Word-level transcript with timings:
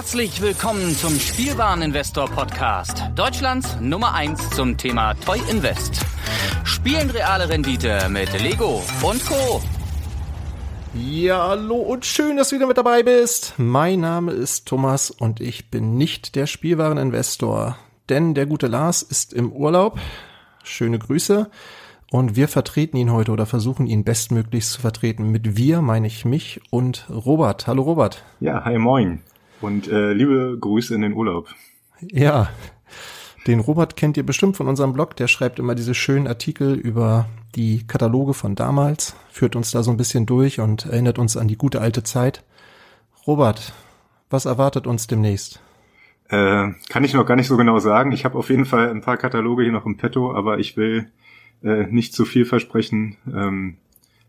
Herzlich 0.00 0.40
willkommen 0.40 0.96
zum 0.96 1.14
Spielwareninvestor 1.20 2.30
Podcast, 2.30 3.02
Deutschlands 3.16 3.76
Nummer 3.82 4.14
1 4.14 4.48
zum 4.48 4.78
Thema 4.78 5.12
Toy 5.12 5.38
Invest. 5.50 6.00
Spielen 6.64 7.10
reale 7.10 7.50
Rendite 7.50 8.08
mit 8.08 8.32
Lego 8.40 8.82
und 9.02 9.22
Co. 9.26 9.60
Ja, 10.94 11.48
hallo 11.48 11.74
und 11.74 12.06
schön, 12.06 12.38
dass 12.38 12.48
du 12.48 12.56
wieder 12.56 12.66
mit 12.66 12.78
dabei 12.78 13.02
bist. 13.02 13.52
Mein 13.58 14.00
Name 14.00 14.32
ist 14.32 14.66
Thomas 14.66 15.10
und 15.10 15.38
ich 15.38 15.70
bin 15.70 15.98
nicht 15.98 16.34
der 16.34 16.46
Spielwareninvestor, 16.46 17.76
denn 18.08 18.32
der 18.32 18.46
gute 18.46 18.68
Lars 18.68 19.02
ist 19.02 19.34
im 19.34 19.52
Urlaub. 19.52 20.00
Schöne 20.64 20.98
Grüße. 20.98 21.50
Und 22.10 22.36
wir 22.36 22.48
vertreten 22.48 22.96
ihn 22.96 23.12
heute 23.12 23.32
oder 23.32 23.44
versuchen 23.44 23.86
ihn 23.86 24.04
bestmöglichst 24.04 24.72
zu 24.72 24.80
vertreten. 24.80 25.30
Mit 25.30 25.58
wir 25.58 25.82
meine 25.82 26.06
ich 26.06 26.24
mich 26.24 26.62
und 26.70 27.06
Robert. 27.10 27.66
Hallo 27.66 27.82
Robert. 27.82 28.24
Ja, 28.40 28.64
hi 28.64 28.78
moin. 28.78 29.20
Und 29.60 29.88
äh, 29.88 30.12
liebe 30.12 30.56
Grüße 30.58 30.94
in 30.94 31.02
den 31.02 31.14
Urlaub. 31.14 31.48
Ja, 32.00 32.48
den 33.46 33.60
Robert 33.60 33.96
kennt 33.96 34.16
ihr 34.16 34.24
bestimmt 34.24 34.56
von 34.56 34.68
unserem 34.68 34.92
Blog. 34.92 35.16
Der 35.16 35.28
schreibt 35.28 35.58
immer 35.58 35.74
diese 35.74 35.94
schönen 35.94 36.26
Artikel 36.26 36.74
über 36.74 37.26
die 37.54 37.86
Kataloge 37.86 38.34
von 38.34 38.54
damals, 38.54 39.16
führt 39.30 39.56
uns 39.56 39.70
da 39.70 39.82
so 39.82 39.90
ein 39.90 39.96
bisschen 39.96 40.26
durch 40.26 40.60
und 40.60 40.86
erinnert 40.86 41.18
uns 41.18 41.36
an 41.36 41.48
die 41.48 41.56
gute 41.56 41.80
alte 41.80 42.02
Zeit. 42.02 42.44
Robert, 43.26 43.72
was 44.28 44.44
erwartet 44.44 44.86
uns 44.86 45.06
demnächst? 45.06 45.60
Äh, 46.28 46.72
kann 46.88 47.04
ich 47.04 47.12
noch 47.12 47.26
gar 47.26 47.36
nicht 47.36 47.48
so 47.48 47.56
genau 47.56 47.78
sagen. 47.80 48.12
Ich 48.12 48.24
habe 48.24 48.38
auf 48.38 48.50
jeden 48.50 48.66
Fall 48.66 48.88
ein 48.88 49.00
paar 49.00 49.16
Kataloge 49.16 49.64
hier 49.64 49.72
noch 49.72 49.86
im 49.86 49.96
Petto, 49.96 50.32
aber 50.32 50.58
ich 50.58 50.76
will 50.76 51.10
äh, 51.62 51.86
nicht 51.86 52.14
zu 52.14 52.24
viel 52.24 52.44
versprechen. 52.44 53.16
Ähm, 53.26 53.78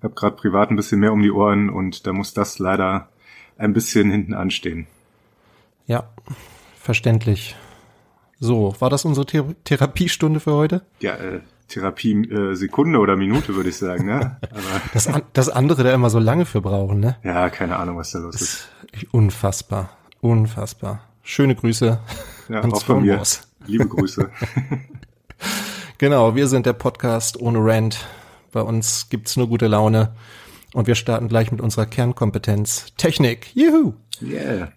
habe 0.01 0.15
gerade 0.15 0.35
privat 0.35 0.71
ein 0.71 0.75
bisschen 0.75 0.99
mehr 0.99 1.13
um 1.13 1.21
die 1.21 1.31
Ohren 1.31 1.69
und 1.69 2.07
da 2.07 2.13
muss 2.13 2.33
das 2.33 2.59
leider 2.59 3.09
ein 3.57 3.73
bisschen 3.73 4.09
hinten 4.09 4.33
anstehen. 4.33 4.87
Ja, 5.85 6.09
verständlich. 6.79 7.55
So, 8.39 8.75
war 8.79 8.89
das 8.89 9.05
unsere 9.05 9.25
Thera 9.25 9.53
Therapiestunde 9.63 10.39
für 10.39 10.53
heute? 10.53 10.81
Ja, 10.99 11.15
äh, 11.15 11.41
Therapie 11.67 12.13
äh, 12.29 12.55
Sekunde 12.55 12.99
oder 12.99 13.15
Minute, 13.15 13.55
würde 13.55 13.69
ich 13.69 13.77
sagen, 13.77 14.05
ne? 14.05 14.37
Aber 14.41 14.61
das, 14.93 15.07
an, 15.07 15.21
das 15.33 15.49
andere 15.49 15.83
da 15.83 15.93
immer 15.93 16.09
so 16.09 16.19
lange 16.19 16.45
für 16.45 16.61
brauchen, 16.61 16.99
ne? 16.99 17.17
Ja, 17.23 17.49
keine 17.49 17.77
Ahnung, 17.77 17.97
was 17.97 18.11
da 18.11 18.19
los 18.19 18.35
ist. 18.35 18.69
ist 18.91 19.13
unfassbar, 19.13 19.89
unfassbar. 20.21 21.01
Schöne 21.23 21.55
Grüße 21.55 21.99
ja, 22.49 22.63
auch 22.63 22.83
von 22.83 23.03
mir. 23.03 23.21
Liebe 23.67 23.87
Grüße. 23.87 24.29
Genau, 26.01 26.33
wir 26.33 26.47
sind 26.47 26.65
der 26.65 26.73
Podcast 26.73 27.39
ohne 27.39 27.59
Rant. 27.61 28.07
Bei 28.51 28.61
uns 28.61 29.09
gibt's 29.09 29.37
nur 29.37 29.47
gute 29.47 29.67
Laune. 29.67 30.15
Und 30.73 30.87
wir 30.87 30.95
starten 30.95 31.27
gleich 31.27 31.51
mit 31.51 31.61
unserer 31.61 31.85
Kernkompetenz. 31.85 32.87
Technik. 32.97 33.55
Juhu! 33.55 33.93
Yeah. 34.19 34.71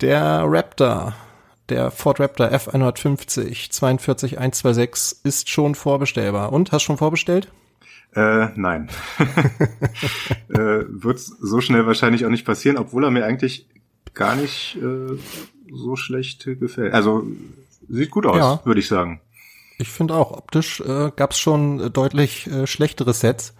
Der 0.00 0.44
Raptor, 0.46 1.16
der 1.68 1.90
Ford 1.90 2.20
Raptor 2.20 2.46
F150 2.46 3.72
42126 3.72 5.24
ist 5.24 5.50
schon 5.50 5.74
vorbestellbar. 5.74 6.52
Und, 6.52 6.70
hast 6.70 6.84
schon 6.84 6.98
vorbestellt? 6.98 7.48
Äh, 8.14 8.48
nein. 8.54 8.88
äh, 10.50 10.84
wird 10.88 11.18
so 11.18 11.60
schnell 11.60 11.84
wahrscheinlich 11.84 12.24
auch 12.24 12.30
nicht 12.30 12.46
passieren, 12.46 12.78
obwohl 12.78 13.04
er 13.04 13.10
mir 13.10 13.24
eigentlich 13.24 13.66
gar 14.14 14.36
nicht 14.36 14.76
äh, 14.76 15.18
so 15.72 15.96
schlecht 15.96 16.44
gefällt. 16.44 16.94
Also 16.94 17.26
sieht 17.88 18.10
gut 18.10 18.26
aus, 18.26 18.36
ja. 18.36 18.60
würde 18.64 18.80
ich 18.80 18.86
sagen. 18.86 19.20
Ich 19.78 19.90
finde 19.90 20.14
auch, 20.14 20.30
optisch 20.30 20.80
äh, 20.80 21.10
gab 21.14 21.32
es 21.32 21.38
schon 21.38 21.80
äh, 21.80 21.90
deutlich 21.90 22.46
äh, 22.46 22.68
schlechtere 22.68 23.12
Sets. 23.12 23.54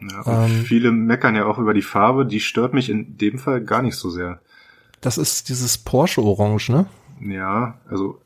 Ja, 0.00 0.44
ähm, 0.44 0.64
viele 0.64 0.90
meckern 0.90 1.36
ja 1.36 1.46
auch 1.46 1.58
über 1.58 1.72
die 1.72 1.82
Farbe, 1.82 2.26
die 2.26 2.40
stört 2.40 2.74
mich 2.74 2.90
in 2.90 3.16
dem 3.16 3.38
Fall 3.38 3.60
gar 3.60 3.80
nicht 3.80 3.96
so 3.96 4.10
sehr. 4.10 4.40
Das 5.04 5.18
ist 5.18 5.50
dieses 5.50 5.76
Porsche-Orange, 5.76 6.70
ne? 6.70 6.86
Ja, 7.20 7.78
also 7.90 8.18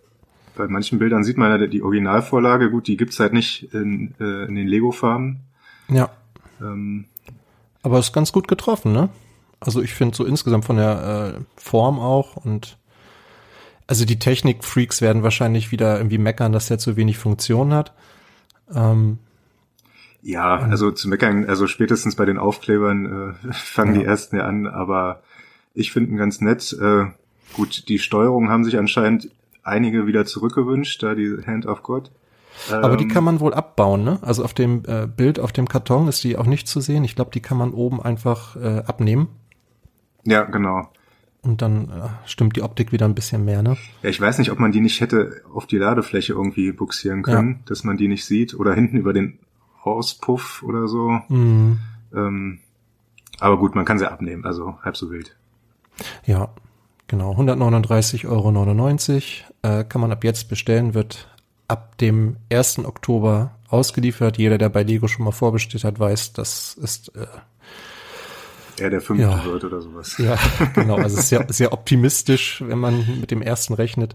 bei 0.57 0.69
manchen 0.69 1.01
Bildern 1.01 1.25
sieht 1.25 1.37
man 1.37 1.51
ja 1.51 1.67
die 1.67 1.83
Originalvorlage, 1.83 2.71
gut, 2.71 2.87
die 2.87 2.97
gibt's 2.97 3.19
halt 3.19 3.33
nicht 3.33 3.75
in, 3.75 4.15
äh, 4.21 4.45
in 4.45 4.55
den 4.55 4.69
Lego-Farben. 4.69 5.41
Ja. 5.89 6.09
Ähm, 6.61 7.07
Aber 7.83 7.99
ist 7.99 8.13
ganz 8.13 8.31
gut 8.31 8.47
getroffen, 8.47 8.93
ne? 8.93 9.09
Also 9.59 9.83
ich 9.83 9.93
finde 9.93 10.15
so 10.15 10.25
insgesamt 10.25 10.67
von 10.67 10.77
der 10.77 11.35
äh, 11.35 11.61
Form 11.61 11.99
auch 11.99 12.37
und 12.37 12.79
also 13.89 14.05
die 14.05 14.21
Technik-Freaks 14.21 15.03
werden 15.03 15.25
wahrscheinlich 15.25 15.73
wieder 15.73 15.97
irgendwie 15.97 16.19
meckern, 16.19 16.53
dass 16.53 16.69
der 16.69 16.79
zu 16.79 16.97
wenig 16.97 17.19
Funktion 17.19 17.75
hat. 17.75 17.93
Ähm, 18.73 19.19
ja, 20.23 20.59
also 20.59 20.93
zu 20.93 21.09
meckern, 21.09 21.45
also 21.47 21.67
spätestens 21.67 22.15
bei 22.15 22.25
den 22.25 22.39
Aufklebern 22.39 23.35
äh, 23.49 23.53
fangen 23.53 23.97
ja. 23.97 24.01
die 24.01 24.07
ersten 24.07 24.37
ja 24.37 24.45
an, 24.45 24.69
aber 24.69 25.25
ich 25.75 25.93
finde 25.93 26.11
ihn 26.11 26.17
ganz 26.17 26.41
nett. 26.41 26.77
Äh, 26.81 27.07
gut, 27.55 27.89
die 27.89 27.99
Steuerung 27.99 28.49
haben 28.49 28.65
sich 28.65 28.79
anscheinend 28.79 29.31
einige 29.63 30.07
wieder 30.07 30.25
zurückgewünscht, 30.25 31.03
da 31.03 31.15
die 31.15 31.37
Hand 31.47 31.67
of 31.67 31.83
God. 31.83 32.11
Aber 32.71 32.97
die 32.97 33.05
ähm, 33.05 33.11
kann 33.11 33.25
man 33.25 33.41
wohl 33.41 33.55
abbauen, 33.55 34.03
ne? 34.03 34.19
Also 34.23 34.45
auf 34.45 34.55
dem 34.55 34.83
äh, 34.87 35.07
Bild, 35.07 35.39
auf 35.39 35.53
dem 35.53 35.69
Karton 35.69 36.09
ist 36.09 36.25
die 36.25 36.37
auch 36.37 36.47
nicht 36.47 36.67
zu 36.67 36.81
sehen. 36.81 37.05
Ich 37.05 37.15
glaube, 37.15 37.31
die 37.33 37.41
kann 37.41 37.57
man 37.57 37.73
oben 37.73 38.03
einfach 38.03 38.57
äh, 38.57 38.83
abnehmen. 38.87 39.29
Ja, 40.25 40.43
genau. 40.43 40.89
Und 41.41 41.63
dann 41.63 41.89
äh, 41.89 42.09
stimmt 42.27 42.57
die 42.57 42.63
Optik 42.63 42.91
wieder 42.91 43.07
ein 43.07 43.15
bisschen 43.15 43.45
mehr, 43.45 43.63
ne? 43.63 43.77
Ja, 44.03 44.11
ich 44.11 44.21
weiß 44.21 44.39
nicht, 44.39 44.51
ob 44.51 44.59
man 44.59 44.73
die 44.73 44.81
nicht 44.81 45.01
hätte 45.01 45.43
auf 45.55 45.67
die 45.67 45.79
Ladefläche 45.79 46.33
irgendwie 46.33 46.73
buxieren 46.73 47.23
können, 47.23 47.51
ja. 47.51 47.59
dass 47.67 47.85
man 47.85 47.97
die 47.97 48.09
nicht 48.09 48.25
sieht. 48.25 48.55
Oder 48.55 48.75
hinten 48.75 48.97
über 48.97 49.13
den 49.13 49.39
Auspuff 49.83 50.63
oder 50.65 50.89
so. 50.89 51.21
Mhm. 51.29 51.79
Ähm, 52.15 52.59
aber 53.39 53.57
gut, 53.59 53.77
man 53.77 53.85
kann 53.85 53.99
sie 53.99 54.11
abnehmen, 54.11 54.45
also 54.45 54.79
halb 54.83 54.97
so 54.97 55.11
wild. 55.11 55.37
Ja, 56.27 56.51
genau. 57.07 57.33
139,99 57.33 58.29
Euro 58.29 59.81
äh, 59.81 59.85
kann 59.85 60.01
man 60.01 60.13
ab 60.13 60.25
jetzt 60.25 60.49
bestellen, 60.49 60.95
wird 60.95 61.29
ab 61.67 61.99
dem 61.99 62.37
1. 62.51 62.81
Oktober 62.85 63.53
ausgeliefert. 63.69 64.39
Jeder, 64.39 64.59
der 64.59 64.69
bei 64.69 64.83
Lego 64.83 65.09
schon 65.09 65.25
mal 65.25 65.33
vorbestellt 65.33 65.85
hat, 65.85 65.99
weiß, 65.99 66.33
das 66.33 66.75
ist 66.75 67.15
äh, 67.17 67.27
er 68.81 68.91
der 68.91 69.01
fünfte 69.01 69.27
ja. 69.27 69.45
wird 69.45 69.65
oder 69.65 69.81
sowas. 69.81 70.17
Ja, 70.19 70.39
genau. 70.75 70.97
Also 70.97 71.21
sehr, 71.21 71.47
sehr 71.49 71.73
optimistisch, 71.73 72.63
wenn 72.67 72.79
man 72.79 73.21
mit 73.21 73.31
dem 73.31 73.43
ersten 73.43 73.75
rechnet. 73.75 74.15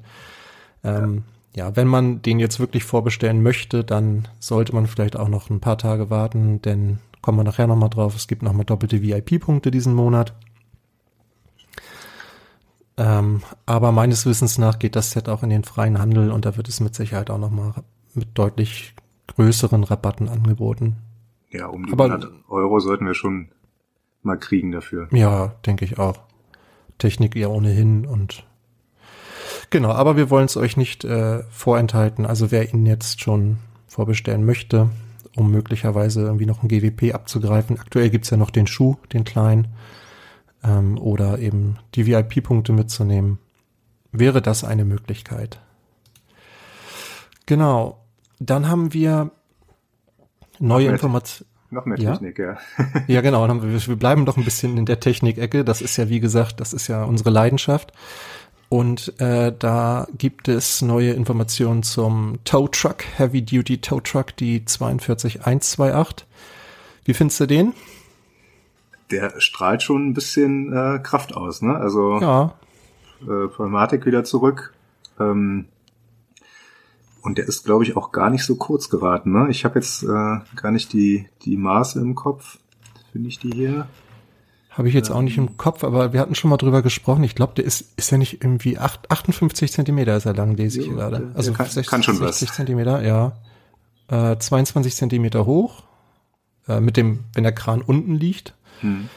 Ähm, 0.84 1.24
ja. 1.56 1.68
ja, 1.68 1.76
wenn 1.76 1.88
man 1.88 2.22
den 2.22 2.40
jetzt 2.40 2.60
wirklich 2.60 2.84
vorbestellen 2.84 3.44
möchte, 3.44 3.84
dann 3.84 4.28
sollte 4.40 4.74
man 4.74 4.88
vielleicht 4.88 5.18
auch 5.18 5.28
noch 5.28 5.50
ein 5.50 5.60
paar 5.60 5.78
Tage 5.78 6.10
warten, 6.10 6.62
denn 6.62 7.00
kommen 7.22 7.40
wir 7.40 7.44
nachher 7.44 7.68
nochmal 7.68 7.90
drauf. 7.90 8.16
Es 8.16 8.28
gibt 8.28 8.42
nochmal 8.42 8.66
doppelte 8.66 9.02
VIP-Punkte 9.02 9.72
diesen 9.72 9.94
Monat. 9.94 10.34
Ähm, 12.98 13.42
aber 13.66 13.92
meines 13.92 14.26
Wissens 14.26 14.58
nach 14.58 14.78
geht 14.78 14.96
das 14.96 15.12
Set 15.12 15.28
auch 15.28 15.44
in 15.44 15.50
den 15.50 15.64
freien 15.64 16.00
Handel 16.00 16.32
und 16.32 16.46
da 16.46 16.58
wird 16.58 16.70
es 16.70 16.80
mit 16.80 16.94
Sicherheit 16.94 17.30
auch 17.30 17.40
nochmal 17.40 17.74
mit 18.14 18.38
deutlich 18.38 18.94
größeren 19.28 19.84
Rabatten 19.84 20.30
angeboten. 20.30 20.98
Ja, 21.50 21.68
um 21.68 21.86
die 21.86 21.94
aber, 21.94 22.06
100 22.06 22.32
Euro 22.50 22.80
sollten 22.80 23.06
wir 23.06 23.14
schon 23.14 23.50
mal 24.22 24.38
kriegen 24.38 24.72
dafür. 24.72 25.08
Ja, 25.12 25.56
denke 25.66 25.86
ich 25.86 25.98
auch. 26.00 26.20
Technik 26.98 27.36
ja 27.36 27.48
ohnehin 27.48 28.06
und 28.06 28.46
genau, 29.70 29.92
aber 29.92 30.16
wir 30.16 30.30
wollen 30.30 30.46
es 30.46 30.58
euch 30.58 30.78
nicht 30.78 31.04
äh, 31.04 31.44
vorenthalten. 31.50 32.26
Also 32.26 32.52
wer 32.52 32.74
ihn 32.74 32.86
jetzt 32.86 33.22
schon 33.22 33.58
vorbestellen 33.88 34.46
möchte, 34.46 34.90
um 35.36 35.52
möglicherweise 35.52 36.22
irgendwie 36.22 36.46
noch 36.46 36.64
ein 36.64 36.68
GWP 36.68 37.14
abzugreifen. 37.14 37.80
Aktuell 37.80 38.10
gibt's 38.10 38.30
ja 38.30 38.38
noch 38.38 38.52
den 38.52 38.68
Schuh, 38.68 38.98
den 39.12 39.24
kleinen, 39.24 39.68
ähm, 40.64 40.98
oder 40.98 41.40
eben 41.40 41.78
die 41.96 42.06
VIP-Punkte 42.06 42.74
mitzunehmen. 42.74 43.40
Wäre 44.12 44.42
das 44.42 44.64
eine 44.64 44.86
Möglichkeit? 44.86 45.60
Genau. 47.46 48.00
Dann 48.40 48.68
haben 48.68 48.94
wir 48.94 49.32
neue 50.60 50.88
Informationen. 50.90 51.50
Noch 51.72 51.86
mehr 51.86 51.98
Technik, 51.98 52.38
ja. 52.38 52.58
Ja, 53.08 53.22
genau. 53.22 53.48
Wir 53.48 53.96
bleiben 53.96 54.26
doch 54.26 54.38
ein 54.38 54.46
bisschen 54.46 54.78
in 54.78 54.86
der 54.86 55.00
Technikecke. 55.00 55.64
Das 55.66 55.82
ist 55.82 55.98
ja, 55.98 56.08
wie 56.08 56.20
gesagt, 56.20 56.60
das 56.60 56.72
ist 56.72 56.88
ja 56.88 57.04
unsere 57.04 57.32
Leidenschaft. 57.32 57.94
Und 58.70 59.20
äh, 59.20 59.52
da 59.58 60.08
gibt 60.18 60.48
es 60.48 60.82
neue 60.82 61.14
Informationen 61.14 61.84
zum 61.84 62.40
Tow 62.44 62.68
Truck, 62.68 63.04
Heavy 63.18 63.44
Duty 63.44 63.80
Tow 63.80 64.02
Truck, 64.02 64.36
die 64.38 64.66
42128. 64.66 66.28
Wie 67.06 67.14
findest 67.14 67.40
du 67.40 67.46
den? 67.46 67.74
Der 69.14 69.40
strahlt 69.40 69.84
schon 69.84 70.10
ein 70.10 70.14
bisschen 70.14 70.74
äh, 70.74 71.00
Kraft 71.00 71.36
aus, 71.36 71.62
ne? 71.62 71.76
Also 71.76 72.20
ja. 72.20 72.54
äh, 73.22 73.48
Pneumatik 73.48 74.06
wieder 74.06 74.24
zurück. 74.24 74.74
Ähm, 75.20 75.66
und 77.22 77.38
der 77.38 77.48
ist, 77.48 77.64
glaube 77.64 77.84
ich, 77.84 77.96
auch 77.96 78.12
gar 78.12 78.30
nicht 78.30 78.44
so 78.44 78.56
kurz 78.56 78.90
geraten. 78.90 79.32
Ne? 79.32 79.48
Ich 79.50 79.64
habe 79.64 79.80
jetzt 79.80 80.04
äh, 80.04 80.08
gar 80.08 80.72
nicht 80.72 80.92
die, 80.92 81.30
die 81.44 81.56
Maße 81.56 82.00
im 82.02 82.16
Kopf. 82.16 82.58
Finde 83.14 83.30
ich 83.30 83.40
die 83.40 83.52
hier? 83.52 83.88
Habe 84.72 84.90
ich 84.90 84.94
jetzt 84.94 85.10
ähm, 85.10 85.16
auch 85.16 85.22
nicht 85.22 85.38
im 85.38 85.56
Kopf, 85.56 85.84
aber 85.84 86.12
wir 86.12 86.20
hatten 86.20 86.36
schon 86.36 86.50
mal 86.50 86.58
drüber 86.58 86.82
gesprochen. 86.82 87.24
Ich 87.24 87.36
glaube, 87.36 87.54
der 87.56 87.64
ist, 87.64 87.94
ist 87.96 88.12
ja 88.12 88.18
nicht 88.18 88.44
irgendwie 88.44 88.78
acht, 88.78 89.10
58 89.10 89.72
Zentimeter 89.72 90.18
ist 90.18 90.26
er 90.26 90.34
lang, 90.34 90.58
lese 90.58 90.82
ich 90.82 90.90
gerade. 90.90 91.32
Also 91.34 91.54
kann, 91.54 91.68
60, 91.68 91.88
kann 91.88 92.04
schon 92.04 92.18
60 92.18 92.50
was. 92.50 92.56
Zentimeter, 92.56 93.04
ja. 93.04 93.34
Äh, 94.10 94.38
22 94.38 94.96
Zentimeter 94.96 95.46
hoch, 95.46 95.84
äh, 96.68 96.82
mit 96.82 96.98
dem, 96.98 97.24
wenn 97.34 97.44
der 97.44 97.54
Kran 97.54 97.82
unten 97.82 98.16
liegt. 98.16 98.54
Hm. 98.82 99.10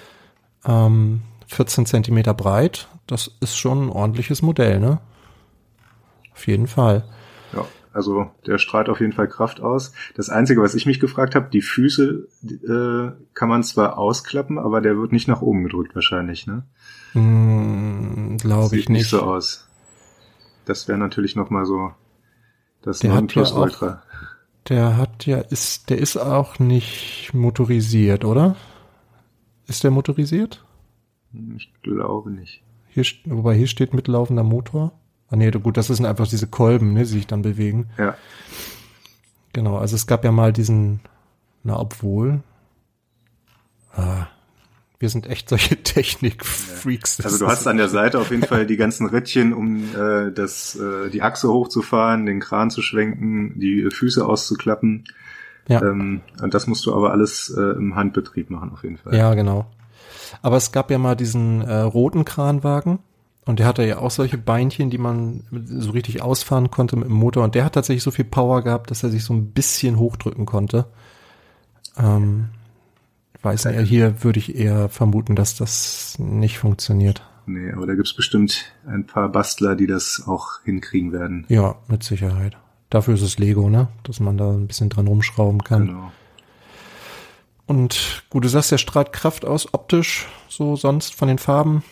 Ähm, 0.64 1.22
14 1.46 1.86
Zentimeter 1.86 2.34
breit. 2.34 2.88
Das 3.06 3.30
ist 3.40 3.56
schon 3.56 3.86
ein 3.86 3.90
ordentliches 3.90 4.42
Modell, 4.42 4.80
ne? 4.80 5.00
Auf 6.32 6.46
jeden 6.46 6.66
Fall. 6.66 7.04
Ja, 7.52 7.64
also 7.92 8.30
der 8.46 8.58
strahlt 8.58 8.88
auf 8.88 9.00
jeden 9.00 9.12
Fall 9.12 9.28
Kraft 9.28 9.60
aus. 9.60 9.92
Das 10.14 10.28
Einzige, 10.28 10.60
was 10.60 10.74
ich 10.74 10.86
mich 10.86 11.00
gefragt 11.00 11.34
habe, 11.34 11.48
die 11.50 11.62
Füße 11.62 12.26
äh, 12.44 13.24
kann 13.34 13.48
man 13.48 13.62
zwar 13.62 13.96
ausklappen, 13.98 14.58
aber 14.58 14.80
der 14.80 14.96
wird 14.96 15.12
nicht 15.12 15.28
nach 15.28 15.40
oben 15.40 15.64
gedrückt 15.64 15.94
wahrscheinlich, 15.94 16.46
ne? 16.46 16.64
Mm, 17.14 18.36
Glaube 18.38 18.76
ich 18.76 18.88
nicht. 18.88 18.98
nicht 18.98 19.10
so 19.10 19.22
aus. 19.22 19.68
Das 20.64 20.88
wäre 20.88 20.98
natürlich 20.98 21.36
noch 21.36 21.48
mal 21.48 21.64
so 21.64 21.92
das 22.82 22.98
der 22.98 23.14
Nonplusultra. 23.14 23.86
Ja 23.86 24.02
der 24.68 24.96
hat 24.96 25.26
ja, 25.26 25.38
ist, 25.38 25.90
der 25.90 25.98
ist 25.98 26.16
auch 26.16 26.58
nicht 26.58 27.30
motorisiert, 27.32 28.24
oder? 28.24 28.56
Ist 29.66 29.84
der 29.84 29.90
motorisiert? 29.90 30.64
Ich 31.56 31.72
glaube 31.82 32.30
nicht. 32.30 32.62
Hier, 32.88 33.04
wobei 33.26 33.54
hier 33.54 33.66
steht 33.66 33.94
mitlaufender 33.94 34.44
Motor. 34.44 34.92
Ah 35.28 35.36
nee, 35.36 35.50
gut, 35.50 35.76
das 35.76 35.88
sind 35.88 36.06
einfach 36.06 36.28
diese 36.28 36.46
Kolben, 36.46 36.92
ne, 36.92 37.00
die 37.00 37.06
sich 37.06 37.26
dann 37.26 37.42
bewegen. 37.42 37.90
Ja. 37.98 38.16
Genau, 39.52 39.76
also 39.76 39.96
es 39.96 40.06
gab 40.06 40.24
ja 40.24 40.32
mal 40.32 40.52
diesen, 40.52 41.00
na 41.64 41.78
obwohl, 41.78 42.42
ah, 43.92 44.26
wir 44.98 45.08
sind 45.08 45.26
echt 45.26 45.48
solche 45.48 45.76
Technik-Freaks. 45.82 47.20
Also 47.22 47.38
du 47.38 47.46
hast 47.46 47.66
an 47.66 47.76
der 47.76 47.88
Seite 47.88 48.18
auf 48.18 48.30
jeden 48.30 48.44
Fall 48.44 48.66
die 48.66 48.76
ganzen 48.76 49.08
Rädchen, 49.08 49.52
um 49.52 49.94
äh, 49.94 50.30
das, 50.32 50.76
äh, 50.76 51.10
die 51.10 51.22
Achse 51.22 51.48
hochzufahren, 51.48 52.26
den 52.26 52.40
Kran 52.40 52.70
zu 52.70 52.82
schwenken, 52.82 53.58
die 53.58 53.88
Füße 53.90 54.24
auszuklappen. 54.24 55.04
Ja. 55.68 55.82
Ähm, 55.82 56.20
und 56.40 56.54
das 56.54 56.66
musst 56.66 56.86
du 56.86 56.94
aber 56.94 57.12
alles 57.12 57.54
äh, 57.56 57.76
im 57.76 57.96
Handbetrieb 57.96 58.50
machen, 58.50 58.70
auf 58.72 58.84
jeden 58.84 58.98
Fall. 58.98 59.14
Ja, 59.14 59.34
genau. 59.34 59.66
Aber 60.42 60.56
es 60.56 60.72
gab 60.72 60.90
ja 60.90 60.98
mal 60.98 61.16
diesen 61.16 61.62
äh, 61.62 61.80
roten 61.80 62.24
Kranwagen 62.24 62.98
und 63.44 63.58
der 63.58 63.66
hatte 63.66 63.84
ja 63.84 63.98
auch 63.98 64.10
solche 64.10 64.38
Beinchen, 64.38 64.90
die 64.90 64.98
man 64.98 65.44
so 65.50 65.92
richtig 65.92 66.22
ausfahren 66.22 66.70
konnte 66.70 66.96
mit 66.96 67.06
dem 67.06 67.14
Motor. 67.14 67.44
Und 67.44 67.54
der 67.54 67.64
hat 67.64 67.74
tatsächlich 67.74 68.02
so 68.02 68.10
viel 68.10 68.24
Power 68.24 68.62
gehabt, 68.62 68.90
dass 68.90 69.02
er 69.02 69.10
sich 69.10 69.24
so 69.24 69.34
ein 69.34 69.52
bisschen 69.52 69.98
hochdrücken 69.98 70.46
konnte. 70.46 70.86
Ähm, 71.96 72.46
weiß 73.42 73.66
nicht, 73.66 73.88
hier 73.88 74.24
würde 74.24 74.40
ich 74.40 74.56
eher 74.56 74.88
vermuten, 74.88 75.36
dass 75.36 75.56
das 75.56 76.16
nicht 76.18 76.58
funktioniert. 76.58 77.22
Nee, 77.46 77.70
aber 77.70 77.86
da 77.86 77.94
gibt's 77.94 78.14
bestimmt 78.14 78.72
ein 78.86 79.06
paar 79.06 79.28
Bastler, 79.28 79.76
die 79.76 79.86
das 79.86 80.24
auch 80.26 80.60
hinkriegen 80.64 81.12
werden. 81.12 81.44
Ja, 81.48 81.76
mit 81.86 82.02
Sicherheit. 82.02 82.56
Dafür 82.90 83.14
ist 83.14 83.22
es 83.22 83.38
Lego, 83.38 83.68
ne? 83.68 83.88
Dass 84.04 84.20
man 84.20 84.36
da 84.38 84.50
ein 84.50 84.66
bisschen 84.66 84.88
dran 84.88 85.08
rumschrauben 85.08 85.64
kann. 85.64 85.86
Genau. 85.86 86.12
Und 87.66 88.24
gut, 88.30 88.44
du 88.44 88.48
sagst, 88.48 88.70
der 88.70 88.78
strahlt 88.78 89.12
Kraft 89.12 89.44
aus, 89.44 89.74
optisch, 89.74 90.26
so 90.48 90.76
sonst 90.76 91.14
von 91.14 91.28
den 91.28 91.38
Farben. 91.38 91.82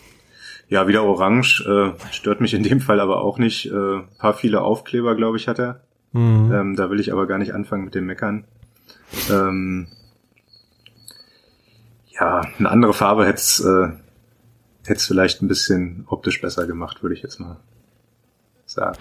Ja, 0.69 0.87
wieder 0.87 1.03
orange, 1.03 1.61
äh, 1.67 1.93
stört 2.11 2.41
mich 2.41 2.53
in 2.53 2.63
dem 2.63 2.79
Fall 2.79 2.99
aber 2.99 3.21
auch 3.21 3.37
nicht. 3.37 3.67
Äh, 3.67 3.99
paar 4.17 4.33
viele 4.33 4.61
Aufkleber, 4.61 5.15
glaube 5.15 5.37
ich, 5.37 5.47
hat 5.47 5.59
er. 5.59 5.81
Mhm. 6.13 6.51
Ähm, 6.53 6.75
da 6.75 6.89
will 6.89 6.99
ich 6.99 7.11
aber 7.11 7.27
gar 7.27 7.37
nicht 7.37 7.53
anfangen 7.53 7.83
mit 7.83 7.93
dem 7.93 8.05
Meckern. 8.05 8.45
Ähm, 9.29 9.87
ja, 12.07 12.41
eine 12.57 12.69
andere 12.69 12.93
Farbe 12.93 13.25
hätte 13.25 13.35
es 13.35 13.59
äh, 13.59 13.89
hätt's 14.85 15.05
vielleicht 15.05 15.41
ein 15.41 15.47
bisschen 15.47 16.05
optisch 16.07 16.41
besser 16.41 16.65
gemacht, 16.67 17.03
würde 17.03 17.15
ich 17.15 17.21
jetzt 17.21 17.39
mal 17.39 17.57
sagen. 18.65 18.97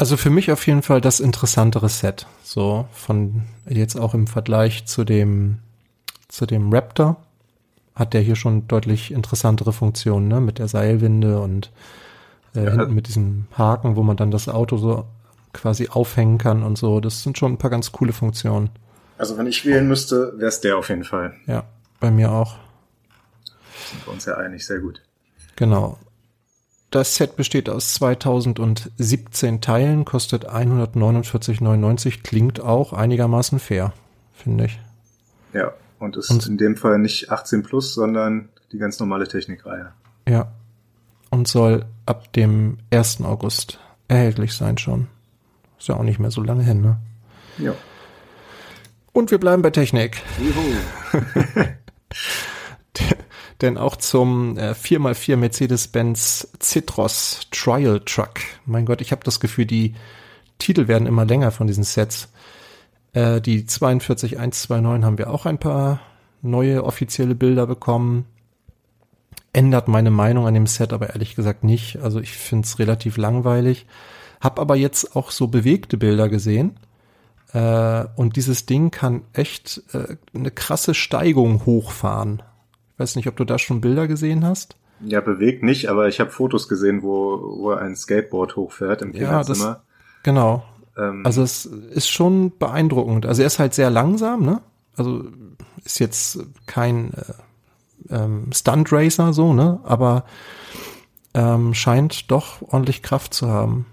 Also 0.00 0.16
für 0.16 0.30
mich 0.30 0.50
auf 0.50 0.66
jeden 0.66 0.80
Fall 0.80 1.02
das 1.02 1.20
interessantere 1.20 1.90
Set. 1.90 2.26
So 2.42 2.88
von 2.90 3.42
jetzt 3.68 3.96
auch 3.96 4.14
im 4.14 4.26
Vergleich 4.26 4.86
zu 4.86 5.04
dem 5.04 5.58
zu 6.26 6.46
dem 6.46 6.72
Raptor 6.72 7.16
hat 7.94 8.14
der 8.14 8.22
hier 8.22 8.34
schon 8.34 8.66
deutlich 8.66 9.10
interessantere 9.10 9.74
Funktionen, 9.74 10.26
ne? 10.26 10.40
Mit 10.40 10.58
der 10.58 10.68
Seilwinde 10.68 11.38
und 11.40 11.70
äh, 12.54 12.64
ja. 12.64 12.70
hinten 12.70 12.94
mit 12.94 13.08
diesem 13.08 13.44
Haken, 13.58 13.94
wo 13.94 14.02
man 14.02 14.16
dann 14.16 14.30
das 14.30 14.48
Auto 14.48 14.78
so 14.78 15.04
quasi 15.52 15.88
aufhängen 15.90 16.38
kann 16.38 16.62
und 16.62 16.78
so. 16.78 17.00
Das 17.00 17.22
sind 17.22 17.36
schon 17.36 17.52
ein 17.52 17.58
paar 17.58 17.68
ganz 17.68 17.92
coole 17.92 18.14
Funktionen. 18.14 18.70
Also 19.18 19.36
wenn 19.36 19.46
ich 19.46 19.66
wählen 19.66 19.86
müsste, 19.86 20.32
wäre 20.38 20.48
es 20.48 20.62
der 20.62 20.78
auf 20.78 20.88
jeden 20.88 21.04
Fall. 21.04 21.34
Ja, 21.46 21.64
bei 22.00 22.10
mir 22.10 22.32
auch. 22.32 22.56
Sind 23.90 24.06
wir 24.06 24.14
uns 24.14 24.24
ja 24.24 24.38
einig, 24.38 24.66
sehr 24.66 24.78
gut. 24.78 25.02
Genau. 25.56 25.98
Das 26.90 27.14
Set 27.14 27.36
besteht 27.36 27.68
aus 27.68 27.94
2017 27.94 29.60
Teilen, 29.60 30.04
kostet 30.04 30.50
149,99, 30.50 32.22
klingt 32.22 32.60
auch 32.60 32.92
einigermaßen 32.92 33.60
fair, 33.60 33.92
finde 34.34 34.64
ich. 34.64 34.80
Ja, 35.52 35.72
und 36.00 36.16
ist 36.16 36.30
und, 36.30 36.46
in 36.46 36.58
dem 36.58 36.76
Fall 36.76 36.98
nicht 36.98 37.30
18 37.30 37.62
plus, 37.62 37.94
sondern 37.94 38.48
die 38.72 38.78
ganz 38.78 38.98
normale 38.98 39.28
Technikreihe. 39.28 39.92
Ja. 40.28 40.50
Und 41.30 41.46
soll 41.46 41.84
ab 42.06 42.32
dem 42.32 42.78
1. 42.92 43.20
August 43.22 43.78
erhältlich 44.08 44.54
sein 44.54 44.76
schon. 44.76 45.06
Ist 45.78 45.86
ja 45.86 45.94
auch 45.94 46.02
nicht 46.02 46.18
mehr 46.18 46.32
so 46.32 46.42
lange 46.42 46.64
hin, 46.64 46.80
ne? 46.80 46.98
Ja. 47.58 47.74
Und 49.12 49.30
wir 49.30 49.38
bleiben 49.38 49.62
bei 49.62 49.70
Technik. 49.70 50.22
Juhu. 50.40 50.60
Denn 53.60 53.76
auch 53.76 53.96
zum 53.96 54.56
äh, 54.56 54.72
4x4 54.72 55.36
Mercedes-Benz 55.36 56.48
Citros 56.62 57.40
Trial 57.50 58.00
Truck. 58.00 58.40
Mein 58.64 58.86
Gott, 58.86 59.00
ich 59.00 59.12
habe 59.12 59.22
das 59.24 59.40
Gefühl, 59.40 59.66
die 59.66 59.94
Titel 60.58 60.88
werden 60.88 61.06
immer 61.06 61.24
länger 61.24 61.50
von 61.50 61.66
diesen 61.66 61.84
Sets. 61.84 62.28
Äh, 63.12 63.40
die 63.40 63.66
42129 63.66 65.04
haben 65.04 65.18
wir 65.18 65.30
auch 65.30 65.46
ein 65.46 65.58
paar 65.58 66.00
neue 66.42 66.84
offizielle 66.84 67.34
Bilder 67.34 67.66
bekommen. 67.66 68.26
Ändert 69.52 69.88
meine 69.88 70.10
Meinung 70.10 70.46
an 70.46 70.54
dem 70.54 70.66
Set 70.66 70.92
aber 70.92 71.10
ehrlich 71.10 71.34
gesagt 71.34 71.64
nicht. 71.64 71.98
Also 71.98 72.20
ich 72.20 72.32
finde 72.32 72.66
es 72.66 72.78
relativ 72.78 73.16
langweilig. 73.16 73.86
Hab 74.40 74.58
aber 74.58 74.76
jetzt 74.76 75.16
auch 75.16 75.30
so 75.30 75.48
bewegte 75.48 75.98
Bilder 75.98 76.28
gesehen. 76.28 76.78
Äh, 77.52 78.04
und 78.16 78.36
dieses 78.36 78.64
Ding 78.66 78.90
kann 78.90 79.22
echt 79.32 79.82
äh, 79.92 80.16
eine 80.34 80.50
krasse 80.50 80.94
Steigung 80.94 81.66
hochfahren. 81.66 82.42
Weiß 83.00 83.16
nicht, 83.16 83.28
ob 83.28 83.36
du 83.36 83.44
da 83.44 83.58
schon 83.58 83.80
Bilder 83.80 84.06
gesehen 84.06 84.44
hast. 84.44 84.76
Ja, 85.00 85.22
bewegt 85.22 85.62
nicht, 85.62 85.88
aber 85.88 86.08
ich 86.08 86.20
habe 86.20 86.28
Fotos 86.28 86.68
gesehen, 86.68 87.02
wo, 87.02 87.56
wo 87.56 87.70
er 87.70 87.80
ein 87.80 87.96
Skateboard 87.96 88.56
hochfährt 88.56 89.00
im 89.00 89.12
Kinderzimmer. 89.12 89.64
Ja, 89.64 89.72
das, 89.72 90.22
genau. 90.22 90.64
Ähm, 90.98 91.24
also 91.24 91.42
es 91.42 91.64
ist 91.64 92.10
schon 92.10 92.58
beeindruckend. 92.58 93.24
Also 93.24 93.40
er 93.40 93.46
ist 93.46 93.58
halt 93.58 93.72
sehr 93.72 93.88
langsam, 93.88 94.42
ne? 94.42 94.60
Also 94.96 95.24
ist 95.82 95.98
jetzt 95.98 96.40
kein 96.66 97.14
äh, 97.14 98.14
ähm, 98.14 98.52
Stunt 98.52 98.92
Racer 98.92 99.32
so, 99.32 99.54
ne? 99.54 99.80
Aber 99.84 100.26
ähm, 101.32 101.72
scheint 101.72 102.30
doch 102.30 102.60
ordentlich 102.60 103.02
Kraft 103.02 103.32
zu 103.32 103.48
haben. 103.48 103.86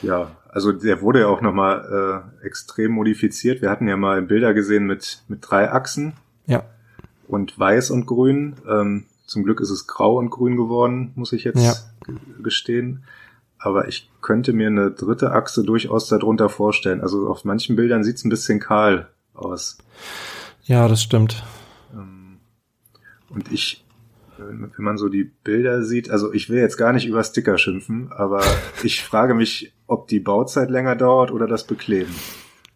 Ja, 0.00 0.30
also 0.48 0.72
der 0.72 1.02
wurde 1.02 1.20
ja 1.20 1.26
auch 1.26 1.42
nochmal 1.42 2.24
äh, 2.42 2.46
extrem 2.46 2.92
modifiziert. 2.92 3.60
Wir 3.60 3.68
hatten 3.68 3.88
ja 3.88 3.98
mal 3.98 4.22
Bilder 4.22 4.54
gesehen 4.54 4.86
mit, 4.86 5.22
mit 5.28 5.40
drei 5.42 5.70
Achsen. 5.70 6.14
Ja. 6.46 6.62
Und 7.30 7.58
weiß 7.58 7.90
und 7.90 8.06
grün. 8.06 8.56
Ähm, 8.68 9.04
zum 9.26 9.44
Glück 9.44 9.60
ist 9.60 9.70
es 9.70 9.86
grau 9.86 10.18
und 10.18 10.30
grün 10.30 10.56
geworden, 10.56 11.12
muss 11.14 11.32
ich 11.32 11.44
jetzt 11.44 11.62
ja. 11.62 11.74
gestehen 12.42 13.04
aber 13.60 13.88
ich 13.88 14.10
könnte 14.22 14.52
mir 14.52 14.68
eine 14.68 14.90
dritte 14.90 15.32
Achse 15.32 15.62
durchaus 15.62 16.08
darunter 16.08 16.48
vorstellen. 16.48 17.02
Also 17.02 17.28
auf 17.28 17.44
manchen 17.44 17.76
Bildern 17.76 18.02
sieht 18.02 18.16
es 18.16 18.24
ein 18.24 18.30
bisschen 18.30 18.58
kahl 18.58 19.10
aus. 19.34 19.78
Ja, 20.64 20.88
das 20.88 21.02
stimmt. 21.02 21.44
Ähm, 21.92 22.38
und 23.28 23.52
ich, 23.52 23.84
wenn 24.38 24.72
man 24.78 24.96
so 24.96 25.10
die 25.10 25.24
Bilder 25.24 25.84
sieht, 25.84 26.10
also 26.10 26.32
ich 26.32 26.48
will 26.48 26.58
jetzt 26.58 26.78
gar 26.78 26.92
nicht 26.92 27.06
über 27.06 27.22
Sticker 27.22 27.58
schimpfen, 27.58 28.10
aber 28.12 28.42
ich 28.82 29.04
frage 29.04 29.34
mich, 29.34 29.74
ob 29.86 30.08
die 30.08 30.20
Bauzeit 30.20 30.70
länger 30.70 30.96
dauert 30.96 31.30
oder 31.30 31.46
das 31.46 31.64
Bekleben. 31.64 32.14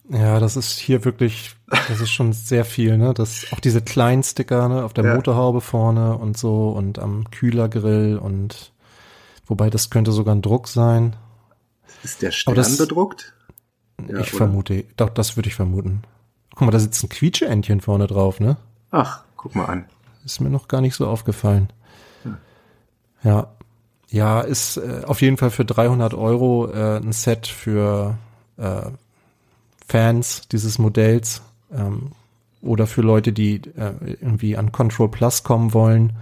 Ja, 0.09 0.39
das 0.39 0.57
ist 0.57 0.79
hier 0.79 1.05
wirklich, 1.05 1.57
das 1.89 2.01
ist 2.01 2.11
schon 2.11 2.33
sehr 2.33 2.65
viel, 2.65 2.99
ne? 2.99 3.15
Das, 3.15 3.47
auch 3.53 3.61
diese 3.61 3.81
kleinen 3.81 4.23
Sticker, 4.23 4.69
ne, 4.69 4.85
auf 4.85 4.93
der 4.93 5.05
ja. 5.05 5.15
Motorhaube 5.15 5.63
vorne 5.63 6.19
und 6.19 6.37
so 6.37 6.71
und 6.71 6.99
am 6.99 7.31
Kühlergrill 7.31 8.19
und 8.19 8.75
Wobei 9.47 9.71
das 9.71 9.91
könnte 9.91 10.13
sogar 10.13 10.35
ein 10.35 10.43
Druck 10.43 10.69
sein. 10.69 11.17
Ist 12.03 12.23
der 12.23 12.31
Stern 12.31 12.55
das, 12.55 12.77
bedruckt? 12.77 13.35
Ja, 14.01 14.21
ich 14.21 14.35
oder? 14.35 14.47
vermute, 14.47 14.85
doch, 14.97 15.11
das 15.11 15.37
würde 15.37 15.49
ich 15.49 15.55
vermuten. 15.55 16.03
Guck 16.51 16.63
mal, 16.63 16.71
da 16.71 16.79
sitzt 16.79 17.03
ein 17.05 17.09
Quietscheentchen 17.09 17.81
vorne 17.81 18.07
drauf, 18.07 18.41
ne? 18.41 18.57
Ach, 18.91 19.25
guck 19.37 19.55
mal 19.55 19.67
an. 19.67 19.87
Ist 20.25 20.41
mir 20.41 20.51
noch 20.51 20.69
gar 20.69 20.81
nicht 20.81 20.95
so 20.95 21.07
aufgefallen. 21.07 21.69
Hm. 22.23 22.37
Ja. 23.23 23.49
Ja, 24.09 24.41
ist 24.41 24.77
äh, 24.77 25.03
auf 25.07 25.23
jeden 25.23 25.37
Fall 25.37 25.51
für 25.51 25.65
300 25.65 26.15
Euro 26.15 26.71
äh, 26.71 26.99
ein 26.99 27.13
Set 27.13 27.47
für 27.47 28.17
äh, 28.57 28.83
Fans 29.89 30.49
dieses 30.49 30.79
Modells 30.79 31.43
ähm, 31.73 32.13
oder 32.63 32.87
für 32.87 33.03
Leute, 33.03 33.33
die 33.33 33.57
äh, 33.77 33.93
irgendwie 34.21 34.57
an 34.57 34.73
Control 34.73 35.11
Plus 35.11 35.43
kommen 35.43 35.75
wollen. 35.75 36.15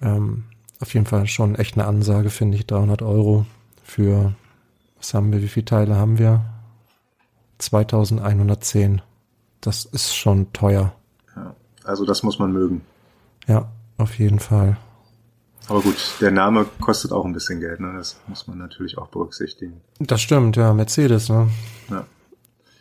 Ähm, 0.00 0.44
auf 0.80 0.94
jeden 0.94 1.06
Fall 1.06 1.26
schon 1.26 1.54
echt 1.56 1.76
eine 1.76 1.86
Ansage, 1.86 2.30
finde 2.30 2.56
ich. 2.56 2.66
300 2.66 3.02
Euro 3.02 3.46
für, 3.82 4.32
was 4.96 5.12
haben 5.14 5.32
wir, 5.32 5.42
wie 5.42 5.48
viele 5.48 5.66
Teile 5.66 5.96
haben 5.96 6.18
wir? 6.18 6.44
2110. 7.58 9.02
Das 9.60 9.84
ist 9.84 10.14
schon 10.14 10.52
teuer. 10.52 10.94
Ja, 11.34 11.54
also 11.84 12.04
das 12.04 12.22
muss 12.22 12.38
man 12.38 12.52
mögen. 12.52 12.82
Ja. 13.46 13.68
auf 13.96 14.18
jeden 14.18 14.38
Fall. 14.38 14.76
Aber 15.68 15.82
gut, 15.82 15.96
der 16.20 16.30
Name 16.30 16.66
kostet 16.80 17.12
auch 17.12 17.24
ein 17.24 17.32
bisschen 17.32 17.60
Geld, 17.60 17.80
ne? 17.80 17.92
Das 17.96 18.16
muss 18.26 18.46
man 18.46 18.58
natürlich 18.58 18.96
auch 18.96 19.08
berücksichtigen. 19.08 19.80
Das 19.98 20.20
stimmt, 20.22 20.56
ja, 20.56 20.72
Mercedes, 20.72 21.28
ne? 21.28 21.48
Ja. 21.90 22.06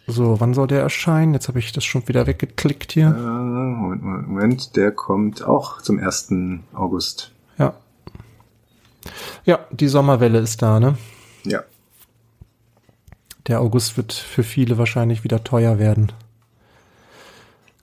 So, 0.10 0.40
wann 0.40 0.54
soll 0.54 0.68
der 0.68 0.82
erscheinen? 0.82 1.34
Jetzt 1.34 1.50
habe 1.50 1.60
ich 1.60 1.74
das 1.74 1.84
schon 1.84 2.08
wieder 2.08 2.26
weggeklickt 2.26 2.94
hier. 2.94 3.08
Äh, 3.08 3.12
Moment, 3.12 4.28
Moment, 4.28 4.76
der 4.78 4.94
kommt 4.94 5.44
auch 5.44 5.82
zum 5.82 6.00
1. 6.00 6.30
August. 6.74 7.34
Ja. 7.58 7.74
Ja, 9.44 9.60
die 9.72 9.90
Sommerwelle 9.90 10.40
ist 10.40 10.62
da, 10.62 10.80
ne? 10.80 10.98
Ja. 11.44 11.64
Der 13.48 13.60
August 13.60 13.98
wird 13.98 14.14
für 14.14 14.44
viele 14.44 14.78
wahrscheinlich 14.78 15.26
wieder 15.26 15.44
teuer 15.44 15.78
werden. 15.78 16.14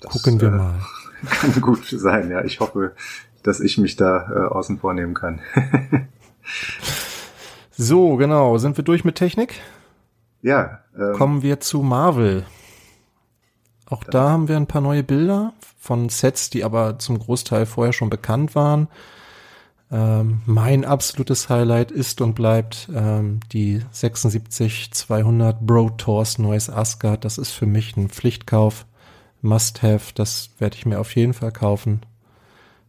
Das, 0.00 0.12
Gucken 0.12 0.40
wir 0.40 0.48
äh, 0.48 0.52
mal. 0.52 0.80
Kann 1.26 1.60
gut 1.60 1.84
sein, 1.86 2.30
ja. 2.30 2.42
Ich 2.42 2.60
hoffe, 2.60 2.94
dass 3.42 3.60
ich 3.60 3.76
mich 3.76 3.96
da 3.96 4.30
äh, 4.30 4.48
außen 4.48 4.78
vornehmen 4.78 5.12
kann. 5.12 5.40
so, 7.76 8.16
genau. 8.16 8.56
Sind 8.56 8.78
wir 8.78 8.84
durch 8.84 9.04
mit 9.04 9.16
Technik? 9.16 9.60
Ja. 10.44 10.80
Ähm, 10.94 11.14
Kommen 11.14 11.42
wir 11.42 11.58
zu 11.58 11.82
Marvel. 11.82 12.44
Auch 13.86 14.04
da 14.04 14.28
haben 14.28 14.46
wir 14.46 14.56
ein 14.56 14.66
paar 14.66 14.82
neue 14.82 15.02
Bilder 15.02 15.54
von 15.80 16.10
Sets, 16.10 16.50
die 16.50 16.64
aber 16.64 16.98
zum 16.98 17.18
Großteil 17.18 17.64
vorher 17.64 17.94
schon 17.94 18.10
bekannt 18.10 18.54
waren. 18.54 18.88
Ähm, 19.90 20.42
mein 20.44 20.84
absolutes 20.84 21.48
Highlight 21.48 21.90
ist 21.90 22.20
und 22.20 22.34
bleibt 22.34 22.90
ähm, 22.94 23.40
die 23.52 23.80
76-200 23.94 25.56
Bro 25.62 25.90
Tours 25.96 26.38
neues 26.38 26.68
Asgard. 26.68 27.24
Das 27.24 27.38
ist 27.38 27.50
für 27.50 27.66
mich 27.66 27.96
ein 27.96 28.10
Pflichtkauf, 28.10 28.84
Must-Have. 29.40 30.12
Das 30.14 30.50
werde 30.58 30.76
ich 30.76 30.84
mir 30.84 31.00
auf 31.00 31.16
jeden 31.16 31.32
Fall 31.32 31.52
kaufen 31.52 32.02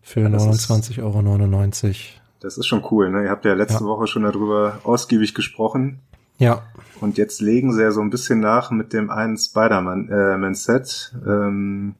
für 0.02 0.22
ja, 0.22 0.28
29,99 0.28 1.02
Euro. 1.02 1.92
Das 2.42 2.58
ist 2.58 2.68
schon 2.68 2.86
cool. 2.92 3.10
Ne? 3.12 3.24
Ihr 3.24 3.30
habt 3.30 3.46
ja 3.46 3.54
letzte 3.54 3.84
ja. 3.84 3.90
Woche 3.90 4.08
schon 4.08 4.24
darüber 4.24 4.82
ausgiebig 4.84 5.34
gesprochen. 5.34 6.02
Ja. 6.38 6.64
Und 7.02 7.18
jetzt 7.18 7.42
legen 7.42 7.74
sie 7.74 7.82
ja 7.82 7.92
so 7.92 8.02
ein 8.02 8.10
bisschen 8.10 8.40
nach 8.40 8.72
mit 8.72 8.94
dem 8.94 9.10
einen 9.10 9.38
Spider-Man-Set, 9.38 11.14
äh, 11.26 11.30
ähm, 11.30 11.96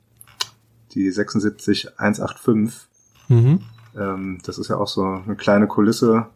die 0.94 1.12
76185. 1.12 2.88
Mhm. 3.28 3.62
Ähm, 3.98 4.40
das 4.44 4.58
ist 4.58 4.70
ja 4.70 4.78
auch 4.78 4.88
so 4.88 5.04
eine 5.04 5.36
kleine 5.36 5.68
Kulisse. 5.68 6.28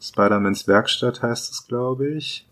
Spider-Mans 0.00 0.66
Werkstatt 0.68 1.22
heißt 1.22 1.50
es, 1.52 1.66
glaube 1.66 2.08
ich. 2.08 2.46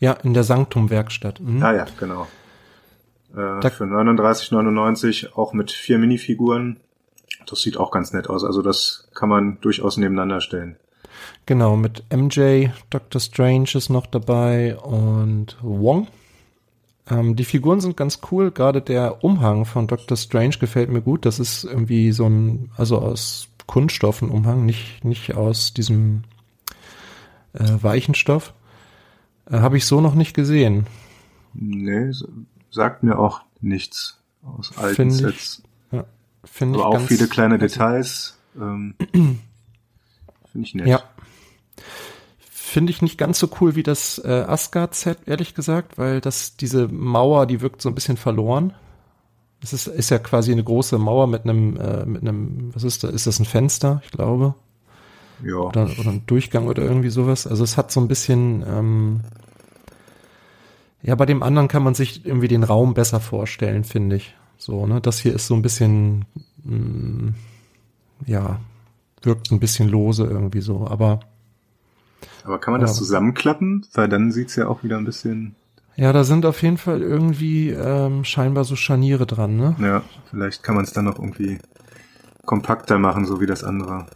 Ja, 0.00 0.12
in 0.12 0.34
der 0.34 0.44
Sanktum-Werkstatt. 0.44 1.40
Mhm. 1.40 1.62
Ah 1.62 1.74
ja, 1.74 1.86
genau. 1.98 2.26
Äh, 3.32 3.70
für 3.70 3.84
39,99 3.84 5.34
auch 5.34 5.52
mit 5.52 5.70
vier 5.70 5.98
Minifiguren. 5.98 6.80
Das 7.46 7.60
sieht 7.60 7.76
auch 7.76 7.90
ganz 7.90 8.12
nett 8.12 8.28
aus. 8.28 8.44
Also 8.44 8.62
das 8.62 9.08
kann 9.14 9.28
man 9.28 9.60
durchaus 9.60 9.96
nebeneinander 9.96 10.40
stellen. 10.40 10.76
Genau, 11.46 11.76
mit 11.76 12.04
MJ, 12.14 12.68
Doctor 12.90 13.20
Strange 13.20 13.70
ist 13.74 13.88
noch 13.88 14.06
dabei 14.06 14.76
und 14.76 15.56
Wong. 15.62 16.08
Ähm, 17.10 17.36
die 17.36 17.44
Figuren 17.44 17.80
sind 17.80 17.96
ganz 17.96 18.20
cool, 18.30 18.50
gerade 18.50 18.82
der 18.82 19.24
Umhang 19.24 19.64
von 19.64 19.86
Doctor 19.86 20.16
Strange 20.16 20.56
gefällt 20.60 20.90
mir 20.90 21.00
gut. 21.00 21.24
Das 21.24 21.38
ist 21.38 21.64
irgendwie 21.64 22.12
so 22.12 22.26
ein, 22.26 22.70
also 22.76 22.98
aus 22.98 23.48
Kunststoff 23.66 24.22
ein 24.22 24.30
Umhang, 24.30 24.66
nicht, 24.66 25.04
nicht 25.04 25.34
aus 25.34 25.72
diesem 25.72 26.24
äh, 27.54 27.64
weichen 27.80 28.14
Stoff. 28.14 28.52
Äh, 29.50 29.58
Habe 29.58 29.76
ich 29.76 29.86
so 29.86 30.00
noch 30.00 30.14
nicht 30.14 30.34
gesehen. 30.34 30.86
Nee, 31.54 32.12
sagt 32.70 33.02
mir 33.02 33.18
auch 33.18 33.40
nichts 33.60 34.18
aus 34.42 34.76
alten 34.76 34.94
find 34.94 35.12
Sets. 35.12 35.62
Ich, 35.90 35.96
ja, 35.96 36.04
finde 36.44 36.78
ich 36.78 36.84
auch 36.84 37.00
viele 37.00 37.26
kleine 37.26 37.58
Details. 37.58 38.38
Ähm, 38.56 38.94
finde 40.64 40.68
ich 40.68 40.74
nett. 40.74 40.86
Ja, 40.86 41.02
Finde 42.68 42.90
ich 42.92 43.00
nicht 43.00 43.16
ganz 43.16 43.38
so 43.38 43.48
cool 43.60 43.76
wie 43.76 43.82
das 43.82 44.18
äh, 44.22 44.44
Asgard-Set, 44.46 45.20
ehrlich 45.24 45.54
gesagt, 45.54 45.96
weil 45.96 46.20
das, 46.20 46.56
diese 46.58 46.86
Mauer, 46.86 47.46
die 47.46 47.62
wirkt 47.62 47.80
so 47.80 47.88
ein 47.88 47.94
bisschen 47.94 48.18
verloren. 48.18 48.74
Es 49.62 49.72
ist, 49.72 49.86
ist 49.86 50.10
ja 50.10 50.18
quasi 50.18 50.52
eine 50.52 50.62
große 50.62 50.98
Mauer 50.98 51.28
mit 51.28 51.44
einem, 51.44 51.78
äh, 51.78 52.04
mit 52.04 52.20
einem, 52.20 52.70
was 52.74 52.84
ist 52.84 53.02
da? 53.02 53.08
Ist 53.08 53.26
das 53.26 53.40
ein 53.40 53.46
Fenster, 53.46 54.02
ich 54.04 54.10
glaube? 54.10 54.54
Ja. 55.42 55.56
Oder, 55.56 55.88
oder 55.98 56.10
ein 56.10 56.24
Durchgang 56.26 56.66
oder 56.66 56.82
irgendwie 56.82 57.08
sowas. 57.08 57.46
Also 57.46 57.64
es 57.64 57.78
hat 57.78 57.90
so 57.90 58.00
ein 58.00 58.08
bisschen, 58.08 58.62
ähm, 58.68 59.20
ja, 61.02 61.14
bei 61.14 61.24
dem 61.24 61.42
anderen 61.42 61.68
kann 61.68 61.82
man 61.82 61.94
sich 61.94 62.26
irgendwie 62.26 62.48
den 62.48 62.64
Raum 62.64 62.92
besser 62.92 63.20
vorstellen, 63.20 63.84
finde 63.84 64.16
ich. 64.16 64.34
So, 64.58 64.86
ne? 64.86 65.00
Das 65.00 65.20
hier 65.20 65.34
ist 65.34 65.46
so 65.46 65.54
ein 65.54 65.62
bisschen, 65.62 66.26
mh, 66.64 66.76
mm, 66.76 67.34
ja, 68.26 68.60
wirkt 69.22 69.50
ein 69.50 69.60
bisschen 69.60 69.88
lose 69.88 70.24
irgendwie 70.24 70.60
so, 70.60 70.86
aber 70.86 71.20
aber 72.44 72.58
kann 72.58 72.72
man 72.72 72.80
das 72.80 72.96
zusammenklappen? 72.96 73.86
Weil 73.92 74.08
dann 74.08 74.32
sieht's 74.32 74.56
ja 74.56 74.68
auch 74.68 74.82
wieder 74.82 74.96
ein 74.96 75.04
bisschen. 75.04 75.54
Ja, 75.96 76.12
da 76.12 76.24
sind 76.24 76.46
auf 76.46 76.62
jeden 76.62 76.78
Fall 76.78 77.02
irgendwie 77.02 77.70
ähm, 77.70 78.24
scheinbar 78.24 78.64
so 78.64 78.74
Scharniere 78.74 79.26
dran, 79.26 79.56
ne? 79.56 79.76
Ja, 79.80 80.02
vielleicht 80.30 80.62
kann 80.62 80.74
man 80.74 80.84
es 80.84 80.92
dann 80.92 81.04
noch 81.04 81.18
irgendwie 81.18 81.58
kompakter 82.46 82.98
machen, 82.98 83.26
so 83.26 83.40
wie 83.40 83.46
das 83.46 83.64
andere. 83.64 84.06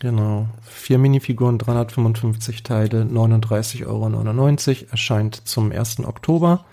Genau. 0.00 0.46
Vier 0.62 0.98
Minifiguren, 0.98 1.58
355 1.58 2.62
Teile, 2.62 3.02
39,99 3.02 3.86
Euro. 3.86 4.90
Erscheint 4.90 5.48
zum 5.48 5.72
1. 5.72 6.04
Oktober. 6.04 6.64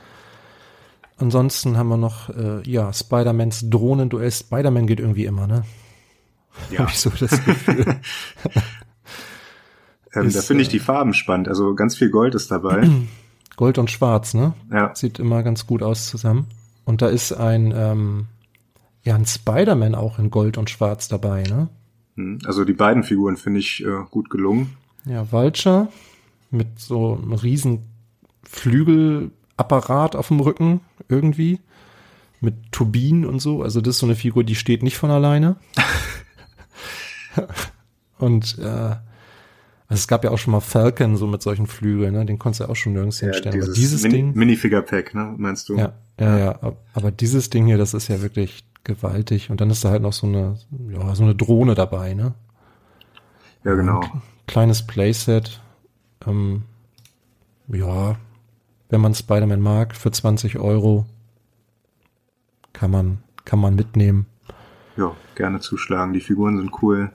Ansonsten 1.18 1.78
haben 1.78 1.90
wir 1.90 1.98
noch, 1.98 2.30
äh, 2.30 2.62
ja, 2.70 2.94
Spider-Mans 2.94 3.70
Drohnenduell. 3.70 4.32
Spider-Man 4.32 4.86
geht 4.86 5.00
irgendwie 5.00 5.26
immer, 5.26 5.48
ne? 5.48 5.64
Ja. 6.72 6.80
Habe 6.80 6.92
ich 6.92 7.00
so 7.00 7.10
das 7.10 7.44
Gefühl. 7.44 8.00
Ähm, 10.18 10.28
ist, 10.28 10.38
da 10.38 10.42
finde 10.42 10.64
ich 10.64 10.70
die 10.70 10.80
Farben 10.80 11.14
spannend. 11.14 11.48
Also 11.48 11.76
ganz 11.76 11.96
viel 11.96 12.10
Gold 12.10 12.36
ist 12.36 12.52
dabei. 12.52 12.90
Gold 13.56 13.78
und 13.78 13.90
Schwarz, 13.90 14.34
ne? 14.34 14.54
Ja. 14.72 14.96
Sieht 14.96 15.20
immer 15.20 15.44
ganz 15.44 15.66
gut 15.66 15.84
aus 15.84 16.08
zusammen. 16.08 16.48
Und 16.86 17.02
da 17.02 17.08
ist 17.08 17.34
ein, 17.34 17.74
ähm, 17.76 18.28
ja, 19.04 19.16
ein 19.16 19.26
Spider-Man 19.26 19.96
auch 19.96 20.20
in 20.20 20.30
Gold 20.30 20.58
und 20.58 20.70
Schwarz 20.70 21.08
dabei, 21.08 21.44
ne? 21.44 21.70
Hm, 22.16 22.40
also 22.46 22.66
die 22.66 22.74
beiden 22.74 23.04
Figuren 23.04 23.38
finde 23.38 23.60
ich 23.60 23.84
äh, 23.84 24.04
gut 24.10 24.30
gelungen. 24.30 24.76
Ja, 25.06 25.32
Vulture 25.32 25.90
mit 26.52 26.80
so 26.80 27.16
einem 27.16 27.34
riesen 27.34 27.84
Flügelapparat 28.44 30.16
auf 30.16 30.30
dem 30.30 30.40
Rücken 30.40 30.82
irgendwie. 31.10 31.60
Mit 32.40 32.72
Turbinen 32.72 33.26
und 33.26 33.40
so. 33.40 33.64
Also 33.64 33.82
das 33.82 33.96
ist 33.96 34.00
so 34.00 34.06
eine 34.06 34.16
Figur, 34.16 34.44
die 34.44 34.56
steht 34.56 34.84
nicht 34.84 34.98
von 34.98 35.10
alleine. 35.10 35.56
und 38.18 38.58
äh, 38.60 38.96
also 39.90 40.02
es 40.02 40.08
gab 40.08 40.24
ja 40.24 40.32
auch 40.32 40.38
schon 40.38 40.52
mal 40.52 40.60
Falcon 40.60 41.16
so 41.16 41.28
mit 41.28 41.42
solchen 41.42 41.66
Flügeln, 41.66 42.14
ne? 42.14 42.26
Den 42.26 42.38
konntest 42.38 42.62
du 42.62 42.70
auch 42.70 42.76
schon 42.76 42.94
nirgends 42.94 43.22
ja, 43.22 43.30
hinstellen. 43.30 43.64
aber 43.64 43.72
dieses 43.72 44.04
Mini 44.04 44.16
Ding. 44.16 44.34
Minifigure 44.36 44.82
Pack, 44.82 45.14
ne? 45.16 45.34
Meinst 45.38 45.70
du? 45.70 45.78
Ja, 45.78 45.94
ja, 46.20 46.38
ja. 46.38 46.74
Aber 46.94 47.12
dieses 47.12 47.50
Ding 47.50 47.66
hier, 47.68 47.78
das 47.78 47.94
ist 47.94 48.10
ja 48.10 48.22
wirklich 48.22 48.66
gewaltig. 48.84 49.50
Und 49.50 49.62
dann 49.62 49.70
ist 49.70 49.86
da 49.86 49.90
halt 49.90 50.02
noch 50.02 50.14
so 50.14 50.28
eine, 50.28 50.58
ja, 50.92 51.16
so 51.16 51.24
eine 51.24 51.36
Drohne 51.36 51.74
dabei, 51.74 52.14
ne? 52.14 52.34
Ja, 53.64 53.76
genau. 53.76 54.02
Ein 54.02 54.22
kleines 54.46 54.86
Playset. 54.86 55.62
Ähm, 56.26 56.64
ja, 57.70 58.18
wenn 58.90 59.02
man 59.02 59.14
Spider-Man 59.14 59.62
mag, 59.62 59.96
für 59.96 60.12
20 60.12 60.60
Euro 60.60 61.06
kann 62.74 62.92
man, 62.92 63.20
kann 63.46 63.60
man 63.60 63.76
mitnehmen. 63.76 64.26
Ja, 64.98 65.16
gerne 65.36 65.60
zuschlagen. 65.62 66.14
Die 66.14 66.22
Figuren 66.22 66.58
sind 66.58 66.72
cool. 66.82 67.12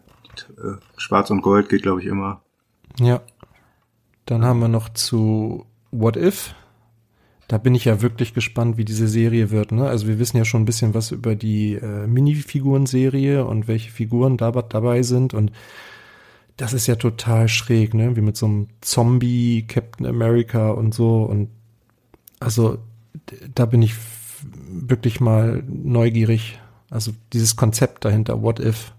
Äh, 0.58 0.76
Schwarz 0.96 1.30
und 1.30 1.42
Gold 1.42 1.68
geht, 1.68 1.82
glaube 1.82 2.00
ich, 2.00 2.06
immer. 2.06 2.40
Ja. 2.98 3.20
Dann 4.26 4.44
haben 4.44 4.60
wir 4.60 4.68
noch 4.68 4.88
zu 4.90 5.66
What 5.90 6.16
If. 6.16 6.54
Da 7.48 7.58
bin 7.58 7.74
ich 7.74 7.84
ja 7.84 8.00
wirklich 8.00 8.34
gespannt, 8.34 8.78
wie 8.78 8.84
diese 8.84 9.08
Serie 9.08 9.50
wird. 9.50 9.72
Ne? 9.72 9.86
Also 9.86 10.06
wir 10.06 10.18
wissen 10.18 10.36
ja 10.36 10.44
schon 10.44 10.62
ein 10.62 10.66
bisschen 10.66 10.94
was 10.94 11.10
über 11.10 11.34
die 11.34 11.74
äh, 11.74 12.06
Minifiguren-Serie 12.06 13.44
und 13.44 13.68
welche 13.68 13.90
Figuren 13.90 14.36
da, 14.36 14.52
dabei 14.52 15.02
sind. 15.02 15.34
Und 15.34 15.52
das 16.56 16.72
ist 16.72 16.86
ja 16.86 16.96
total 16.96 17.48
schräg, 17.48 17.94
ne? 17.94 18.16
Wie 18.16 18.20
mit 18.20 18.36
so 18.36 18.46
einem 18.46 18.68
Zombie 18.80 19.66
Captain 19.66 20.06
America 20.06 20.70
und 20.70 20.94
so. 20.94 21.24
Und 21.24 21.48
also 22.40 22.78
da 23.54 23.66
bin 23.66 23.82
ich 23.82 23.94
wirklich 24.70 25.20
mal 25.20 25.62
neugierig. 25.66 26.58
Also 26.90 27.12
dieses 27.32 27.56
Konzept 27.56 28.04
dahinter, 28.04 28.42
What 28.42 28.60
If. 28.60 28.92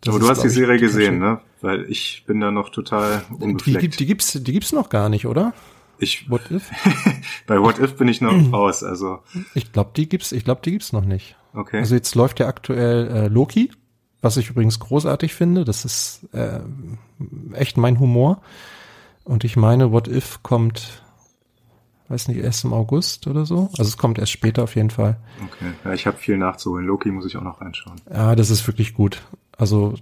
Das 0.00 0.14
Aber 0.14 0.24
du 0.24 0.28
hast 0.30 0.42
die 0.42 0.48
Serie 0.48 0.78
gesehen, 0.78 1.18
ne? 1.18 1.40
Weil 1.60 1.90
ich 1.90 2.24
bin 2.26 2.40
da 2.40 2.50
noch 2.50 2.70
total 2.70 3.24
unbefleckt. 3.30 3.82
Die, 3.82 3.88
die, 3.88 3.96
die 3.96 4.06
gibt's, 4.06 4.32
die 4.32 4.52
gibt's 4.52 4.72
noch 4.72 4.88
gar 4.88 5.08
nicht, 5.08 5.26
oder? 5.26 5.54
Ich, 5.98 6.30
What 6.30 6.50
If? 6.50 6.70
bei 7.46 7.60
What 7.60 7.80
If 7.80 7.96
bin 7.96 8.06
ich 8.06 8.20
noch 8.20 8.32
raus, 8.52 8.84
also. 8.84 9.18
Ich 9.54 9.72
glaube, 9.72 9.90
die 9.96 10.08
gibt's, 10.08 10.30
ich 10.30 10.44
glaube, 10.44 10.60
die 10.64 10.70
gibt's 10.70 10.92
noch 10.92 11.04
nicht. 11.04 11.36
Okay. 11.52 11.78
Also 11.78 11.94
jetzt 11.96 12.14
läuft 12.14 12.38
ja 12.38 12.46
aktuell 12.46 13.08
äh, 13.08 13.28
Loki, 13.28 13.72
was 14.20 14.36
ich 14.36 14.50
übrigens 14.50 14.78
großartig 14.78 15.34
finde. 15.34 15.64
Das 15.64 15.84
ist 15.84 16.28
äh, 16.32 16.60
echt 17.54 17.76
mein 17.76 17.98
Humor. 17.98 18.40
Und 19.24 19.42
ich 19.42 19.56
meine, 19.56 19.90
What 19.90 20.06
If 20.06 20.42
kommt 20.42 21.02
Weiß 22.08 22.28
nicht, 22.28 22.38
erst 22.38 22.64
im 22.64 22.72
August 22.72 23.26
oder 23.26 23.44
so. 23.44 23.68
Also 23.76 23.82
es 23.82 23.98
kommt 23.98 24.18
erst 24.18 24.32
später 24.32 24.62
auf 24.62 24.76
jeden 24.76 24.88
Fall. 24.88 25.18
Okay, 25.44 25.72
ja, 25.84 25.92
ich 25.92 26.06
habe 26.06 26.16
viel 26.16 26.38
nachzuholen. 26.38 26.86
Loki 26.86 27.10
muss 27.10 27.26
ich 27.26 27.36
auch 27.36 27.42
noch 27.42 27.60
reinschauen. 27.60 28.00
Ja, 28.10 28.34
das 28.34 28.48
ist 28.48 28.66
wirklich 28.66 28.94
gut. 28.94 29.20
Also 29.58 29.94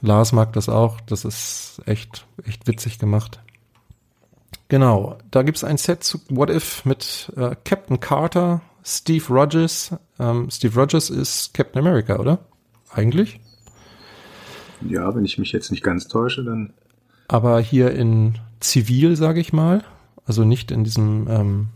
Lars 0.00 0.32
mag 0.32 0.52
das 0.52 0.68
auch. 0.68 1.00
Das 1.02 1.24
ist 1.24 1.82
echt, 1.86 2.24
echt 2.46 2.66
witzig 2.68 2.98
gemacht. 2.98 3.40
Genau, 4.68 5.18
da 5.30 5.42
gibt's 5.42 5.64
ein 5.64 5.76
Set 5.76 6.02
zu 6.02 6.20
What 6.30 6.48
If 6.48 6.86
mit 6.86 7.30
äh, 7.36 7.56
Captain 7.64 8.00
Carter, 8.00 8.62
Steve 8.82 9.24
Rogers. 9.28 9.94
Ähm, 10.18 10.48
Steve 10.50 10.80
Rogers 10.80 11.10
ist 11.10 11.52
Captain 11.52 11.80
America, 11.80 12.16
oder? 12.16 12.38
Eigentlich? 12.90 13.38
Ja, 14.88 15.14
wenn 15.14 15.24
ich 15.24 15.36
mich 15.36 15.52
jetzt 15.52 15.70
nicht 15.70 15.82
ganz 15.82 16.08
täusche, 16.08 16.44
dann. 16.44 16.72
Aber 17.28 17.60
hier 17.60 17.90
in 17.90 18.38
Zivil, 18.60 19.16
sage 19.16 19.40
ich 19.40 19.52
mal. 19.52 19.84
Also 20.24 20.44
nicht 20.44 20.70
in 20.70 20.84
diesem 20.84 21.26
ähm, 21.28 21.68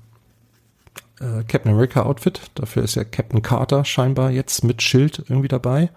äh, 1.21 1.43
Captain 1.45 1.73
America 1.73 2.03
Outfit. 2.03 2.41
Dafür 2.55 2.85
ist 2.85 2.95
ja 2.95 3.05
Captain 3.05 3.43
Carter 3.43 3.85
scheinbar 3.85 4.31
jetzt 4.31 4.65
mit 4.65 4.81
Schild 4.81 5.25
irgendwie 5.29 5.49
dabei. 5.49 5.91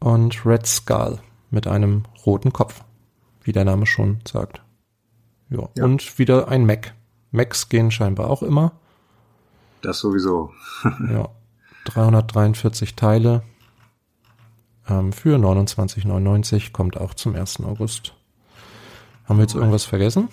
Und 0.00 0.46
Red 0.46 0.66
Skull 0.66 1.18
mit 1.50 1.66
einem 1.66 2.04
roten 2.24 2.52
Kopf, 2.52 2.82
wie 3.42 3.52
der 3.52 3.64
Name 3.64 3.86
schon 3.86 4.18
sagt. 4.26 4.62
Ja. 5.50 5.68
ja. 5.76 5.84
Und 5.84 6.18
wieder 6.18 6.48
ein 6.48 6.66
Mac. 6.66 6.94
Macs 7.30 7.68
gehen 7.68 7.90
scheinbar 7.90 8.30
auch 8.30 8.42
immer. 8.42 8.72
Das 9.82 9.98
sowieso. 9.98 10.52
ja. 11.10 11.28
343 11.84 12.96
Teile 12.96 13.42
ähm, 14.88 15.12
für 15.12 15.36
29,99 15.36 16.72
kommt 16.72 16.96
auch 16.96 17.14
zum 17.14 17.34
1. 17.34 17.60
August. 17.60 18.14
Haben 19.24 19.38
wir 19.38 19.42
jetzt 19.42 19.54
irgendwas 19.54 19.84
vergessen? 19.84 20.28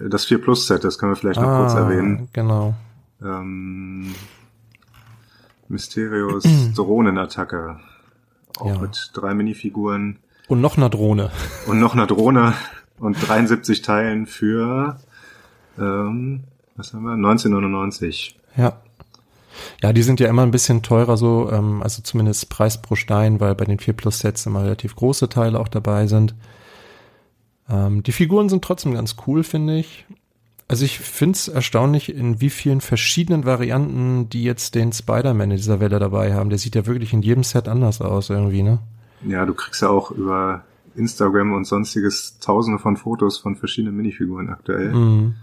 Das 0.00 0.26
4 0.26 0.40
Plus 0.40 0.66
Set, 0.66 0.84
das 0.84 0.98
können 0.98 1.12
wir 1.12 1.16
vielleicht 1.16 1.40
noch 1.40 1.48
ah, 1.48 1.60
kurz 1.60 1.74
erwähnen. 1.74 2.28
Genau. 2.32 2.74
Ähm, 3.22 4.14
Mysterios 5.68 6.44
Drohnenattacke. 6.74 7.80
Auch 8.56 8.66
ja. 8.66 8.78
mit 8.78 9.10
drei 9.14 9.34
Minifiguren. 9.34 10.18
Und 10.48 10.60
noch 10.60 10.76
einer 10.76 10.90
Drohne. 10.90 11.30
Und 11.66 11.80
noch 11.80 11.94
einer 11.94 12.06
Drohne 12.06 12.54
und 12.98 13.16
73 13.26 13.82
Teilen 13.82 14.26
für 14.26 14.98
ähm, 15.78 16.44
was 16.76 16.92
haben 16.92 17.04
wir? 17.04 17.12
1999. 17.12 18.38
Ja. 18.56 18.80
Ja, 19.82 19.92
die 19.94 20.02
sind 20.02 20.20
ja 20.20 20.28
immer 20.28 20.42
ein 20.42 20.50
bisschen 20.50 20.82
teurer 20.82 21.16
so, 21.16 21.50
ähm, 21.50 21.82
also 21.82 22.02
zumindest 22.02 22.50
Preis 22.50 22.80
pro 22.80 22.94
Stein, 22.94 23.40
weil 23.40 23.54
bei 23.54 23.64
den 23.64 23.78
4 23.78 23.94
Plus 23.94 24.18
Sets 24.18 24.44
immer 24.44 24.62
relativ 24.62 24.94
große 24.94 25.30
Teile 25.30 25.58
auch 25.58 25.68
dabei 25.68 26.06
sind. 26.06 26.34
Ähm, 27.68 28.02
die 28.02 28.12
Figuren 28.12 28.50
sind 28.50 28.62
trotzdem 28.62 28.92
ganz 28.92 29.16
cool, 29.26 29.42
finde 29.42 29.78
ich. 29.78 30.04
Also 30.68 30.84
ich 30.84 30.98
finde 30.98 31.36
es 31.36 31.48
erstaunlich, 31.48 32.12
in 32.12 32.40
wie 32.40 32.50
vielen 32.50 32.80
verschiedenen 32.80 33.44
Varianten 33.44 34.28
die 34.28 34.42
jetzt 34.42 34.74
den 34.74 34.92
Spider-Man 34.92 35.52
in 35.52 35.56
dieser 35.56 35.78
Welle 35.78 36.00
dabei 36.00 36.34
haben. 36.34 36.50
Der 36.50 36.58
sieht 36.58 36.74
ja 36.74 36.86
wirklich 36.86 37.12
in 37.12 37.22
jedem 37.22 37.44
Set 37.44 37.68
anders 37.68 38.00
aus 38.00 38.30
irgendwie, 38.30 38.62
ne? 38.62 38.80
Ja, 39.24 39.46
du 39.46 39.54
kriegst 39.54 39.82
ja 39.82 39.88
auch 39.88 40.10
über 40.10 40.64
Instagram 40.96 41.52
und 41.52 41.66
sonstiges 41.66 42.38
tausende 42.40 42.78
von 42.80 42.96
Fotos 42.96 43.38
von 43.38 43.54
verschiedenen 43.54 43.96
Minifiguren 43.96 44.50
aktuell. 44.50 44.92
Mhm. 44.92 45.34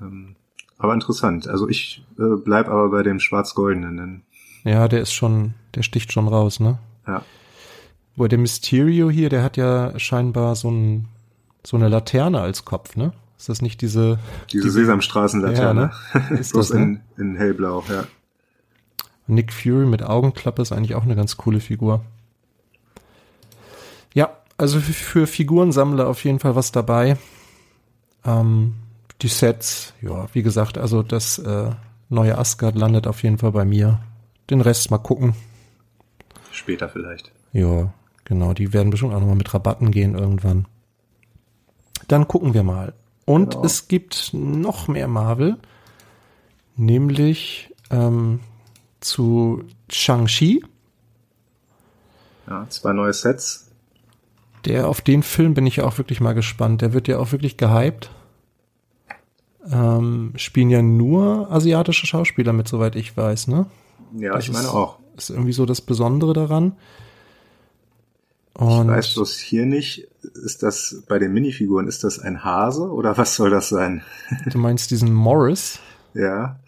Ähm, 0.00 0.36
aber 0.78 0.94
interessant. 0.94 1.48
Also 1.48 1.68
ich 1.68 2.04
äh, 2.18 2.36
bleib 2.42 2.68
aber 2.68 2.90
bei 2.90 3.02
dem 3.02 3.18
schwarz-goldenen. 3.18 4.22
Ja, 4.64 4.88
der 4.88 5.00
ist 5.00 5.12
schon, 5.12 5.54
der 5.74 5.82
sticht 5.82 6.12
schon 6.12 6.28
raus, 6.28 6.60
ne? 6.60 6.78
Ja. 7.06 7.22
Wo 8.16 8.26
der 8.26 8.38
Mysterio 8.38 9.10
hier, 9.10 9.30
der 9.30 9.42
hat 9.42 9.56
ja 9.56 9.98
scheinbar 9.98 10.54
so, 10.54 10.70
ein, 10.70 11.08
so 11.64 11.76
eine 11.76 11.88
Laterne 11.88 12.40
als 12.40 12.64
Kopf, 12.64 12.96
ne? 12.96 13.12
Ist 13.40 13.48
das 13.48 13.62
nicht 13.62 13.80
diese... 13.80 14.18
Diese, 14.52 14.64
diese 14.64 14.80
Sesamstraßenlaterne. 14.80 15.92
Ja, 16.12 16.20
ne? 16.20 16.30
Ist 16.38 16.52
Bloß 16.52 16.68
das, 16.68 16.76
ne? 16.76 17.00
in, 17.16 17.30
in 17.30 17.36
hellblau, 17.36 17.82
ja. 17.88 18.04
Nick 19.26 19.50
Fury 19.50 19.86
mit 19.86 20.02
Augenklappe 20.02 20.60
ist 20.60 20.72
eigentlich 20.72 20.94
auch 20.94 21.04
eine 21.04 21.16
ganz 21.16 21.38
coole 21.38 21.60
Figur. 21.60 22.04
Ja, 24.12 24.36
also 24.58 24.78
für, 24.78 24.92
für 24.92 25.26
Figurensammler 25.26 26.06
auf 26.06 26.22
jeden 26.22 26.38
Fall 26.38 26.54
was 26.54 26.70
dabei. 26.70 27.16
Ähm, 28.26 28.74
die 29.22 29.28
Sets, 29.28 29.94
ja, 30.02 30.28
wie 30.34 30.42
gesagt, 30.42 30.76
also 30.76 31.02
das 31.02 31.38
äh, 31.38 31.70
neue 32.10 32.36
Asgard 32.36 32.76
landet 32.76 33.06
auf 33.06 33.22
jeden 33.22 33.38
Fall 33.38 33.52
bei 33.52 33.64
mir. 33.64 34.00
Den 34.50 34.60
Rest 34.60 34.90
mal 34.90 34.98
gucken. 34.98 35.34
Später 36.52 36.90
vielleicht. 36.90 37.32
Ja, 37.54 37.94
genau. 38.24 38.52
Die 38.52 38.74
werden 38.74 38.90
bestimmt 38.90 39.14
auch 39.14 39.20
nochmal 39.20 39.36
mit 39.36 39.54
Rabatten 39.54 39.92
gehen 39.92 40.14
irgendwann. 40.14 40.66
Dann 42.06 42.28
gucken 42.28 42.52
wir 42.52 42.64
mal. 42.64 42.92
Und 43.24 43.52
genau. 43.52 43.64
es 43.64 43.88
gibt 43.88 44.30
noch 44.32 44.88
mehr 44.88 45.08
Marvel, 45.08 45.56
nämlich 46.76 47.74
ähm, 47.90 48.40
zu 49.00 49.64
Shang-Chi. 49.88 50.64
Ja, 52.48 52.66
zwei 52.68 52.92
neue 52.92 53.12
Sets. 53.12 53.70
Der 54.64 54.88
auf 54.88 55.00
den 55.00 55.22
Film 55.22 55.54
bin 55.54 55.66
ich 55.66 55.76
ja 55.76 55.84
auch 55.84 55.96
wirklich 55.98 56.20
mal 56.20 56.34
gespannt. 56.34 56.82
Der 56.82 56.92
wird 56.92 57.08
ja 57.08 57.18
auch 57.18 57.32
wirklich 57.32 57.56
gehypt. 57.56 58.10
Ähm, 59.70 60.32
spielen 60.36 60.70
ja 60.70 60.82
nur 60.82 61.50
asiatische 61.50 62.06
Schauspieler 62.06 62.52
mit, 62.52 62.68
soweit 62.68 62.96
ich 62.96 63.16
weiß, 63.16 63.48
ne? 63.48 63.66
Ja, 64.16 64.32
das 64.32 64.44
ich 64.44 64.52
meine 64.52 64.66
ist, 64.66 64.74
auch. 64.74 64.98
Ist 65.16 65.30
irgendwie 65.30 65.52
so 65.52 65.66
das 65.66 65.80
Besondere 65.80 66.32
daran. 66.32 66.76
Und 68.60 68.82
ich 68.82 68.96
weiß 68.96 69.14
bloß 69.14 69.38
hier 69.38 69.64
nicht, 69.66 70.06
ist 70.22 70.62
das 70.62 71.02
bei 71.08 71.18
den 71.18 71.32
Minifiguren, 71.32 71.88
ist 71.88 72.04
das 72.04 72.18
ein 72.18 72.44
Hase 72.44 72.90
oder 72.90 73.16
was 73.16 73.34
soll 73.36 73.50
das 73.50 73.68
sein? 73.70 74.02
Du 74.50 74.58
meinst 74.58 74.90
diesen 74.90 75.12
Morris? 75.12 75.78
ja. 76.14 76.58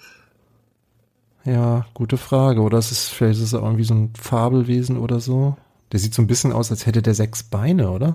Ja, 1.44 1.87
gute 1.92 2.18
Frage. 2.18 2.61
Oder 2.61 2.78
ist 2.78 2.92
es 2.92 3.09
vielleicht 3.09 3.40
ist 3.40 3.46
es 3.46 3.52
irgendwie 3.52 3.83
so 3.83 3.94
ein 3.94 4.12
Fabelwesen 4.14 4.96
oder 4.96 5.18
so? 5.18 5.57
Der 5.90 5.98
sieht 5.98 6.14
so 6.14 6.22
ein 6.22 6.28
bisschen 6.28 6.52
aus, 6.52 6.70
als 6.70 6.87
hätte 6.87 7.02
der 7.02 7.14
sechs 7.14 7.42
Beine, 7.42 7.90
oder? 7.90 8.14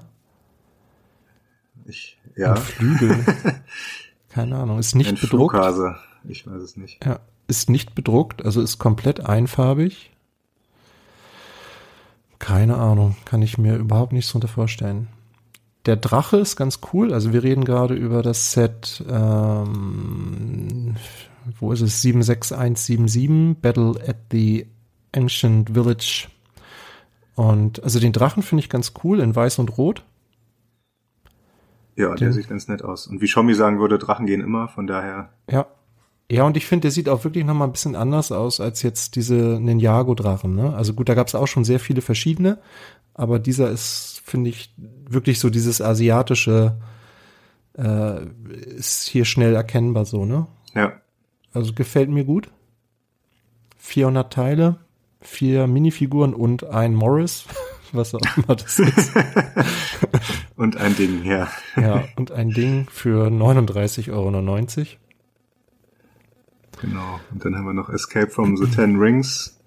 Ich, 1.85 2.17
ja. 2.37 2.51
Und 2.51 2.59
Flügel. 2.59 3.25
Keine 4.29 4.55
Ahnung. 4.57 4.79
Ist 4.79 4.95
nicht 4.95 5.09
Ein 5.09 5.15
bedruckt. 5.15 5.55
Flughase. 5.55 5.95
Ich 6.23 6.47
weiß 6.47 6.61
es 6.61 6.77
nicht. 6.77 7.03
Ja, 7.05 7.19
ist 7.47 7.69
nicht 7.69 7.95
bedruckt, 7.95 8.45
also 8.45 8.61
ist 8.61 8.77
komplett 8.79 9.25
einfarbig. 9.25 10.11
Keine 12.39 12.77
Ahnung, 12.77 13.15
kann 13.25 13.41
ich 13.41 13.57
mir 13.57 13.77
überhaupt 13.77 14.13
nichts 14.13 14.31
drunter 14.31 14.47
vorstellen. 14.47 15.07
Der 15.85 15.95
Drache 15.95 16.37
ist 16.37 16.55
ganz 16.55 16.79
cool. 16.91 17.13
Also 17.13 17.33
wir 17.33 17.43
reden 17.43 17.63
gerade 17.63 17.93
über 17.93 18.21
das 18.21 18.51
Set, 18.51 19.03
ähm, 19.09 20.95
wo 21.59 21.71
ist 21.71 21.81
es? 21.81 22.01
76177, 22.01 23.61
Battle 23.61 23.95
at 24.05 24.17
the 24.31 24.67
Ancient 25.15 25.71
Village. 25.71 26.27
Und 27.35 27.83
also 27.83 27.99
den 27.99 28.13
Drachen 28.13 28.43
finde 28.43 28.63
ich 28.63 28.69
ganz 28.69 28.93
cool 29.03 29.19
in 29.19 29.35
weiß 29.35 29.59
und 29.59 29.77
rot. 29.77 30.03
Ja, 31.95 32.13
der 32.13 32.31
sieht 32.31 32.49
ganz 32.49 32.67
nett 32.67 32.83
aus. 32.83 33.07
Und 33.07 33.21
wie 33.21 33.27
Schommi 33.27 33.55
sagen 33.55 33.79
würde, 33.79 33.97
Drachen 33.97 34.27
gehen 34.27 34.41
immer, 34.41 34.67
von 34.67 34.85
daher. 34.85 35.29
Ja. 35.49 35.65
Ja, 36.29 36.43
und 36.43 36.57
ich 36.57 36.65
finde, 36.65 36.83
der 36.83 36.91
sieht 36.91 37.07
auch 37.07 37.23
wirklich 37.23 37.45
noch 37.45 37.53
mal 37.53 37.65
ein 37.65 37.71
bisschen 37.71 37.95
anders 37.95 38.33
aus 38.33 38.59
als 38.59 38.81
jetzt 38.81 39.15
diese 39.15 39.59
Ninjago-Drachen. 39.61 40.53
Ne? 40.55 40.75
Also 40.75 40.93
gut, 40.93 41.07
da 41.07 41.13
gab 41.13 41.27
es 41.27 41.35
auch 41.35 41.47
schon 41.47 41.63
sehr 41.63 41.79
viele 41.79 42.01
verschiedene, 42.01 42.59
aber 43.13 43.39
dieser 43.39 43.69
ist, 43.71 44.21
finde 44.25 44.49
ich, 44.49 44.73
wirklich 44.77 45.39
so 45.39 45.49
dieses 45.49 45.81
asiatische, 45.81 46.77
äh, 47.77 48.25
ist 48.75 49.07
hier 49.07 49.23
schnell 49.23 49.55
erkennbar 49.55 50.05
so, 50.05 50.25
ne? 50.25 50.47
Ja. 50.75 50.93
Also 51.53 51.73
gefällt 51.73 52.09
mir 52.09 52.25
gut. 52.25 52.49
400 53.77 54.31
Teile, 54.31 54.77
vier 55.21 55.65
Minifiguren 55.65 56.33
und 56.33 56.65
ein 56.65 56.93
Morris, 56.93 57.45
was 57.93 58.13
auch 58.13 58.19
immer 58.35 58.57
das 58.57 58.79
ist. 58.79 59.13
und 60.57 60.75
ein 60.75 60.93
Ding, 60.97 61.23
ja. 61.23 61.47
Ja, 61.77 62.03
und 62.17 62.31
ein 62.31 62.49
Ding 62.49 62.87
für 62.91 63.27
39,90 63.29 64.11
Euro. 64.11 64.29
Genau. 66.81 67.19
Und 67.31 67.43
dann 67.43 67.55
haben 67.55 67.65
wir 67.65 67.73
noch 67.73 67.89
Escape 67.89 68.29
from 68.29 68.57
the 68.57 68.67
Ten 68.67 68.97
Rings. 68.97 69.57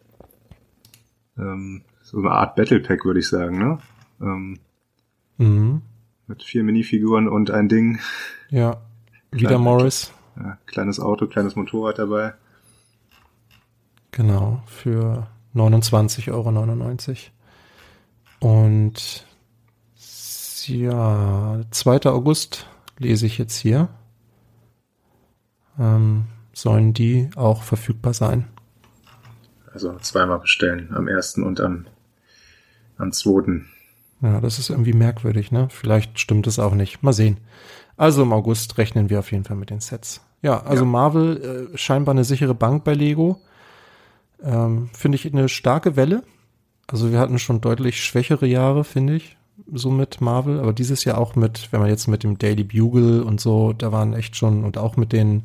Ähm, 1.39 1.83
so 2.03 2.19
eine 2.19 2.31
Art 2.31 2.57
Battle 2.57 2.81
Pack, 2.81 3.05
würde 3.05 3.21
ich 3.21 3.29
sagen, 3.29 3.59
ne? 3.59 3.79
Ähm, 4.21 4.59
mhm. 5.39 5.83
Mit 6.27 6.43
vier 6.43 6.63
Minifiguren 6.63 7.29
und 7.29 7.51
ein 7.51 7.69
Ding. 7.69 7.99
Ja. 8.51 8.81
Wieder 9.33 9.49
Klein, 9.49 9.63
Morris. 9.63 10.13
Ja, 10.37 10.59
kleines 10.67 11.01
Auto, 11.01 11.27
kleines 11.27 11.57
Motorrad 11.57 11.99
dabei. 11.99 12.35
Genau, 14.11 14.63
für 14.67 15.29
29,99 15.55 16.33
Euro. 16.33 16.51
Und 18.41 19.27
ja, 20.67 21.61
2. 21.71 22.07
August 22.07 22.67
lese 22.99 23.27
ich 23.27 23.39
jetzt 23.39 23.57
hier. 23.57 23.89
Ähm, 25.79 26.25
sollen 26.53 26.93
die 26.93 27.31
auch 27.37 27.63
verfügbar 27.63 28.15
sein. 28.15 28.49
Also 29.73 29.97
zweimal 29.99 30.41
bestellen, 30.41 30.91
am 30.95 31.07
ersten 31.09 31.43
und 31.43 31.61
am, 31.61 31.87
am 32.99 33.13
zweiten. 33.13 33.67
Ja, 34.23 34.41
das 34.41 34.59
ist 34.59 34.71
irgendwie 34.71 34.93
merkwürdig, 34.93 35.53
ne? 35.53 35.69
Vielleicht 35.71 36.19
stimmt 36.19 36.47
es 36.47 36.59
auch 36.59 36.75
nicht. 36.75 37.03
Mal 37.03 37.13
sehen. 37.13 37.39
Also 37.97 38.23
im 38.23 38.33
August 38.33 38.79
rechnen 38.79 39.11
wir 39.11 39.19
auf 39.19 39.33
jeden 39.33 39.45
Fall 39.45 39.57
mit 39.57 39.71
den 39.71 39.81
Sets. 39.81 40.21
Ja, 40.43 40.63
also 40.63 40.85
ja. 40.85 40.91
Marvel 40.91 41.71
äh, 41.73 41.79
scheinbar 41.79 42.15
eine 42.15 42.25
sichere 42.25 42.55
Bank 42.55 42.85
bei 42.85 42.95
Lego. 42.95 43.41
Ähm, 44.43 44.91
finde 44.93 45.17
ich 45.17 45.31
eine 45.31 45.49
starke 45.49 45.97
Welle. 45.97 46.23
Also 46.87 47.13
wir 47.13 47.19
hatten 47.19 47.39
schon 47.39 47.61
deutlich 47.61 48.03
schwächere 48.03 48.47
Jahre, 48.47 48.85
finde 48.85 49.17
ich, 49.17 49.37
so 49.73 49.91
mit 49.91 50.21
Marvel. 50.21 50.59
Aber 50.61 50.73
dieses 50.73 51.05
Jahr 51.05 51.19
auch 51.19 51.37
mit, 51.37 51.73
wenn 51.73 51.81
man 51.81 51.89
jetzt 51.89 52.09
mit 52.09 52.23
dem 52.23 52.39
Daily 52.39 52.65
Bugle 52.65 53.23
und 53.23 53.41
so, 53.41 53.73
da 53.73 53.93
waren 53.93 54.15
echt 54.15 54.37
schon 54.37 54.65
und 54.65 54.77
auch 54.77 54.97
mit 54.97 55.13
den, 55.13 55.45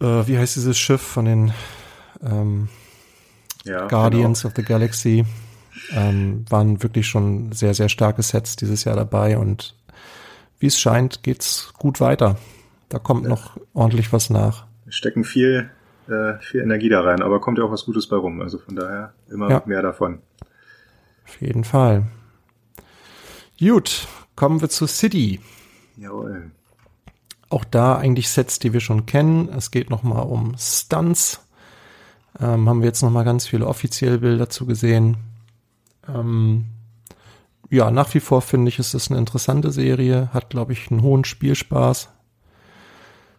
äh, 0.00 0.26
wie 0.26 0.38
heißt 0.38 0.56
dieses 0.56 0.78
Schiff 0.78 1.02
von 1.02 1.24
den 1.24 1.52
ähm, 2.22 2.68
ja, 3.64 3.86
Guardians 3.86 4.42
genau. 4.42 4.50
of 4.50 4.56
the 4.56 4.62
Galaxy, 4.62 5.24
ähm, 5.92 6.44
waren 6.48 6.82
wirklich 6.82 7.06
schon 7.06 7.52
sehr, 7.52 7.74
sehr 7.74 7.88
starke 7.88 8.22
Sets 8.22 8.56
dieses 8.56 8.84
Jahr 8.84 8.96
dabei 8.96 9.38
und 9.38 9.74
wie 10.58 10.66
es 10.66 10.78
scheint, 10.78 11.22
geht's 11.22 11.72
gut 11.78 12.00
weiter. 12.00 12.36
Da 12.88 12.98
kommt 12.98 13.24
ja. 13.24 13.28
noch 13.28 13.58
ordentlich 13.74 14.12
was 14.12 14.30
nach. 14.30 14.66
Wir 14.84 14.92
stecken 14.92 15.24
viel, 15.24 15.70
äh, 16.08 16.38
viel 16.40 16.60
Energie 16.62 16.88
da 16.88 17.02
rein, 17.02 17.22
aber 17.22 17.40
kommt 17.40 17.58
ja 17.58 17.64
auch 17.64 17.70
was 17.70 17.84
Gutes 17.84 18.08
bei 18.08 18.16
rum. 18.16 18.40
Also 18.40 18.58
von 18.58 18.74
daher 18.74 19.12
immer 19.30 19.50
ja. 19.50 19.62
mehr 19.66 19.82
davon. 19.82 20.20
Auf 21.26 21.40
jeden 21.40 21.64
Fall. 21.64 22.06
Gut, 23.60 24.08
kommen 24.34 24.60
wir 24.60 24.68
zu 24.68 24.86
City. 24.86 25.40
Jawohl. 25.96 26.50
Auch 27.50 27.64
da 27.64 27.96
eigentlich 27.96 28.28
Sets, 28.28 28.58
die 28.58 28.72
wir 28.72 28.80
schon 28.80 29.06
kennen. 29.06 29.48
Es 29.48 29.70
geht 29.70 29.90
nochmal 29.90 30.24
um 30.24 30.54
Stunts. 30.58 31.46
Ähm, 32.40 32.68
haben 32.68 32.80
wir 32.80 32.86
jetzt 32.86 33.02
nochmal 33.02 33.24
ganz 33.24 33.46
viele 33.46 33.66
offizielle 33.66 34.18
Bilder 34.18 34.50
zu 34.50 34.66
gesehen. 34.66 35.16
Ähm, 36.06 36.66
ja, 37.70 37.90
nach 37.90 38.12
wie 38.14 38.20
vor 38.20 38.42
finde 38.42 38.68
ich, 38.68 38.78
es 38.78 38.94
ist 38.94 39.10
eine 39.10 39.18
interessante 39.18 39.70
Serie, 39.70 40.30
hat, 40.32 40.50
glaube 40.50 40.72
ich, 40.72 40.90
einen 40.90 41.02
hohen 41.02 41.24
Spielspaß 41.24 42.08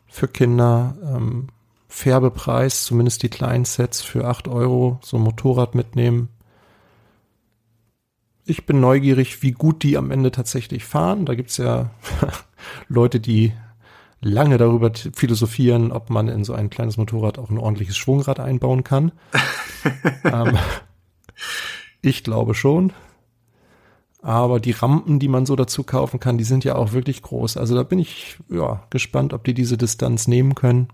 für 0.07 0.27
Kinder. 0.27 0.95
Ähm, 1.03 1.47
Färbepreis, 1.89 2.85
zumindest 2.85 3.23
die 3.23 3.29
kleinen 3.29 3.65
Sets 3.65 4.01
für 4.01 4.25
acht 4.25 4.47
Euro, 4.47 4.99
so 5.01 5.17
ein 5.17 5.23
Motorrad 5.23 5.73
mitnehmen. 5.73 6.29
Ich 8.45 8.67
bin 8.67 8.79
neugierig, 8.79 9.41
wie 9.41 9.51
gut 9.51 9.81
die 9.81 9.97
am 9.97 10.11
Ende 10.11 10.31
tatsächlich 10.31 10.85
fahren. 10.85 11.25
Da 11.25 11.33
gibt's 11.33 11.57
ja 11.57 11.89
Leute, 12.87 13.19
die 13.19 13.53
lange 14.21 14.57
darüber 14.57 14.91
philosophieren, 14.93 15.91
ob 15.91 16.09
man 16.09 16.27
in 16.27 16.43
so 16.43 16.53
ein 16.53 16.69
kleines 16.69 16.97
Motorrad 16.97 17.37
auch 17.37 17.49
ein 17.49 17.57
ordentliches 17.57 17.97
Schwungrad 17.97 18.39
einbauen 18.39 18.83
kann. 18.83 19.11
ähm, 20.23 20.57
ich 22.01 22.23
glaube 22.23 22.53
schon. 22.53 22.93
Aber 24.21 24.59
die 24.59 24.71
Rampen, 24.71 25.19
die 25.19 25.29
man 25.29 25.45
so 25.45 25.55
dazu 25.55 25.83
kaufen 25.83 26.19
kann, 26.19 26.37
die 26.37 26.43
sind 26.43 26.65
ja 26.65 26.75
auch 26.75 26.91
wirklich 26.91 27.21
groß. 27.21 27.55
Also 27.55 27.75
da 27.75 27.83
bin 27.83 27.99
ich 27.99 28.37
ja 28.49 28.83
gespannt, 28.89 29.33
ob 29.33 29.45
die 29.45 29.53
diese 29.53 29.77
Distanz 29.77 30.27
nehmen 30.27 30.55
können. 30.55 30.89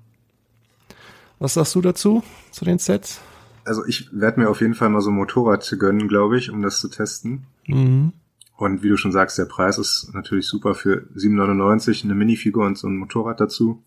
Was 1.39 1.55
sagst 1.55 1.73
du 1.73 1.81
dazu, 1.81 2.23
zu 2.51 2.65
den 2.65 2.77
Sets? 2.77 3.19
Also 3.65 3.83
ich 3.85 4.09
werde 4.11 4.39
mir 4.39 4.49
auf 4.49 4.61
jeden 4.61 4.75
Fall 4.75 4.89
mal 4.89 5.01
so 5.01 5.09
ein 5.09 5.15
Motorrad 5.15 5.75
gönnen, 5.79 6.07
glaube 6.07 6.37
ich, 6.37 6.51
um 6.51 6.61
das 6.61 6.79
zu 6.79 6.87
testen. 6.87 7.47
Mhm. 7.65 8.13
Und 8.57 8.83
wie 8.83 8.89
du 8.89 8.97
schon 8.97 9.11
sagst, 9.11 9.37
der 9.37 9.45
Preis 9.45 9.77
ist 9.77 10.13
natürlich 10.13 10.47
super 10.47 10.75
für 10.75 11.07
7,99 11.15 12.05
eine 12.05 12.15
Minifigur 12.15 12.65
und 12.65 12.77
so 12.77 12.87
ein 12.87 12.97
Motorrad 12.97 13.41
dazu. 13.41 13.83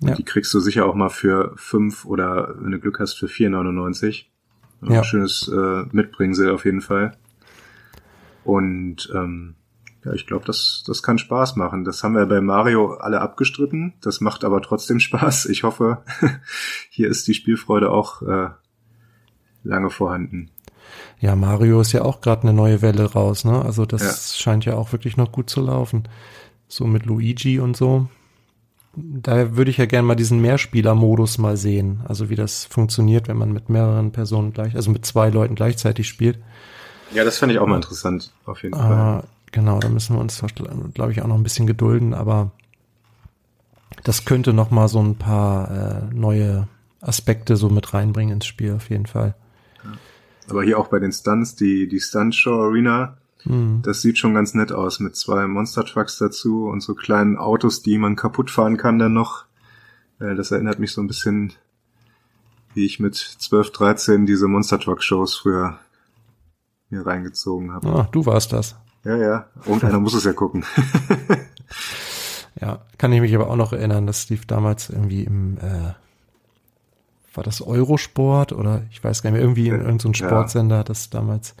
Und 0.00 0.08
ja. 0.08 0.14
die 0.16 0.24
kriegst 0.24 0.52
du 0.52 0.60
sicher 0.60 0.86
auch 0.86 0.94
mal 0.94 1.10
für 1.10 1.52
5 1.56 2.04
oder 2.06 2.56
wenn 2.58 2.72
du 2.72 2.80
Glück 2.80 2.98
hast 2.98 3.14
für 3.14 3.26
4,99. 3.26 4.24
Ja. 4.82 4.98
Ein 4.98 5.04
schönes 5.04 5.48
äh, 5.48 5.84
Mitbringsel 5.92 6.50
auf 6.50 6.64
jeden 6.64 6.80
Fall. 6.80 7.16
Und 8.42 9.08
ähm, 9.14 9.54
ja, 10.04 10.12
ich 10.12 10.26
glaube, 10.26 10.44
das, 10.44 10.82
das 10.84 11.04
kann 11.04 11.18
Spaß 11.18 11.54
machen. 11.54 11.84
Das 11.84 12.02
haben 12.02 12.16
wir 12.16 12.26
bei 12.26 12.40
Mario 12.40 12.94
alle 12.94 13.20
abgestritten. 13.20 13.94
Das 14.00 14.20
macht 14.20 14.44
aber 14.44 14.60
trotzdem 14.60 14.98
Spaß. 15.00 15.46
Ich 15.46 15.62
hoffe, 15.62 16.02
hier 16.90 17.08
ist 17.08 17.28
die 17.28 17.34
Spielfreude 17.34 17.90
auch 17.90 18.22
äh, 18.22 18.50
lange 19.62 19.90
vorhanden. 19.90 20.50
Ja, 21.20 21.36
Mario 21.36 21.80
ist 21.80 21.92
ja 21.92 22.02
auch 22.02 22.20
gerade 22.20 22.42
eine 22.42 22.52
neue 22.52 22.82
Welle 22.82 23.12
raus, 23.12 23.44
ne? 23.44 23.62
Also 23.64 23.86
das 23.86 24.02
ja. 24.02 24.42
scheint 24.42 24.64
ja 24.64 24.74
auch 24.74 24.92
wirklich 24.92 25.16
noch 25.16 25.32
gut 25.32 25.50
zu 25.50 25.60
laufen. 25.60 26.04
So 26.68 26.84
mit 26.86 27.06
Luigi 27.06 27.60
und 27.60 27.76
so. 27.76 28.08
Da 28.94 29.56
würde 29.56 29.70
ich 29.70 29.78
ja 29.78 29.86
gerne 29.86 30.06
mal 30.06 30.14
diesen 30.16 30.40
Mehrspieler-Modus 30.40 31.38
mal 31.38 31.56
sehen. 31.56 32.02
Also 32.06 32.28
wie 32.28 32.36
das 32.36 32.64
funktioniert, 32.64 33.28
wenn 33.28 33.38
man 33.38 33.52
mit 33.52 33.68
mehreren 33.68 34.12
Personen 34.12 34.52
gleich, 34.52 34.74
also 34.74 34.90
mit 34.90 35.06
zwei 35.06 35.30
Leuten 35.30 35.54
gleichzeitig 35.54 36.08
spielt. 36.08 36.38
Ja, 37.14 37.24
das 37.24 37.38
fände 37.38 37.54
ich 37.54 37.60
auch 37.60 37.66
mal 37.66 37.76
interessant, 37.76 38.32
auf 38.46 38.62
jeden 38.62 38.74
Fall. 38.74 39.20
Äh, 39.20 39.22
genau, 39.52 39.78
da 39.78 39.88
müssen 39.88 40.16
wir 40.16 40.20
uns, 40.20 40.42
glaube 40.94 41.12
ich, 41.12 41.22
auch 41.22 41.26
noch 41.26 41.36
ein 41.36 41.42
bisschen 41.42 41.66
gedulden, 41.66 42.14
aber 42.14 42.50
das 44.04 44.24
könnte 44.24 44.52
noch 44.52 44.70
mal 44.70 44.88
so 44.88 45.00
ein 45.00 45.16
paar 45.16 45.70
äh, 45.70 46.14
neue 46.14 46.68
Aspekte 47.00 47.56
so 47.56 47.68
mit 47.68 47.94
reinbringen 47.94 48.34
ins 48.34 48.46
Spiel, 48.46 48.74
auf 48.74 48.90
jeden 48.90 49.06
Fall. 49.06 49.34
Aber 50.52 50.62
hier 50.62 50.78
auch 50.78 50.88
bei 50.88 50.98
den 50.98 51.12
Stunts, 51.12 51.54
die, 51.54 51.88
die 51.88 51.98
Stunt 51.98 52.34
Show 52.34 52.60
Arena, 52.60 53.16
mhm. 53.46 53.80
das 53.82 54.02
sieht 54.02 54.18
schon 54.18 54.34
ganz 54.34 54.52
nett 54.52 54.70
aus 54.70 55.00
mit 55.00 55.16
zwei 55.16 55.46
Monster 55.46 55.82
Trucks 55.82 56.18
dazu 56.18 56.66
und 56.66 56.82
so 56.82 56.94
kleinen 56.94 57.38
Autos, 57.38 57.82
die 57.82 57.96
man 57.96 58.16
kaputt 58.16 58.50
fahren 58.50 58.76
kann 58.76 58.98
dann 58.98 59.14
noch. 59.14 59.46
Äh, 60.20 60.34
das 60.34 60.50
erinnert 60.50 60.78
mich 60.78 60.92
so 60.92 61.00
ein 61.00 61.06
bisschen, 61.06 61.54
wie 62.74 62.84
ich 62.84 63.00
mit 63.00 63.14
12, 63.14 63.72
13 63.72 64.26
diese 64.26 64.46
Monster 64.46 64.78
Truck 64.78 65.02
Shows 65.02 65.38
früher 65.38 65.78
mir 66.90 67.06
reingezogen 67.06 67.72
habe. 67.72 67.88
Ah, 67.88 68.08
du 68.12 68.26
warst 68.26 68.52
das. 68.52 68.76
Ja, 69.04 69.16
ja. 69.16 69.46
Irgendeiner 69.64 70.00
muss 70.00 70.12
es 70.12 70.24
ja 70.24 70.34
gucken. 70.34 70.66
ja, 72.60 72.82
kann 72.98 73.10
ich 73.14 73.22
mich 73.22 73.34
aber 73.34 73.48
auch 73.48 73.56
noch 73.56 73.72
erinnern, 73.72 74.06
dass 74.06 74.20
Steve 74.20 74.42
damals 74.46 74.90
irgendwie 74.90 75.24
im 75.24 75.56
äh, 75.56 75.94
war 77.34 77.44
das 77.44 77.62
Eurosport 77.62 78.52
oder 78.52 78.82
ich 78.90 79.02
weiß 79.02 79.22
gar 79.22 79.30
nicht 79.30 79.38
mehr, 79.38 79.42
irgendwie 79.42 79.68
in 79.68 79.80
irgendeinem 79.80 80.14
Sportsender 80.14 80.78
hat 80.78 80.88
das 80.88 81.10
damals. 81.10 81.54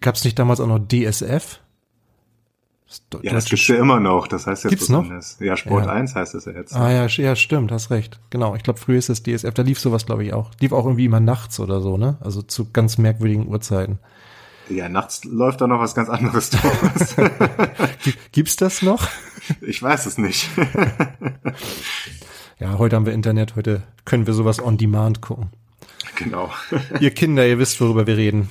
Gab 0.00 0.14
es 0.16 0.24
nicht 0.24 0.38
damals 0.38 0.60
auch 0.60 0.66
noch 0.66 0.78
DSF? 0.78 1.60
Das 3.10 3.22
ja, 3.22 3.32
das 3.32 3.46
gibt's 3.46 3.66
ja 3.66 3.76
immer 3.76 3.98
noch. 3.98 4.28
Das 4.28 4.46
heißt 4.46 4.64
jetzt 4.64 4.70
gibt's 4.70 4.88
noch? 4.88 5.04
Ja, 5.40 5.56
Sport 5.56 5.86
ja. 5.86 5.92
1 5.92 6.14
heißt 6.14 6.34
es 6.34 6.44
ja 6.44 6.52
jetzt. 6.52 6.76
Ah 6.76 6.90
ja, 6.90 7.06
ja, 7.06 7.34
stimmt, 7.34 7.72
hast 7.72 7.90
recht. 7.90 8.20
Genau, 8.30 8.54
ich 8.54 8.62
glaube, 8.62 8.78
früher 8.78 8.98
ist 8.98 9.08
es 9.08 9.22
DSF. 9.22 9.52
Da 9.54 9.62
lief 9.62 9.80
sowas, 9.80 10.06
glaube 10.06 10.24
ich, 10.24 10.32
auch. 10.32 10.50
Lief 10.60 10.72
auch 10.72 10.84
irgendwie 10.84 11.06
immer 11.06 11.20
nachts 11.20 11.58
oder 11.60 11.80
so, 11.80 11.96
ne? 11.96 12.18
Also 12.20 12.42
zu 12.42 12.70
ganz 12.70 12.98
merkwürdigen 12.98 13.48
Uhrzeiten. 13.48 13.98
Ja, 14.68 14.88
nachts 14.88 15.24
läuft 15.24 15.60
da 15.60 15.66
noch 15.66 15.80
was 15.80 15.94
ganz 15.94 16.08
anderes 16.08 16.50
Gibt's 18.32 18.56
das 18.56 18.80
noch? 18.80 19.08
Ich 19.60 19.82
weiß 19.82 20.06
es 20.06 20.16
nicht. 20.16 20.48
ja, 22.58 22.78
heute 22.78 22.96
haben 22.96 23.06
wir 23.06 23.12
Internet, 23.12 23.56
heute 23.56 23.82
können 24.04 24.26
wir 24.26 24.34
sowas 24.34 24.62
on 24.62 24.76
demand 24.76 25.20
gucken. 25.20 25.50
Genau. 26.16 26.50
ihr 27.00 27.10
Kinder, 27.10 27.46
ihr 27.46 27.58
wisst, 27.58 27.80
worüber 27.80 28.06
wir 28.06 28.16
reden. 28.16 28.50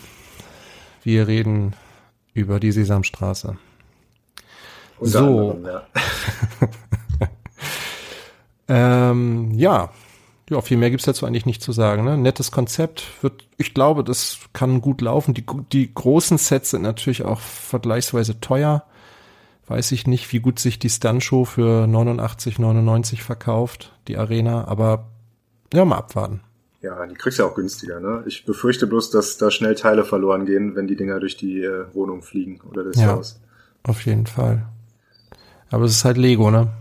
Wir 1.03 1.27
reden 1.27 1.75
über 2.33 2.59
die 2.59 2.71
Sesamstraße. 2.71 3.57
Unter 4.99 5.19
so. 5.19 5.51
Anderem, 5.51 5.65
ja. 5.65 5.83
ähm, 9.09 9.51
ja, 9.51 9.91
ja, 10.49 10.61
viel 10.61 10.77
mehr 10.77 10.89
gibt's 10.89 11.05
dazu 11.05 11.25
eigentlich 11.25 11.45
nicht 11.45 11.61
zu 11.61 11.71
sagen. 11.71 12.03
Ne? 12.03 12.17
Nettes 12.17 12.51
Konzept 12.51 13.05
wird, 13.21 13.47
ich 13.57 13.73
glaube, 13.73 14.03
das 14.03 14.39
kann 14.51 14.81
gut 14.81 15.01
laufen. 15.01 15.33
Die, 15.33 15.45
die 15.71 15.93
großen 15.93 16.37
Sets 16.37 16.71
sind 16.71 16.81
natürlich 16.81 17.23
auch 17.23 17.39
vergleichsweise 17.39 18.39
teuer. 18.39 18.83
Weiß 19.67 19.91
ich 19.93 20.07
nicht, 20.07 20.31
wie 20.33 20.39
gut 20.39 20.59
sich 20.59 20.77
die 20.77 20.89
Stun-Show 20.89 21.45
für 21.45 21.85
89,99 21.85 23.21
verkauft, 23.21 23.93
die 24.07 24.17
Arena, 24.17 24.67
aber 24.67 25.07
ja, 25.73 25.85
mal 25.85 25.97
abwarten. 25.97 26.41
Ja, 26.81 27.05
die 27.05 27.15
kriegst 27.15 27.39
du 27.39 27.43
ja 27.43 27.49
auch 27.49 27.55
günstiger, 27.55 28.01
ne? 28.01 28.23
Ich 28.27 28.45
befürchte 28.45 28.87
bloß, 28.87 29.09
dass 29.09 29.37
da 29.37 29.49
schnell 29.51 29.75
Teile 29.75 30.03
verloren 30.03 30.45
gehen, 30.45 30.75
wenn 30.75 30.87
die 30.87 30.97
Dinger 30.97 31.21
durch 31.21 31.37
die 31.37 31.63
äh, 31.63 31.85
Wohnung 31.93 32.23
fliegen 32.23 32.59
oder 32.69 32.83
das 32.83 32.97
ja, 32.97 33.13
Haus. 33.13 33.39
Auf 33.83 34.05
jeden 34.05 34.27
Fall. 34.27 34.67
Aber 35.69 35.85
es 35.85 35.91
ist 35.91 36.05
halt 36.05 36.17
Lego, 36.17 36.51
ne? 36.51 36.73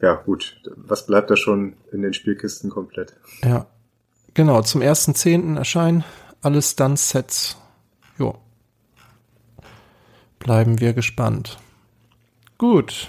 ja, 0.00 0.14
gut, 0.14 0.60
was 0.76 1.06
bleibt 1.06 1.30
da 1.30 1.36
schon 1.36 1.74
in 1.92 2.02
den 2.02 2.12
Spielkisten 2.12 2.70
komplett? 2.70 3.16
Ja, 3.42 3.66
genau, 4.34 4.62
zum 4.62 4.82
ersten 4.82 5.14
Zehnten 5.14 5.56
erscheinen 5.56 6.04
alle 6.40 6.62
Stunt-Sets. 6.62 7.56
Jo. 8.18 8.38
Bleiben 10.38 10.80
wir 10.80 10.92
gespannt. 10.92 11.58
Gut. 12.58 13.08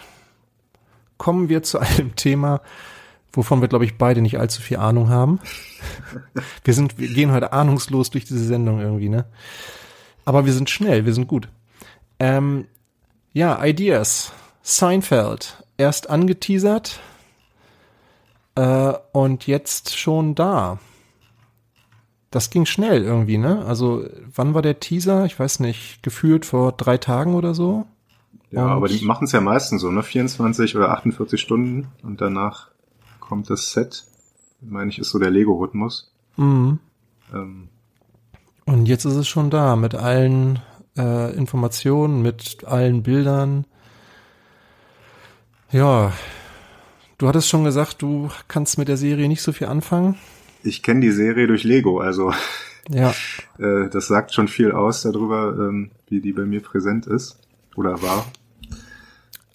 Kommen 1.18 1.50
wir 1.50 1.64
zu 1.64 1.80
einem 1.80 2.16
Thema, 2.16 2.62
wovon 3.34 3.62
wir, 3.62 3.68
glaube 3.68 3.86
ich, 3.86 3.98
beide 3.98 4.22
nicht 4.22 4.40
allzu 4.40 4.62
viel 4.62 4.78
Ahnung 4.78 5.10
haben. 5.10 5.40
wir 6.64 6.74
sind, 6.74 6.98
wir 7.00 7.10
gehen 7.10 7.32
heute 7.32 7.52
ahnungslos 7.52 8.12
durch 8.12 8.26
diese 8.26 8.44
Sendung 8.46 8.80
irgendwie, 8.80 9.10
ne? 9.10 9.26
Aber 10.24 10.46
wir 10.46 10.54
sind 10.54 10.70
schnell, 10.70 11.06
wir 11.06 11.14
sind 11.14 11.28
gut. 11.28 11.50
Ähm, 12.20 12.68
ja, 13.34 13.64
Ideas. 13.66 14.32
Seinfeld 14.62 15.64
erst 15.78 16.10
angeteasert 16.10 17.00
äh, 18.56 18.94
und 19.14 19.48
jetzt 19.48 19.98
schon 19.98 20.36
da. 20.36 20.78
das 22.30 22.52
ging 22.52 22.66
schnell 22.68 23.04
irgendwie, 23.04 23.40
ne? 23.40 23.66
Also 23.66 24.06
wann 24.36 24.54
war 24.54 24.62
der 24.62 24.80
Teaser? 24.80 25.26
Ich 25.26 25.40
weiß 25.40 25.60
nicht, 25.62 26.04
gefühlt 26.04 26.46
vor 26.46 26.74
drei 26.74 26.98
Tagen 26.98 27.34
oder 27.34 27.56
so. 27.56 27.88
Ja, 28.52 28.66
und 28.66 28.72
aber 28.72 28.88
die 28.88 29.04
machen 29.06 29.26
es 29.26 29.32
ja 29.32 29.42
meistens 29.42 29.82
so, 29.82 29.92
ne? 29.92 30.04
24 30.04 30.76
oder 30.76 30.92
48 30.92 31.40
Stunden 31.40 31.88
und 32.04 32.22
danach 32.22 32.70
kommt 33.20 33.50
das 33.50 33.72
Set. 33.72 34.06
Meine 34.62 34.90
ich, 34.90 35.00
ist 35.00 35.12
so 35.12 35.20
der 35.20 35.30
Lego-Rhythmus. 35.30 36.12
Mhm. 36.38 36.80
Ähm. 37.34 37.70
Und 38.66 38.88
jetzt 38.88 39.06
ist 39.06 39.16
es 39.16 39.28
schon 39.28 39.50
da, 39.50 39.76
mit 39.76 39.96
allen 39.96 40.60
äh, 40.98 41.34
Informationen, 41.36 42.22
mit 42.22 42.64
allen 42.66 43.04
Bildern. 43.04 43.66
Ja, 45.72 46.12
du 47.18 47.28
hattest 47.28 47.50
schon 47.50 47.64
gesagt, 47.64 48.02
du 48.02 48.30
kannst 48.48 48.78
mit 48.78 48.88
der 48.88 48.98
Serie 48.98 49.28
nicht 49.28 49.42
so 49.42 49.52
viel 49.52 49.68
anfangen. 49.68 50.16
Ich 50.64 50.84
kenne 50.84 51.02
die 51.02 51.12
Serie 51.12 51.48
durch 51.48 51.64
Lego, 51.64 52.00
also 52.00 52.34
ja. 52.90 53.14
äh, 53.60 53.90
das 53.90 54.08
sagt 54.08 54.34
schon 54.34 54.48
viel 54.48 54.72
aus 54.72 55.04
darüber, 55.04 55.56
ähm, 55.58 55.92
wie 56.10 56.22
die 56.22 56.34
bei 56.34 56.46
mir 56.46 56.62
präsent 56.62 57.08
ist 57.08 57.40
oder 57.76 58.02
war. 58.02 58.26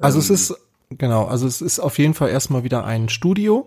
Also 0.05 0.19
ähm, 0.19 0.23
es 0.25 0.31
ist, 0.31 0.59
genau, 0.91 1.25
also 1.25 1.47
es 1.47 1.61
ist 1.61 1.81
auf 1.81 1.99
jeden 1.99 2.15
Fall 2.15 2.29
erstmal 2.29 2.65
wieder 2.65 2.85
ein 2.85 3.09
Studio. 3.09 3.67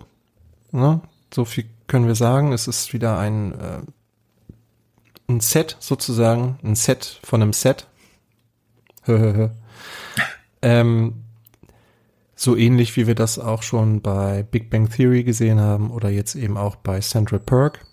Ne? 0.71 1.01
So 1.33 1.45
viel 1.45 1.65
können 1.87 2.07
wir 2.07 2.15
sagen. 2.15 2.53
Es 2.53 2.67
ist 2.67 2.93
wieder 2.93 3.17
ein, 3.17 3.53
äh, 3.53 3.81
ein 5.27 5.39
Set 5.39 5.77
sozusagen, 5.79 6.59
ein 6.63 6.75
Set 6.75 7.19
von 7.23 7.41
einem 7.41 7.53
Set. 7.53 7.87
ähm, 10.61 11.13
so 12.35 12.55
ähnlich 12.55 12.95
wie 12.97 13.07
wir 13.07 13.15
das 13.15 13.39
auch 13.39 13.63
schon 13.63 14.01
bei 14.01 14.43
Big 14.43 14.69
Bang 14.69 14.89
Theory 14.89 15.23
gesehen 15.23 15.59
haben 15.59 15.89
oder 15.91 16.09
jetzt 16.09 16.35
eben 16.35 16.57
auch 16.57 16.75
bei 16.75 16.99
Central 16.99 17.39
Perk 17.39 17.85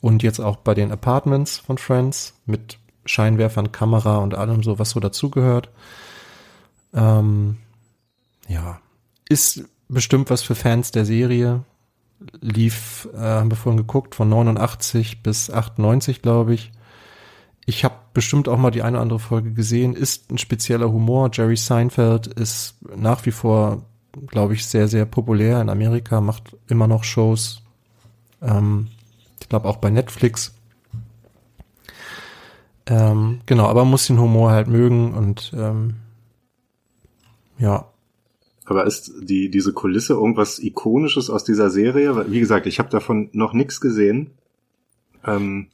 und 0.00 0.22
jetzt 0.22 0.40
auch 0.40 0.56
bei 0.56 0.74
den 0.74 0.90
Apartments 0.90 1.58
von 1.58 1.78
Friends 1.78 2.34
mit 2.44 2.78
Scheinwerfern, 3.06 3.72
Kamera 3.72 4.16
und 4.16 4.34
allem 4.34 4.62
so, 4.62 4.78
was 4.78 4.90
so 4.90 5.00
dazugehört. 5.00 5.70
Ähm, 6.94 7.56
ja, 8.48 8.80
ist 9.28 9.64
bestimmt 9.88 10.30
was 10.30 10.42
für 10.42 10.54
Fans 10.54 10.90
der 10.90 11.04
Serie. 11.04 11.64
Lief, 12.40 13.08
äh, 13.14 13.18
haben 13.18 13.50
wir 13.50 13.56
vorhin 13.56 13.76
geguckt, 13.76 14.14
von 14.14 14.28
89 14.28 15.22
bis 15.22 15.50
98, 15.50 16.22
glaube 16.22 16.54
ich. 16.54 16.72
Ich 17.66 17.84
habe 17.84 17.94
bestimmt 18.12 18.48
auch 18.48 18.58
mal 18.58 18.70
die 18.70 18.82
eine 18.82 18.96
oder 18.96 19.02
andere 19.02 19.18
Folge 19.18 19.52
gesehen. 19.52 19.94
Ist 19.94 20.30
ein 20.30 20.38
spezieller 20.38 20.90
Humor. 20.90 21.30
Jerry 21.32 21.56
Seinfeld 21.56 22.26
ist 22.26 22.76
nach 22.94 23.24
wie 23.26 23.30
vor, 23.30 23.84
glaube 24.26 24.54
ich, 24.54 24.66
sehr, 24.66 24.88
sehr 24.88 25.06
populär 25.06 25.60
in 25.60 25.68
Amerika, 25.68 26.20
macht 26.20 26.56
immer 26.68 26.86
noch 26.86 27.04
Shows. 27.04 27.62
Ähm, 28.40 28.88
ich 29.40 29.48
glaube 29.48 29.68
auch 29.68 29.76
bei 29.76 29.90
Netflix. 29.90 30.54
Ähm, 32.86 33.40
genau, 33.46 33.66
aber 33.66 33.84
muss 33.84 34.06
den 34.06 34.20
Humor 34.20 34.50
halt 34.50 34.68
mögen 34.68 35.14
und 35.14 35.52
ähm, 35.56 35.96
ja. 37.58 37.86
Aber 38.66 38.86
ist 38.86 39.12
die 39.20 39.50
diese 39.50 39.72
Kulisse 39.72 40.14
irgendwas 40.14 40.58
Ikonisches 40.58 41.28
aus 41.28 41.44
dieser 41.44 41.70
Serie? 41.70 42.30
Wie 42.30 42.40
gesagt, 42.40 42.66
ich 42.66 42.78
habe 42.78 42.88
davon 42.88 43.28
noch 43.32 43.52
nichts 43.52 43.80
gesehen. 43.80 44.30
Ähm, 45.26 45.68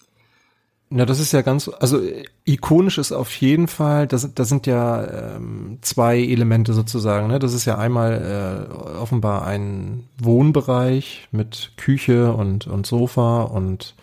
ja, 0.93 1.07
das 1.07 1.21
ist 1.21 1.31
ja 1.31 1.43
ganz, 1.43 1.71
also 1.79 2.01
ikonisch 2.45 2.99
ist 2.99 3.13
auf 3.13 3.33
jeden 3.37 3.69
Fall, 3.69 4.09
das, 4.09 4.35
das 4.35 4.49
sind 4.49 4.67
ja 4.67 5.37
ähm, 5.37 5.79
zwei 5.83 6.19
Elemente 6.19 6.73
sozusagen. 6.73 7.29
Ne? 7.29 7.39
Das 7.39 7.55
ist 7.55 7.65
ja 7.65 7.79
einmal 7.79 8.69
äh, 8.69 8.97
offenbar 8.97 9.47
ein 9.47 10.09
Wohnbereich 10.19 11.29
mit 11.31 11.73
Küche 11.77 12.33
und, 12.33 12.67
und 12.67 12.87
Sofa 12.87 13.43
und 13.43 13.95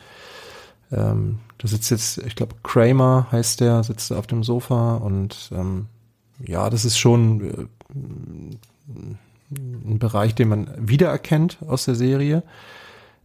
ähm, 0.90 1.40
da 1.58 1.68
sitzt 1.68 1.92
jetzt, 1.92 2.20
ich 2.20 2.38
glaube, 2.38 2.56
Kramer 2.64 3.28
heißt 3.34 3.60
der, 3.60 3.84
sitzt 3.84 4.14
auf 4.14 4.28
dem 4.28 4.44
Sofa 4.44 4.96
und 4.96 5.50
ähm, 5.54 5.88
ja, 6.46 6.70
das 6.70 6.86
ist 6.86 6.98
schon 6.98 7.42
äh, 7.42 7.68
ein 9.52 10.00
Bereich, 10.00 10.36
den 10.36 10.50
man 10.50 10.70
wiedererkennt 10.78 11.60
aus 11.66 11.86
der 11.86 11.96
Serie. 11.96 12.44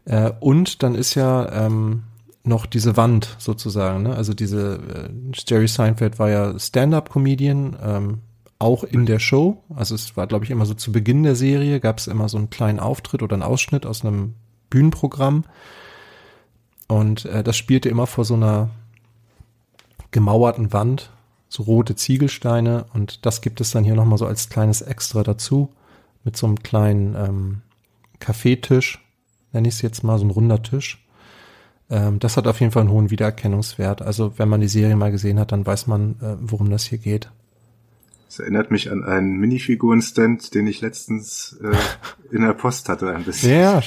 Äh, 0.04 0.32
und 0.40 0.82
dann 0.82 0.94
ist 0.94 1.14
ja 1.14 1.66
ähm, 1.66 2.04
noch 2.44 2.66
diese 2.66 2.96
Wand 2.96 3.36
sozusagen. 3.38 4.04
Ne? 4.04 4.14
Also 4.14 4.34
diese 4.34 4.76
äh, 4.76 5.10
Jerry 5.46 5.68
Seinfeld 5.68 6.18
war 6.18 6.30
ja 6.30 6.58
Stand-up-Comedian, 6.58 7.76
ähm, 7.82 8.18
auch 8.58 8.84
in 8.84 9.06
der 9.06 9.18
Show. 9.18 9.62
Also 9.74 9.94
es 9.94 10.16
war, 10.16 10.26
glaube 10.26 10.44
ich, 10.44 10.50
immer 10.50 10.66
so 10.66 10.74
zu 10.74 10.92
Beginn 10.92 11.24
der 11.24 11.34
Serie 11.34 11.80
gab 11.80 11.98
es 11.98 12.06
immer 12.06 12.28
so 12.28 12.38
einen 12.38 12.50
kleinen 12.50 12.78
Auftritt 12.78 13.22
oder 13.22 13.34
einen 13.34 13.42
Ausschnitt 13.42 13.86
aus 13.86 14.04
einem 14.04 14.34
Bühnenprogramm. 14.70 15.44
Und 16.88 17.24
äh, 17.24 17.42
das 17.42 17.56
spielte 17.56 17.88
immer 17.88 18.06
vor 18.06 18.24
so 18.24 18.34
einer 18.34 18.70
gemauerten 20.12 20.72
Wand, 20.72 21.10
so 21.52 21.64
rote 21.64 21.94
Ziegelsteine. 21.94 22.86
Und 22.94 23.26
das 23.26 23.42
gibt 23.42 23.60
es 23.60 23.72
dann 23.72 23.84
hier 23.84 23.94
nochmal 23.94 24.16
so 24.16 24.26
als 24.26 24.48
kleines 24.48 24.80
Extra 24.80 25.22
dazu. 25.22 25.70
Mit 26.24 26.36
so 26.36 26.46
einem 26.46 26.62
kleinen 26.62 27.14
ähm, 27.14 27.62
Kaffeetisch, 28.20 29.04
nenne 29.52 29.68
ich 29.68 29.74
es 29.74 29.82
jetzt 29.82 30.02
mal, 30.02 30.18
so 30.18 30.24
ein 30.24 30.30
runder 30.30 30.62
Tisch. 30.62 31.06
Ähm, 31.90 32.20
das 32.20 32.38
hat 32.38 32.46
auf 32.46 32.60
jeden 32.60 32.72
Fall 32.72 32.82
einen 32.82 32.90
hohen 32.90 33.10
Wiedererkennungswert. 33.10 34.00
Also 34.00 34.38
wenn 34.38 34.48
man 34.48 34.62
die 34.62 34.68
Serie 34.68 34.96
mal 34.96 35.10
gesehen 35.10 35.38
hat, 35.38 35.52
dann 35.52 35.66
weiß 35.66 35.88
man, 35.88 36.12
äh, 36.22 36.36
worum 36.40 36.70
das 36.70 36.84
hier 36.84 36.98
geht. 36.98 37.30
Das 38.28 38.38
erinnert 38.38 38.70
mich 38.70 38.90
an 38.90 39.04
einen 39.04 39.36
Minifiguren-Stand, 39.36 40.54
den 40.54 40.66
ich 40.66 40.80
letztens 40.80 41.60
äh, 41.62 42.34
in 42.34 42.40
der 42.40 42.54
Post 42.54 42.88
hatte 42.88 43.14
ein 43.14 43.24
bisschen. 43.24 43.60
Ja, 43.60 43.82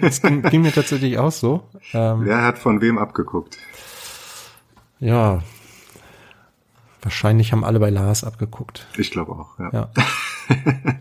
das 0.00 0.22
ging, 0.22 0.42
ging 0.42 0.62
mir 0.62 0.70
tatsächlich 0.70 1.18
auch 1.18 1.32
so. 1.32 1.64
Ähm, 1.92 2.20
Wer 2.22 2.44
hat 2.44 2.58
von 2.58 2.80
wem 2.80 2.98
abgeguckt? 2.98 3.58
Ja, 5.00 5.42
wahrscheinlich 7.02 7.52
haben 7.52 7.64
alle 7.64 7.80
bei 7.80 7.90
Lars 7.90 8.24
abgeguckt. 8.24 8.86
Ich 8.96 9.10
glaube 9.10 9.32
auch, 9.32 9.58
ja. 9.58 9.70
ja. 9.72 9.90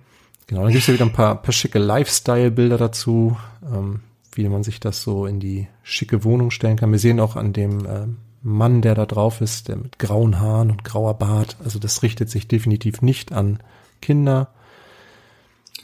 genau, 0.48 0.64
dann 0.64 0.72
gibt 0.72 0.82
es 0.82 0.88
ja 0.88 0.94
wieder 0.94 1.06
ein 1.06 1.14
paar, 1.14 1.36
paar 1.42 1.54
schicke 1.54 1.80
Lifestyle-Bilder 1.80 2.78
dazu. 2.78 3.38
Ähm, 3.64 4.02
wie 4.34 4.50
man 4.50 4.64
sich 4.64 4.80
das 4.80 5.02
so 5.04 5.26
in 5.26 5.40
die 5.40 5.68
schicke 5.84 6.24
Wohnung 6.24 6.52
stellen 6.52 6.78
kann. 6.78 6.92
Wir 6.92 7.00
sehen 7.00 7.20
auch 7.20 7.36
an 7.36 7.54
dem 7.54 7.86
äh, 7.86 8.08
Mann, 8.42 8.82
der 8.82 8.96
da 8.96 9.06
drauf 9.06 9.42
ist, 9.42 9.68
der 9.68 9.76
mit 9.76 10.00
grauen 10.00 10.40
Haaren 10.40 10.72
und 10.72 10.84
grauer 10.84 11.16
Bart. 11.16 11.58
Also 11.64 11.80
das 11.80 12.04
richtet 12.04 12.30
sich 12.30 12.48
definitiv 12.48 13.02
nicht 13.02 13.32
an 13.34 13.60
Kinder. 14.02 14.50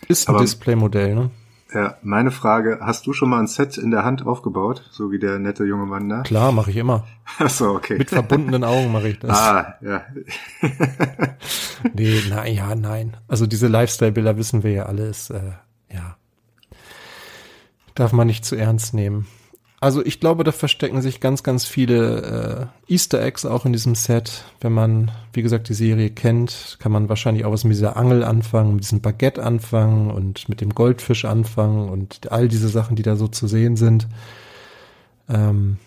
Ist 0.07 0.29
ein 0.29 0.37
Displaymodell, 0.37 1.15
ne? 1.15 1.31
Ja, 1.73 1.97
meine 2.03 2.31
Frage, 2.31 2.79
hast 2.81 3.07
du 3.07 3.13
schon 3.13 3.29
mal 3.29 3.39
ein 3.39 3.47
Set 3.47 3.77
in 3.77 3.91
der 3.91 4.05
Hand 4.05 4.25
aufgebaut, 4.25 4.87
so 4.91 5.11
wie 5.11 5.19
der 5.19 5.39
nette 5.39 5.65
junge 5.65 5.85
Mann 5.85 6.07
da? 6.07 6.21
Klar, 6.21 6.51
mache 6.51 6.69
ich 6.69 6.77
immer. 6.77 7.05
Ach 7.39 7.49
so, 7.49 7.71
okay. 7.71 7.97
Mit 7.97 8.09
verbundenen 8.09 8.63
Augen 8.63 8.91
mache 8.91 9.09
ich 9.09 9.19
das. 9.19 9.31
Ah, 9.31 9.75
ja. 9.81 10.03
nee, 11.93 12.21
na 12.29 12.45
ja, 12.47 12.75
nein. 12.75 13.17
Also 13.27 13.47
diese 13.47 13.67
Lifestyle-Bilder 13.67 14.37
wissen 14.37 14.63
wir 14.63 14.71
ja 14.71 14.83
alles, 14.83 15.31
äh, 15.31 15.53
ja, 15.91 16.17
Darf 17.95 18.11
man 18.11 18.27
nicht 18.27 18.43
zu 18.43 18.57
ernst 18.57 18.93
nehmen. 18.93 19.25
Also 19.85 20.03
ich 20.03 20.19
glaube, 20.19 20.43
da 20.43 20.51
verstecken 20.51 21.03
sich 21.03 21.19
ganz, 21.19 21.43
ganz 21.43 21.65
viele 21.65 22.71
äh, 22.87 22.91
Easter 22.91 23.21
Eggs 23.21 23.45
auch 23.45 23.67
in 23.67 23.71
diesem 23.71 23.93
Set. 23.93 24.43
Wenn 24.59 24.73
man, 24.73 25.11
wie 25.31 25.43
gesagt, 25.43 25.69
die 25.69 25.75
Serie 25.75 26.09
kennt, 26.09 26.77
kann 26.79 26.91
man 26.91 27.07
wahrscheinlich 27.07 27.45
auch 27.45 27.51
was 27.51 27.65
mit 27.65 27.73
dieser 27.73 27.95
Angel 27.95 28.23
anfangen, 28.23 28.73
mit 28.73 28.83
diesem 28.83 29.01
Baguette 29.01 29.43
anfangen 29.43 30.09
und 30.09 30.49
mit 30.49 30.59
dem 30.59 30.73
Goldfisch 30.73 31.23
anfangen 31.25 31.87
und 31.87 32.31
all 32.31 32.47
diese 32.47 32.67
Sachen, 32.67 32.95
die 32.95 33.03
da 33.03 33.15
so 33.15 33.27
zu 33.27 33.45
sehen 33.45 33.75
sind. 33.75 34.07
Ähm, 35.29 35.77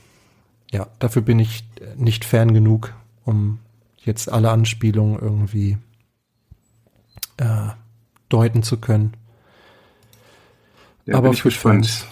ja, 0.71 0.87
dafür 1.01 1.23
bin 1.23 1.41
ich 1.41 1.65
nicht 1.97 2.25
fern 2.25 2.55
genug, 2.55 2.95
um 3.25 3.59
jetzt 3.97 4.31
alle 4.31 4.51
Anspielungen 4.51 5.19
irgendwie 5.19 5.77
äh, 7.39 7.71
deuten 8.29 8.63
zu 8.63 8.77
können. 8.77 9.15
Ja, 11.05 11.17
aber 11.17 11.31
ich 11.31 11.43
gespannt. 11.43 12.07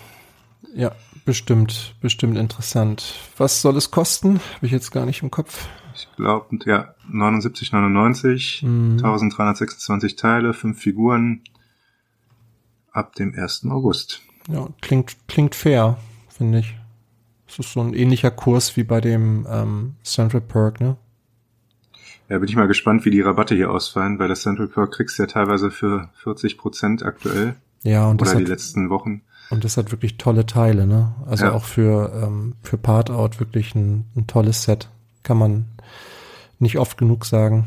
Ja, 0.75 0.91
bestimmt, 1.27 1.95
bestimmt 2.01 2.39
interessant. 2.39 3.15
Was 3.37 3.61
soll 3.61 3.77
es 3.77 3.91
kosten? 3.91 4.41
Habe 4.55 4.67
ich 4.67 4.73
jetzt 4.73 4.93
gar 4.93 5.05
nicht 5.05 5.23
im 5.23 5.31
Kopf. 5.31 5.69
Ich 5.95 6.09
glaube, 6.17 6.57
ja, 6.65 6.95
79,99, 7.13 8.65
mm. 8.65 8.99
1326 8.99 10.17
Teile, 10.17 10.55
fünf 10.55 10.81
Figuren 10.81 11.43
ab 12.93 13.15
dem 13.15 13.35
1. 13.35 13.67
August. 13.71 14.23
Ja, 14.49 14.69
klingt, 14.81 15.17
klingt 15.27 15.55
fair, 15.55 15.99
finde 16.29 16.61
ich. 16.61 16.75
Das 17.47 17.59
ist 17.59 17.73
so 17.73 17.81
ein 17.81 17.95
ähnlicher 17.95 18.31
Kurs 18.31 18.77
wie 18.77 18.85
bei 18.85 19.01
dem 19.01 19.47
ähm, 19.51 19.95
Central 20.03 20.41
Perk, 20.41 20.81
ne? 20.81 20.97
Ja, 22.29 22.39
bin 22.39 22.49
ich 22.49 22.57
mal 22.57 22.67
gespannt, 22.67 23.05
wie 23.05 23.11
die 23.11 23.21
Rabatte 23.21 23.55
hier 23.55 23.71
ausfallen, 23.71 24.19
weil 24.19 24.29
das 24.29 24.43
Central 24.43 24.67
Perk 24.67 24.93
kriegst 24.93 25.19
du 25.19 25.23
ja 25.23 25.27
teilweise 25.29 25.71
für 25.71 26.11
40 26.23 26.59
Prozent 26.59 27.05
aktuell. 27.05 27.57
Ja, 27.83 28.09
und 28.09 28.21
Oder 28.21 28.33
das 28.33 28.39
die 28.39 28.45
letzten 28.45 28.91
Wochen. 28.91 29.23
Und 29.51 29.65
das 29.65 29.77
hat 29.77 29.93
wirklich 29.93 30.17
tolle 30.19 30.47
Teile, 30.47 30.87
ne? 30.87 31.15
Also 31.27 31.45
ja. 31.47 31.53
auch 31.53 31.65
für, 31.65 32.13
ähm, 32.23 32.55
für 32.63 32.79
Part-Out 32.79 33.39
wirklich 33.39 33.75
ein, 33.75 34.05
ein 34.17 34.27
tolles 34.27 34.65
Set. 34.65 34.91
Kann 35.23 35.39
man 35.39 35.67
nicht 36.59 36.79
oft 36.79 36.99
genug 36.99 37.25
sagen. 37.25 37.67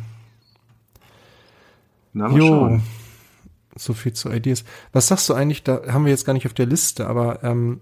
Na, 2.13 2.29
jo. 2.29 2.47
Schauen. 2.47 2.83
So 3.75 3.93
viel 3.93 4.11
zu 4.13 4.29
Ideas. 4.29 4.65
Was 4.91 5.07
sagst 5.07 5.29
du 5.29 5.33
eigentlich, 5.33 5.63
da 5.63 5.81
haben 5.87 6.03
wir 6.03 6.11
jetzt 6.11 6.25
gar 6.25 6.33
nicht 6.33 6.47
auf 6.47 6.53
der 6.53 6.65
Liste, 6.65 7.07
aber 7.07 7.43
ähm, 7.43 7.79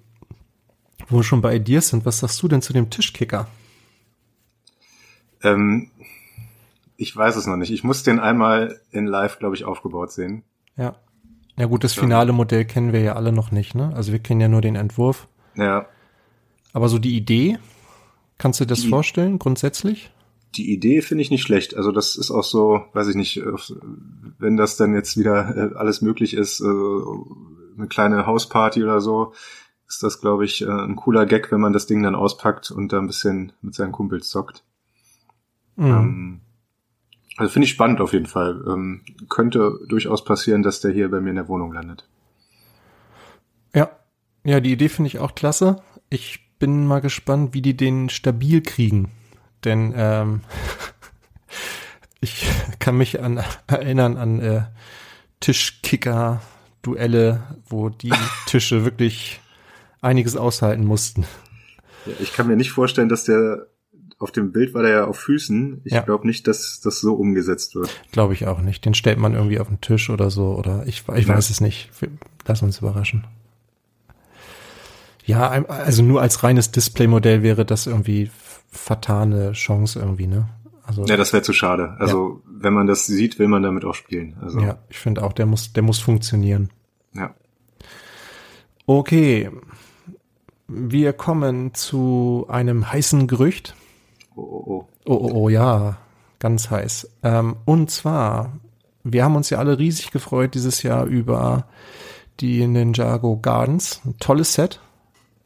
Wo 1.10 1.18
wir 1.18 1.24
schon 1.24 1.42
bei 1.42 1.56
Ideas 1.56 1.90
sind, 1.90 2.06
was 2.06 2.20
sagst 2.20 2.42
du 2.42 2.48
denn 2.48 2.62
zu 2.62 2.74
dem 2.74 2.90
Tischkicker? 2.90 3.48
Ähm, 5.42 5.90
ich 6.98 7.16
weiß 7.16 7.36
es 7.36 7.46
noch 7.46 7.56
nicht. 7.56 7.72
Ich 7.72 7.84
muss 7.84 8.04
den 8.04 8.20
einmal 8.20 8.80
in 8.92 9.06
live, 9.06 9.40
glaube 9.40 9.56
ich, 9.56 9.64
aufgebaut 9.64 10.12
sehen. 10.12 10.44
Ja. 10.76 10.96
Ja 11.58 11.66
gut, 11.66 11.84
das 11.84 11.94
finale 11.94 12.34
Modell 12.34 12.66
kennen 12.66 12.94
wir 12.94 13.02
ja 13.02 13.16
alle 13.16 13.32
noch 13.32 13.52
nicht, 13.52 13.74
ne? 13.74 13.92
Also 13.96 14.12
wir 14.12 14.20
kennen 14.20 14.40
ja 14.40 14.48
nur 14.48 14.62
den 14.62 14.76
Entwurf. 14.76 15.28
Ja. 15.56 15.88
Aber 16.72 16.88
so 16.88 17.00
die 17.00 17.18
Idee, 17.18 17.58
kannst 18.38 18.60
du 18.60 18.66
dir 18.66 18.70
das 18.70 18.82
die, 18.82 18.90
vorstellen, 18.90 19.40
grundsätzlich? 19.40 20.12
Die 20.56 20.72
Idee 20.72 21.02
finde 21.02 21.24
ich 21.24 21.32
nicht 21.32 21.42
schlecht. 21.42 21.76
Also 21.76 21.92
das 21.92 22.16
ist 22.16 22.30
auch 22.30 22.44
so, 22.44 22.84
weiß 22.94 23.08
ich 23.08 23.16
nicht, 23.16 23.42
wenn 24.38 24.56
das 24.56 24.78
dann 24.78 24.94
jetzt 24.94 25.18
wieder 25.18 25.72
äh, 25.72 25.76
alles 25.76 26.04
möglich 26.04 26.36
ist, 26.36 26.62
äh, 26.62 26.66
eine 26.66 27.88
kleine 27.88 28.28
Hausparty 28.28 28.84
oder 28.84 29.02
so, 29.02 29.34
ist 29.88 30.04
das, 30.04 30.22
glaube 30.22 30.46
ich, 30.46 30.62
äh, 30.62 30.70
ein 30.70 30.96
cooler 30.96 31.26
Gag, 31.26 31.52
wenn 31.52 31.62
man 31.62 31.74
das 31.74 31.88
Ding 31.88 32.04
dann 32.04 32.16
auspackt 32.16 32.70
und 32.70 32.94
da 32.94 33.00
ein 33.00 33.08
bisschen 33.08 33.54
mit 33.62 33.74
seinen 33.74 33.92
Kumpels 33.92 34.30
zockt. 34.30 34.64
Mhm. 35.76 35.86
Ähm, 35.86 36.42
also 37.38 37.54
finde 37.54 37.66
ich 37.66 37.72
spannend 37.72 38.02
auf 38.02 38.14
jeden 38.14 38.26
Fall. 38.26 38.64
Ähm, 38.68 39.02
könnte 39.30 39.80
durchaus 39.88 40.26
passieren, 40.26 40.64
dass 40.64 40.82
der 40.82 40.92
hier 40.92 41.10
bei 41.10 41.22
mir 41.22 41.30
in 41.30 41.36
der 41.36 41.48
Wohnung 41.48 41.72
landet. 41.72 42.10
Ja, 43.74 43.92
ja, 44.44 44.60
die 44.60 44.72
Idee 44.72 44.90
finde 44.90 45.10
ich 45.10 45.20
auch 45.20 45.36
klasse. 45.36 45.84
Ich 46.10 46.40
bin 46.58 46.88
mal 46.88 47.00
gespannt, 47.00 47.54
wie 47.54 47.62
die 47.62 47.78
den 47.78 48.10
stabil 48.10 48.62
kriegen. 48.62 49.12
Denn 49.64 49.94
ähm, 49.96 50.42
ich 52.22 52.48
kann 52.80 52.98
mich 52.98 53.22
an 53.22 53.44
erinnern 53.68 54.18
an 54.18 54.40
äh, 54.40 54.64
Tischkicker-Duelle, 55.40 57.44
wo 57.68 57.90
die 57.90 58.14
Tische 58.48 58.84
wirklich 58.84 59.42
einiges 60.02 60.36
aushalten 60.36 60.86
mussten. 60.86 61.28
Ja, 62.08 62.14
ich 62.20 62.34
kann 62.34 62.48
mir 62.48 62.56
nicht 62.56 62.72
vorstellen, 62.72 63.10
dass 63.10 63.26
der 63.26 63.68
auf 64.20 64.32
dem 64.32 64.52
Bild 64.52 64.74
war 64.74 64.82
der 64.82 64.92
ja 64.92 65.06
auf 65.06 65.20
Füßen. 65.20 65.82
Ich 65.84 65.94
ja. 65.94 66.02
glaube 66.02 66.26
nicht, 66.26 66.48
dass 66.48 66.82
das 66.82 67.00
so 67.00 67.14
umgesetzt 67.14 67.76
wird. 67.76 67.90
Glaube 68.12 68.34
ich 68.34 68.48
auch 68.48 68.62
nicht. 68.62 68.84
Den 68.84 68.94
stellt 68.94 69.20
man 69.20 69.34
irgendwie 69.34 69.60
auf 69.60 69.68
den 69.68 69.82
Tisch 69.82 70.10
oder 70.10 70.32
so 70.32 70.56
oder 70.56 70.84
ich, 70.88 71.04
ich 71.16 71.28
ja. 71.28 71.36
weiß 71.36 71.50
es 71.50 71.62
nicht. 71.62 71.92
Lass 72.46 72.62
uns 72.62 72.80
überraschen. 72.80 73.26
Ja, 75.26 75.50
also 75.50 76.04
nur 76.04 76.22
als 76.22 76.44
reines 76.44 76.72
Displaymodell 76.72 77.44
wäre 77.44 77.66
das 77.66 77.86
irgendwie 77.86 78.32
fatale 78.72 79.52
Chance 79.52 80.00
irgendwie, 80.00 80.28
ne? 80.28 80.48
Also, 80.84 81.04
ja, 81.06 81.18
das 81.18 81.34
wäre 81.34 81.44
zu 81.44 81.52
schade. 81.52 81.96
Also, 82.00 82.42
ja. 82.46 82.52
wenn 82.62 82.74
man 82.74 82.88
das 82.88 83.06
sieht, 83.06 83.40
will 83.40 83.50
man 83.50 83.62
damit 83.62 83.84
auch 83.84 83.94
spielen. 83.94 84.38
Also. 84.42 84.62
Ja, 84.62 84.78
ich 84.90 84.98
finde 84.98 85.22
auch, 85.22 85.34
der 85.34 85.46
muss, 85.46 85.74
der 85.74 85.84
muss 85.84 86.00
funktionieren. 86.00 86.70
Ja. 87.14 87.36
Okay. 88.86 89.52
Wir 90.70 91.12
kommen 91.12 91.74
zu 91.74 92.46
einem 92.48 92.90
heißen 92.90 93.28
Gerücht. 93.28 93.76
Oh, 94.38 94.42
oh, 94.42 94.64
oh. 94.68 94.88
Oh, 95.06 95.14
oh, 95.16 95.32
oh, 95.34 95.50
ja, 95.50 95.98
ganz 96.40 96.70
heiß. 96.70 97.10
Ähm, 97.24 97.58
und 97.66 97.90
zwar, 97.90 98.60
wir 99.04 99.24
haben 99.24 99.36
uns 99.36 99.50
ja 99.50 99.58
alle 99.58 99.80
riesig 99.80 100.12
gefreut 100.12 100.54
dieses 100.54 100.84
Jahr 100.84 101.06
über 101.06 101.66
die 102.40 102.66
Ninjago 102.68 103.38
Gardens. 103.38 104.02
Ein 104.06 104.18
tolles 104.20 104.54
Set. 104.54 104.80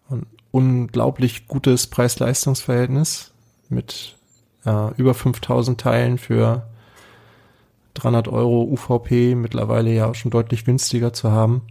Ein 0.10 0.26
unglaublich 0.52 1.48
gutes 1.48 1.88
Preis-Leistungs-Verhältnis 1.88 3.34
mit 3.70 4.18
äh, 4.66 4.94
über 4.96 5.14
5000 5.14 5.80
Teilen 5.80 6.18
für 6.18 6.68
300 7.94 8.28
Euro 8.28 8.64
UVP 8.64 9.36
mittlerweile 9.36 9.94
ja 9.94 10.08
auch 10.08 10.16
schon 10.16 10.32
deutlich 10.32 10.66
günstiger 10.66 11.14
zu 11.14 11.32
haben. 11.32 11.62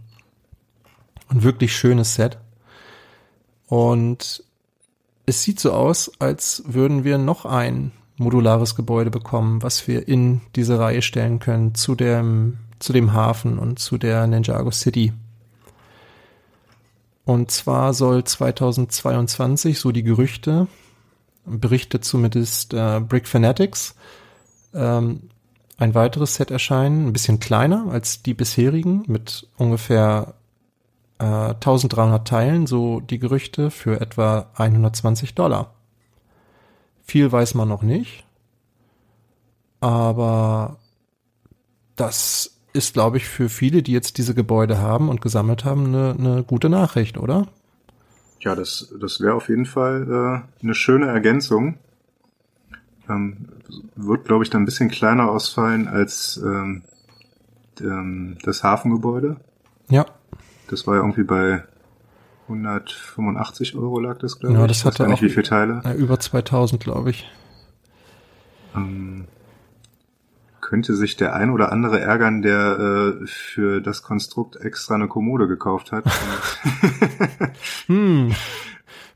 Ein 1.29 1.43
wirklich 1.43 1.75
schönes 1.75 2.15
Set. 2.15 2.39
Und 3.67 4.43
es 5.31 5.43
sieht 5.43 5.61
so 5.61 5.71
aus, 5.71 6.11
als 6.19 6.61
würden 6.65 7.05
wir 7.05 7.17
noch 7.17 7.45
ein 7.45 7.93
modulares 8.17 8.75
Gebäude 8.75 9.09
bekommen, 9.09 9.63
was 9.63 9.87
wir 9.87 10.05
in 10.09 10.41
diese 10.57 10.77
Reihe 10.77 11.01
stellen 11.01 11.39
können 11.39 11.73
zu 11.73 11.95
dem, 11.95 12.57
zu 12.79 12.91
dem 12.91 13.13
Hafen 13.13 13.57
und 13.57 13.79
zu 13.79 13.97
der 13.97 14.27
Ninjago 14.27 14.71
City. 14.71 15.13
Und 17.23 17.49
zwar 17.49 17.93
soll 17.93 18.25
2022, 18.25 19.79
so 19.79 19.93
die 19.93 20.03
Gerüchte, 20.03 20.67
berichtet 21.45 22.03
zumindest 22.03 22.73
äh, 22.73 22.99
Brick 22.99 23.25
Fanatics, 23.25 23.95
ähm, 24.73 25.29
ein 25.77 25.95
weiteres 25.95 26.35
Set 26.35 26.51
erscheinen, 26.51 27.07
ein 27.07 27.13
bisschen 27.13 27.39
kleiner 27.39 27.87
als 27.89 28.21
die 28.21 28.33
bisherigen, 28.33 29.05
mit 29.07 29.47
ungefähr 29.55 30.33
1300 31.21 32.21
äh, 32.21 32.23
Teilen, 32.23 32.67
so 32.67 32.99
die 32.99 33.19
Gerüchte, 33.19 33.69
für 33.69 34.01
etwa 34.01 34.47
120 34.55 35.35
Dollar. 35.35 35.73
Viel 37.03 37.31
weiß 37.31 37.55
man 37.55 37.67
noch 37.67 37.83
nicht, 37.83 38.25
aber 39.79 40.77
das 41.95 42.57
ist, 42.73 42.93
glaube 42.93 43.17
ich, 43.17 43.27
für 43.27 43.49
viele, 43.49 43.83
die 43.83 43.91
jetzt 43.91 44.17
diese 44.17 44.33
Gebäude 44.33 44.77
haben 44.77 45.09
und 45.09 45.21
gesammelt 45.21 45.65
haben, 45.65 45.87
eine, 45.87 46.15
eine 46.17 46.43
gute 46.43 46.69
Nachricht, 46.69 47.17
oder? 47.17 47.47
Ja, 48.39 48.55
das, 48.55 48.93
das 48.99 49.19
wäre 49.19 49.35
auf 49.35 49.49
jeden 49.49 49.65
Fall 49.65 50.07
äh, 50.61 50.63
eine 50.63 50.73
schöne 50.73 51.07
Ergänzung. 51.07 51.77
Ähm, 53.09 53.49
wird, 53.95 54.25
glaube 54.25 54.43
ich, 54.43 54.49
dann 54.49 54.63
ein 54.63 54.65
bisschen 54.65 54.89
kleiner 54.89 55.29
ausfallen 55.29 55.87
als 55.87 56.41
ähm, 56.43 56.83
ähm, 57.79 58.37
das 58.43 58.63
Hafengebäude. 58.63 59.37
Ja. 59.89 60.05
Das 60.71 60.87
war 60.87 60.95
ja 60.95 61.01
irgendwie 61.01 61.23
bei 61.23 61.63
185 62.47 63.75
Euro 63.75 63.99
lag 63.99 64.17
das, 64.19 64.39
glaube 64.39 64.55
ja, 64.55 64.61
ich. 64.65 64.67
Das 64.69 64.85
hatte 64.85 65.07
nicht, 65.07 65.21
wie 65.21 65.29
viele 65.29 65.43
Teile. 65.43 65.81
Ja, 65.83 65.93
über 65.93 66.19
2000, 66.19 66.81
glaube 66.81 67.11
ich. 67.11 67.29
Ähm, 68.75 69.27
könnte 70.61 70.95
sich 70.95 71.17
der 71.17 71.35
ein 71.35 71.49
oder 71.49 71.73
andere 71.73 71.99
ärgern, 71.99 72.41
der 72.41 73.19
äh, 73.21 73.27
für 73.27 73.81
das 73.81 74.01
Konstrukt 74.01 74.55
extra 74.55 74.95
eine 74.95 75.09
Kommode 75.09 75.47
gekauft 75.47 75.91
hat. 75.91 76.05
hm. 77.87 78.33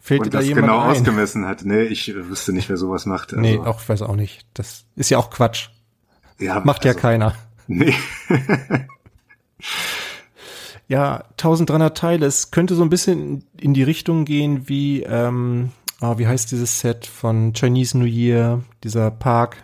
Fehlt 0.02 0.22
und 0.22 0.34
da 0.34 0.39
das 0.39 0.48
genau 0.50 0.82
ein? 0.82 0.91
ausgemessen 0.91 1.46
hat. 1.48 1.63
Nee, 1.63 1.84
ich 1.84 2.13
wüsste 2.13 2.52
nicht, 2.52 2.68
wer 2.70 2.78
sowas 2.78 3.06
macht. 3.06 3.34
Also. 3.34 3.41
Nee, 3.41 3.58
auch 3.58 3.88
weiß 3.88 4.02
auch 4.02 4.18
nicht. 4.18 4.46
Das 4.54 4.86
ist 4.96 5.10
ja 5.10 5.18
auch 5.18 5.30
Quatsch. 5.30 5.70
Ja, 6.38 6.60
Macht 6.60 6.86
also, 6.86 6.89
ja 6.89 6.94
keiner. 7.02 7.34
Nee. 7.68 7.96
Ja, 10.88 11.24
1300 11.32 11.98
Teile. 11.98 12.26
Es 12.26 12.52
könnte 12.52 12.76
so 12.76 12.84
ein 12.84 12.89
bisschen 12.89 13.43
in 13.60 13.74
die 13.74 13.84
Richtung 13.84 14.26
gehen 14.26 14.67
wie, 14.69 15.04
ähm, 15.04 15.71
oh, 16.02 16.17
wie 16.17 16.28
heißt 16.28 16.52
dieses 16.52 16.80
Set 16.80 17.06
von 17.08 17.54
Chinese 17.54 17.98
New 17.98 18.06
Year, 18.06 18.62
dieser 18.84 19.12
Park. 19.12 19.58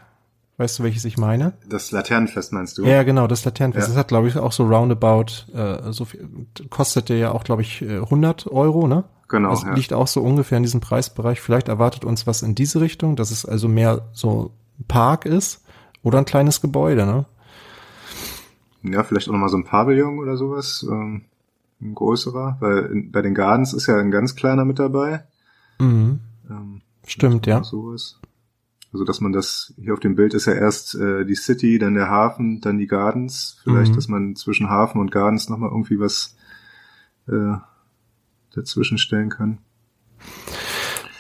Weißt 0.57 0.77
du, 0.77 0.83
welches 0.83 1.05
ich 1.05 1.17
meine? 1.17 1.53
Das 1.67 1.91
Laternenfest 1.91 2.53
meinst 2.53 2.77
du? 2.77 2.85
Ja, 2.85 3.01
genau, 3.03 3.25
das 3.25 3.45
Laternenfest. 3.45 3.87
Ja. 3.87 3.93
Das 3.93 3.99
hat, 3.99 4.09
glaube 4.09 4.27
ich, 4.27 4.37
auch 4.37 4.51
so 4.51 4.65
roundabout, 4.65 5.51
äh, 5.55 5.91
so 5.91 6.05
viel, 6.05 6.27
kostete 6.69 7.15
ja 7.15 7.31
auch, 7.31 7.43
glaube 7.43 7.63
ich, 7.63 7.81
100 7.81 8.47
Euro, 8.47 8.87
ne? 8.87 9.05
Genau. 9.27 9.49
Das 9.49 9.63
ja. 9.63 9.73
liegt 9.73 9.93
auch 9.93 10.07
so 10.07 10.21
ungefähr 10.21 10.57
in 10.57 10.63
diesem 10.63 10.81
Preisbereich. 10.81 11.39
Vielleicht 11.39 11.69
erwartet 11.69 12.05
uns 12.05 12.27
was 12.27 12.43
in 12.43 12.53
diese 12.53 12.81
Richtung, 12.81 13.15
dass 13.15 13.31
es 13.31 13.45
also 13.45 13.67
mehr 13.67 14.09
so 14.11 14.51
ein 14.79 14.85
Park 14.87 15.25
ist 15.25 15.63
oder 16.03 16.19
ein 16.19 16.25
kleines 16.25 16.61
Gebäude, 16.61 17.05
ne? 17.05 17.25
Ja, 18.83 19.03
vielleicht 19.03 19.27
auch 19.27 19.33
nochmal 19.33 19.49
so 19.49 19.57
ein 19.57 19.63
Pavillon 19.63 20.19
oder 20.19 20.37
sowas. 20.37 20.85
Ähm, 20.89 21.25
ein 21.81 21.95
größerer, 21.95 22.57
weil 22.59 22.85
in, 22.85 23.11
bei 23.11 23.21
den 23.21 23.33
Gardens 23.33 23.73
ist 23.73 23.87
ja 23.87 23.97
ein 23.97 24.11
ganz 24.11 24.35
kleiner 24.35 24.65
mit 24.65 24.79
dabei. 24.79 25.23
Mhm. 25.79 26.19
Ähm, 26.49 26.81
Stimmt, 27.05 27.47
ja. 27.47 27.63
Sowas. 27.63 28.19
Also, 28.93 29.05
dass 29.05 29.21
man 29.21 29.31
das, 29.31 29.73
hier 29.81 29.93
auf 29.93 29.99
dem 29.99 30.15
Bild 30.15 30.33
ist 30.33 30.45
ja 30.45 30.53
erst 30.53 30.95
äh, 30.95 31.25
die 31.25 31.35
City, 31.35 31.79
dann 31.79 31.95
der 31.95 32.09
Hafen, 32.09 32.59
dann 32.61 32.77
die 32.77 32.87
Gardens. 32.87 33.59
Vielleicht, 33.63 33.91
mhm. 33.91 33.95
dass 33.95 34.07
man 34.07 34.35
zwischen 34.35 34.69
Hafen 34.69 34.99
und 34.99 35.11
Gardens 35.11 35.49
nochmal 35.49 35.69
irgendwie 35.69 35.99
was 35.99 36.35
äh, 37.27 37.55
dazwischen 38.53 38.97
stellen 38.97 39.29
kann. 39.29 39.59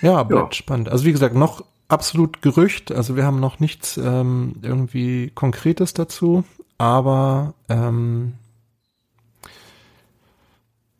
Ja, 0.01 0.23
bleibt 0.23 0.53
ja. 0.53 0.57
spannend. 0.57 0.89
Also 0.89 1.05
wie 1.05 1.11
gesagt, 1.11 1.35
noch 1.35 1.63
absolut 1.91 2.41
Gerücht. 2.41 2.91
Also 2.91 3.15
wir 3.15 3.25
haben 3.25 3.39
noch 3.39 3.59
nichts 3.59 3.97
ähm, 3.97 4.55
irgendwie 4.61 5.31
Konkretes 5.33 5.93
dazu 5.93 6.43
aber 6.81 7.53
ähm, 7.69 8.33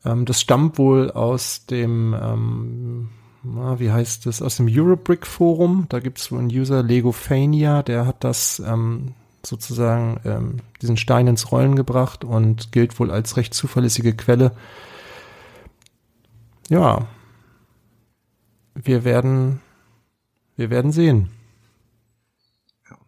ähm, 0.06 0.26
das 0.26 0.40
stammt 0.40 0.78
wohl 0.78 1.10
aus 1.10 1.66
dem, 1.66 2.14
ähm, 2.14 3.10
na, 3.42 3.80
wie 3.80 3.92
heißt 3.92 4.28
es, 4.28 4.44
aus 4.44 4.58
dem 4.58 4.68
Eurobrick 4.70 5.26
Forum. 5.26 5.88
Da 5.90 6.00
gibt 6.00 6.20
es 6.20 6.32
wohl 6.32 6.38
einen 6.38 6.50
User, 6.50 6.84
Legofania, 6.84 7.82
der 7.82 8.06
hat 8.06 8.24
das 8.24 8.60
ähm, 8.60 9.16
sozusagen 9.44 10.20
ähm, 10.24 10.58
diesen 10.84 10.98
Stein 10.98 11.26
ins 11.26 11.52
Rollen 11.52 11.76
gebracht 11.76 12.24
und 12.24 12.72
gilt 12.72 13.00
wohl 13.00 13.10
als 13.10 13.36
recht 13.36 13.56
zuverlässige 13.56 14.16
Quelle. 14.16 14.52
Ja, 16.70 17.08
wir 18.76 19.04
werden, 19.04 19.62
wir 20.62 20.70
werden 20.70 20.92
sehen. 20.92 21.30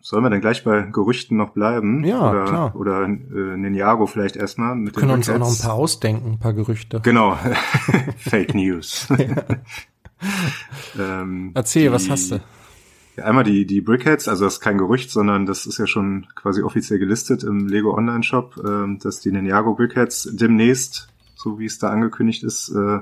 Sollen 0.02 0.24
wir 0.24 0.30
denn 0.30 0.42
gleich 0.42 0.66
bei 0.66 0.82
Gerüchten 0.82 1.38
noch 1.38 1.52
bleiben? 1.52 2.04
Ja, 2.04 2.32
oder, 2.32 2.46
klar. 2.46 2.76
Oder 2.76 3.04
äh, 3.04 3.58
Ninjago 3.58 4.06
vielleicht 4.06 4.36
erstmal. 4.36 4.76
Mit 4.76 4.96
wir 4.96 5.00
können 5.00 5.14
uns 5.14 5.30
auch 5.30 5.38
noch 5.38 5.50
ein 5.50 5.58
paar 5.58 5.76
ausdenken, 5.76 6.32
ein 6.32 6.40
paar 6.40 6.54
Gerüchte. 6.54 7.00
Genau. 7.02 7.38
Fake 8.18 8.54
News. 8.54 9.08
ähm, 11.00 11.52
Erzähl, 11.54 11.84
die, 11.84 11.92
was 11.94 12.10
hast 12.10 12.32
du? 12.32 12.42
Ja, 13.16 13.26
einmal 13.26 13.44
die, 13.44 13.66
die 13.66 13.80
Brickheads, 13.82 14.28
also 14.28 14.44
das 14.44 14.56
ist 14.56 14.60
kein 14.60 14.78
Gerücht, 14.78 15.12
sondern 15.12 15.46
das 15.46 15.66
ist 15.68 15.78
ja 15.78 15.86
schon 15.88 16.26
quasi 16.36 16.64
offiziell 16.64 17.00
gelistet 17.00 17.44
im 17.44 17.68
Lego 17.68 17.96
Online 17.96 18.24
Shop, 18.24 18.58
äh, 18.58 18.98
dass 18.98 19.22
die 19.22 19.32
Ninjago 19.32 19.76
Brickheads 19.76 20.32
demnächst, 20.34 21.08
so 21.36 21.60
wie 21.60 21.66
es 21.66 21.78
da 21.78 21.92
angekündigt 21.92 22.44
ist, 22.44 22.70
äh, 22.70 23.00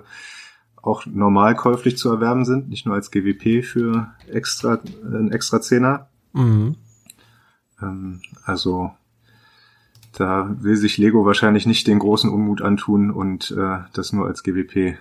auch 0.82 1.06
normal 1.06 1.56
käuflich 1.56 1.98
zu 1.98 2.10
erwerben 2.10 2.46
sind, 2.46 2.70
nicht 2.70 2.86
nur 2.86 2.96
als 2.96 3.12
GWP 3.12 3.64
für 3.64 4.12
extra, 4.28 4.80
ein 5.04 5.32
extra 5.32 5.62
Zehner. 5.62 6.08
Mhm. 6.34 6.76
Ähm, 7.82 8.22
also 8.44 8.92
da 10.14 10.56
will 10.60 10.76
sich 10.76 10.98
Lego 10.98 11.26
wahrscheinlich 11.26 11.66
nicht 11.66 11.88
den 11.88 12.00
großen 12.00 12.30
Unmut 12.30 12.62
antun 12.62 13.12
und 13.12 13.52
äh, 13.52 13.80
das 13.94 14.12
nur 14.12 14.28
als 14.28 14.44
GWP 14.44 14.76
äh, 14.76 14.96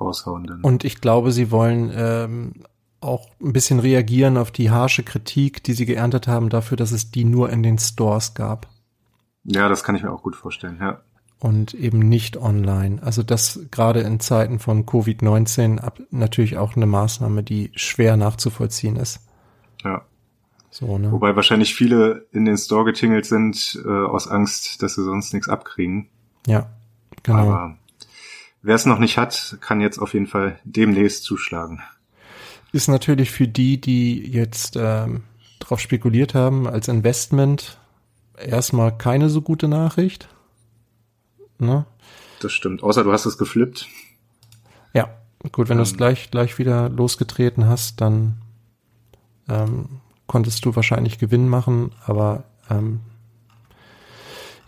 raushauen. 0.00 0.44
Dann. 0.44 0.60
Und 0.62 0.84
ich 0.84 1.00
glaube, 1.00 1.32
sie 1.32 1.50
wollen 1.50 1.90
ähm, 1.94 2.52
auch 3.00 3.28
ein 3.40 3.52
bisschen 3.52 3.80
reagieren 3.80 4.36
auf 4.36 4.50
die 4.50 4.70
harsche 4.70 5.02
Kritik, 5.02 5.62
die 5.64 5.72
sie 5.72 5.86
geerntet 5.86 6.28
haben 6.28 6.48
dafür, 6.48 6.76
dass 6.76 6.92
es 6.92 7.10
die 7.10 7.24
nur 7.24 7.50
in 7.50 7.62
den 7.62 7.78
Stores 7.78 8.34
gab. 8.34 8.68
Ja, 9.44 9.68
das 9.68 9.82
kann 9.82 9.96
ich 9.96 10.02
mir 10.02 10.12
auch 10.12 10.22
gut 10.22 10.36
vorstellen, 10.36 10.78
ja. 10.80 11.00
Und 11.42 11.74
eben 11.74 11.98
nicht 11.98 12.36
online. 12.36 13.02
Also 13.02 13.24
das 13.24 13.66
gerade 13.72 13.98
in 14.02 14.20
Zeiten 14.20 14.60
von 14.60 14.86
Covid-19 14.86 15.80
natürlich 16.12 16.56
auch 16.56 16.76
eine 16.76 16.86
Maßnahme, 16.86 17.42
die 17.42 17.72
schwer 17.74 18.16
nachzuvollziehen 18.16 18.94
ist. 18.94 19.18
Ja. 19.82 20.02
So, 20.70 20.98
ne? 20.98 21.10
Wobei 21.10 21.34
wahrscheinlich 21.34 21.74
viele 21.74 22.26
in 22.30 22.44
den 22.44 22.56
Store 22.56 22.84
getingelt 22.84 23.26
sind 23.26 23.76
äh, 23.84 23.88
aus 23.88 24.28
Angst, 24.28 24.84
dass 24.84 24.94
sie 24.94 25.02
sonst 25.02 25.34
nichts 25.34 25.48
abkriegen. 25.48 26.06
Ja, 26.46 26.70
genau. 27.24 27.38
Aber 27.38 27.76
wer 28.62 28.76
es 28.76 28.86
noch 28.86 29.00
nicht 29.00 29.18
hat, 29.18 29.58
kann 29.60 29.80
jetzt 29.80 29.98
auf 29.98 30.14
jeden 30.14 30.28
Fall 30.28 30.60
demnächst 30.62 31.24
zuschlagen. 31.24 31.82
Ist 32.70 32.86
natürlich 32.86 33.32
für 33.32 33.48
die, 33.48 33.80
die 33.80 34.30
jetzt 34.30 34.76
ähm, 34.76 35.24
drauf 35.58 35.80
spekuliert 35.80 36.36
haben, 36.36 36.68
als 36.68 36.86
Investment 36.86 37.80
erstmal 38.38 38.96
keine 38.96 39.28
so 39.28 39.42
gute 39.42 39.66
Nachricht. 39.66 40.28
Ne? 41.62 41.86
Das 42.40 42.52
stimmt. 42.52 42.82
Außer 42.82 43.04
du 43.04 43.12
hast 43.12 43.26
es 43.26 43.38
geflippt. 43.38 43.88
Ja, 44.92 45.08
gut, 45.52 45.68
wenn 45.68 45.78
ähm. 45.78 45.84
du 45.84 45.90
es 45.90 45.96
gleich, 45.96 46.30
gleich 46.30 46.58
wieder 46.58 46.88
losgetreten 46.88 47.66
hast, 47.66 48.00
dann 48.00 48.42
ähm, 49.48 50.00
konntest 50.26 50.64
du 50.64 50.74
wahrscheinlich 50.74 51.18
Gewinn 51.18 51.48
machen, 51.48 51.92
aber 52.04 52.44
ähm, 52.70 53.00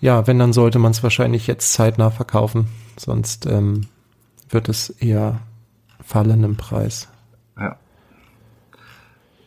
ja, 0.01 0.27
wenn, 0.27 0.39
dann 0.39 0.53
sollte 0.53 0.79
man 0.79 0.91
es 0.93 1.03
wahrscheinlich 1.03 1.47
jetzt 1.47 1.73
zeitnah 1.73 2.11
verkaufen, 2.11 2.69
sonst 2.99 3.47
ähm, 3.47 3.87
wird 4.51 4.69
es 4.69 4.91
eher 4.91 5.41
fallen 6.05 6.45
im 6.45 6.57
Preis. 6.57 7.09
Ja. 7.59 7.79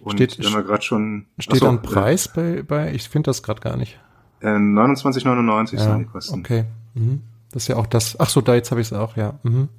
Und 0.01 0.15
steht, 0.15 0.39
wenn 0.43 0.53
wir 0.53 0.63
gerade 0.63 0.83
schon 0.83 1.27
steht 1.37 1.55
achso, 1.55 1.67
ein 1.67 1.81
Preis 1.81 2.27
äh, 2.27 2.31
bei 2.33 2.63
bei 2.63 2.93
ich 2.93 3.09
finde 3.09 3.29
das 3.29 3.43
gerade 3.43 3.61
gar 3.61 3.77
nicht. 3.77 3.99
Äh, 4.39 4.47
29,99 4.47 5.75
ja, 5.75 5.79
sind 5.83 5.99
die 5.99 6.05
Kosten. 6.05 6.39
Okay. 6.39 6.65
Mhm. 6.93 7.21
Das 7.51 7.63
ist 7.63 7.67
ja 7.67 7.77
auch 7.77 7.87
das. 7.87 8.19
Ach 8.19 8.29
so, 8.29 8.41
da 8.41 8.55
jetzt 8.55 8.71
habe 8.71 8.81
ich 8.81 8.87
es 8.87 8.93
auch. 8.93 9.15
Ja. 9.15 9.39
Mhm. 9.43 9.69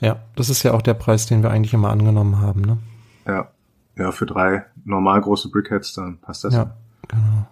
Ja, 0.00 0.20
das 0.36 0.50
ist 0.50 0.62
ja 0.62 0.72
auch 0.72 0.82
der 0.82 0.94
Preis, 0.94 1.26
den 1.26 1.42
wir 1.42 1.50
eigentlich 1.50 1.74
immer 1.74 1.90
angenommen 1.90 2.40
haben. 2.40 2.60
Ne? 2.62 2.78
Ja. 3.26 3.48
Ja, 3.96 4.10
für 4.10 4.26
drei 4.26 4.64
normal 4.84 5.20
große 5.20 5.50
Brickheads, 5.50 5.94
dann 5.94 6.18
passt 6.18 6.42
das. 6.42 6.54
Ja, 6.54 6.74
genau. 7.06 7.46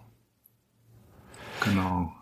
Genau. 1.64 2.12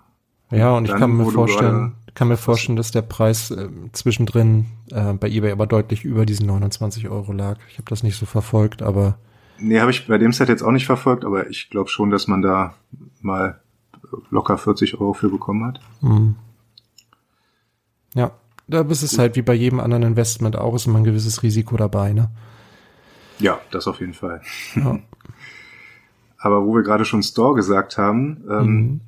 Ja, 0.51 0.77
und 0.77 0.89
dann, 0.89 0.97
ich 0.97 1.01
kann 1.01 1.17
mir 1.17 1.31
vorstellen, 1.31 1.95
kann 2.15 2.29
mir 2.29 2.37
vorstellen, 2.37 2.77
dass 2.77 2.91
der 2.91 3.03
Preis 3.03 3.51
äh, 3.51 3.69
zwischendrin 3.93 4.67
äh, 4.91 5.15
bei 5.15 5.29
eBay 5.29 5.53
aber 5.53 5.67
deutlich 5.67 6.05
über 6.05 6.27
diesen 6.27 6.47
29 6.47 7.09
Euro 7.09 7.33
lag. 7.33 7.57
Ich 7.71 7.79
habe 7.79 7.89
das 7.89 8.03
nicht 8.03 8.19
so 8.19 8.27
verfolgt, 8.27 8.83
aber 8.83 9.17
Nee, 9.61 9.81
habe 9.81 9.91
ich 9.91 10.07
bei 10.07 10.19
dem 10.19 10.33
Set 10.33 10.49
jetzt 10.49 10.63
auch 10.63 10.71
nicht 10.71 10.87
verfolgt, 10.87 11.25
aber 11.25 11.49
ich 11.51 11.69
glaube 11.71 11.91
schon, 11.91 12.11
dass 12.11 12.27
man 12.27 12.41
da 12.43 12.75
mal 13.21 13.61
locker 14.31 14.57
40 14.57 15.01
Euro 15.01 15.13
für 15.13 15.29
bekommen 15.29 15.67
hat. 15.67 15.81
Mhm. 16.01 16.37
Ja, 18.15 18.33
da 18.69 18.83
ist 18.83 19.03
es 19.03 19.19
halt 19.19 19.37
wie 19.37 19.43
bei 19.43 19.55
jedem 19.55 19.81
anderen 19.81 20.03
Investment 20.03 20.57
auch, 20.57 20.75
ist 20.75 20.87
immer 20.87 20.99
ein 20.99 21.05
gewisses 21.05 21.43
Risiko 21.43 21.77
dabei, 21.77 22.13
ne? 22.13 22.31
Ja, 23.39 23.59
das 23.71 23.87
auf 23.87 24.01
jeden 24.01 24.15
Fall. 24.15 24.43
Ja. 24.77 24.99
aber 26.39 26.65
wo 26.65 26.75
wir 26.75 26.83
gerade 26.83 27.05
schon 27.05 27.23
Store 27.23 27.55
gesagt 27.55 27.99
haben, 27.99 28.45
ähm, 28.49 28.67
mhm. 28.67 29.01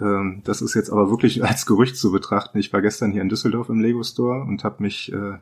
ähm, 0.00 0.42
das 0.44 0.60
ist 0.60 0.74
jetzt 0.74 0.90
aber 0.90 1.10
wirklich 1.10 1.44
als 1.48 1.66
Gerücht 1.66 1.96
zu 1.96 2.12
betrachten. 2.12 2.58
Ich 2.58 2.72
war 2.72 2.82
gestern 2.82 3.12
hier 3.12 3.22
in 3.22 3.28
Düsseldorf 3.28 3.68
im 3.68 3.80
Lego 3.80 4.02
Store 4.02 4.42
und 4.42 4.64
habe 4.64 4.82
mich 4.82 5.12
äh, 5.12 5.38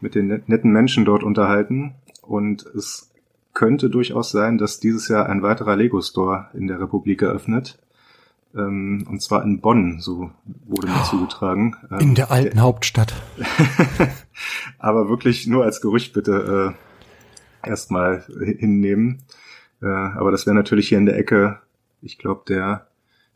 mit 0.00 0.14
den 0.14 0.42
netten 0.46 0.70
Menschen 0.72 1.04
dort 1.04 1.22
unterhalten 1.22 1.94
und 2.22 2.66
es 2.66 3.10
könnte 3.54 3.88
durchaus 3.88 4.30
sein, 4.30 4.58
dass 4.58 4.80
dieses 4.80 5.08
Jahr 5.08 5.26
ein 5.26 5.42
weiterer 5.42 5.76
Lego 5.76 6.02
Store 6.02 6.48
in 6.52 6.66
der 6.66 6.78
Republik 6.78 7.22
eröffnet. 7.22 7.78
Ähm, 8.56 9.06
und 9.08 9.20
zwar 9.20 9.42
in 9.44 9.60
Bonn, 9.60 10.00
so 10.00 10.30
wurde 10.66 10.86
mir 10.86 11.00
oh, 11.02 11.04
zugetragen. 11.04 11.76
Ähm, 11.90 11.98
in 12.00 12.14
der 12.14 12.30
alten 12.30 12.54
der, 12.54 12.62
Hauptstadt. 12.62 13.14
aber 14.78 15.08
wirklich 15.08 15.46
nur 15.46 15.64
als 15.64 15.80
Gerücht 15.80 16.14
bitte 16.14 16.74
äh, 17.64 17.68
erstmal 17.68 18.24
hinnehmen. 18.58 19.22
Äh, 19.82 19.86
aber 19.86 20.30
das 20.30 20.46
wäre 20.46 20.56
natürlich 20.56 20.88
hier 20.88 20.98
in 20.98 21.06
der 21.06 21.18
Ecke, 21.18 21.60
ich 22.00 22.18
glaube, 22.18 22.44
der 22.48 22.86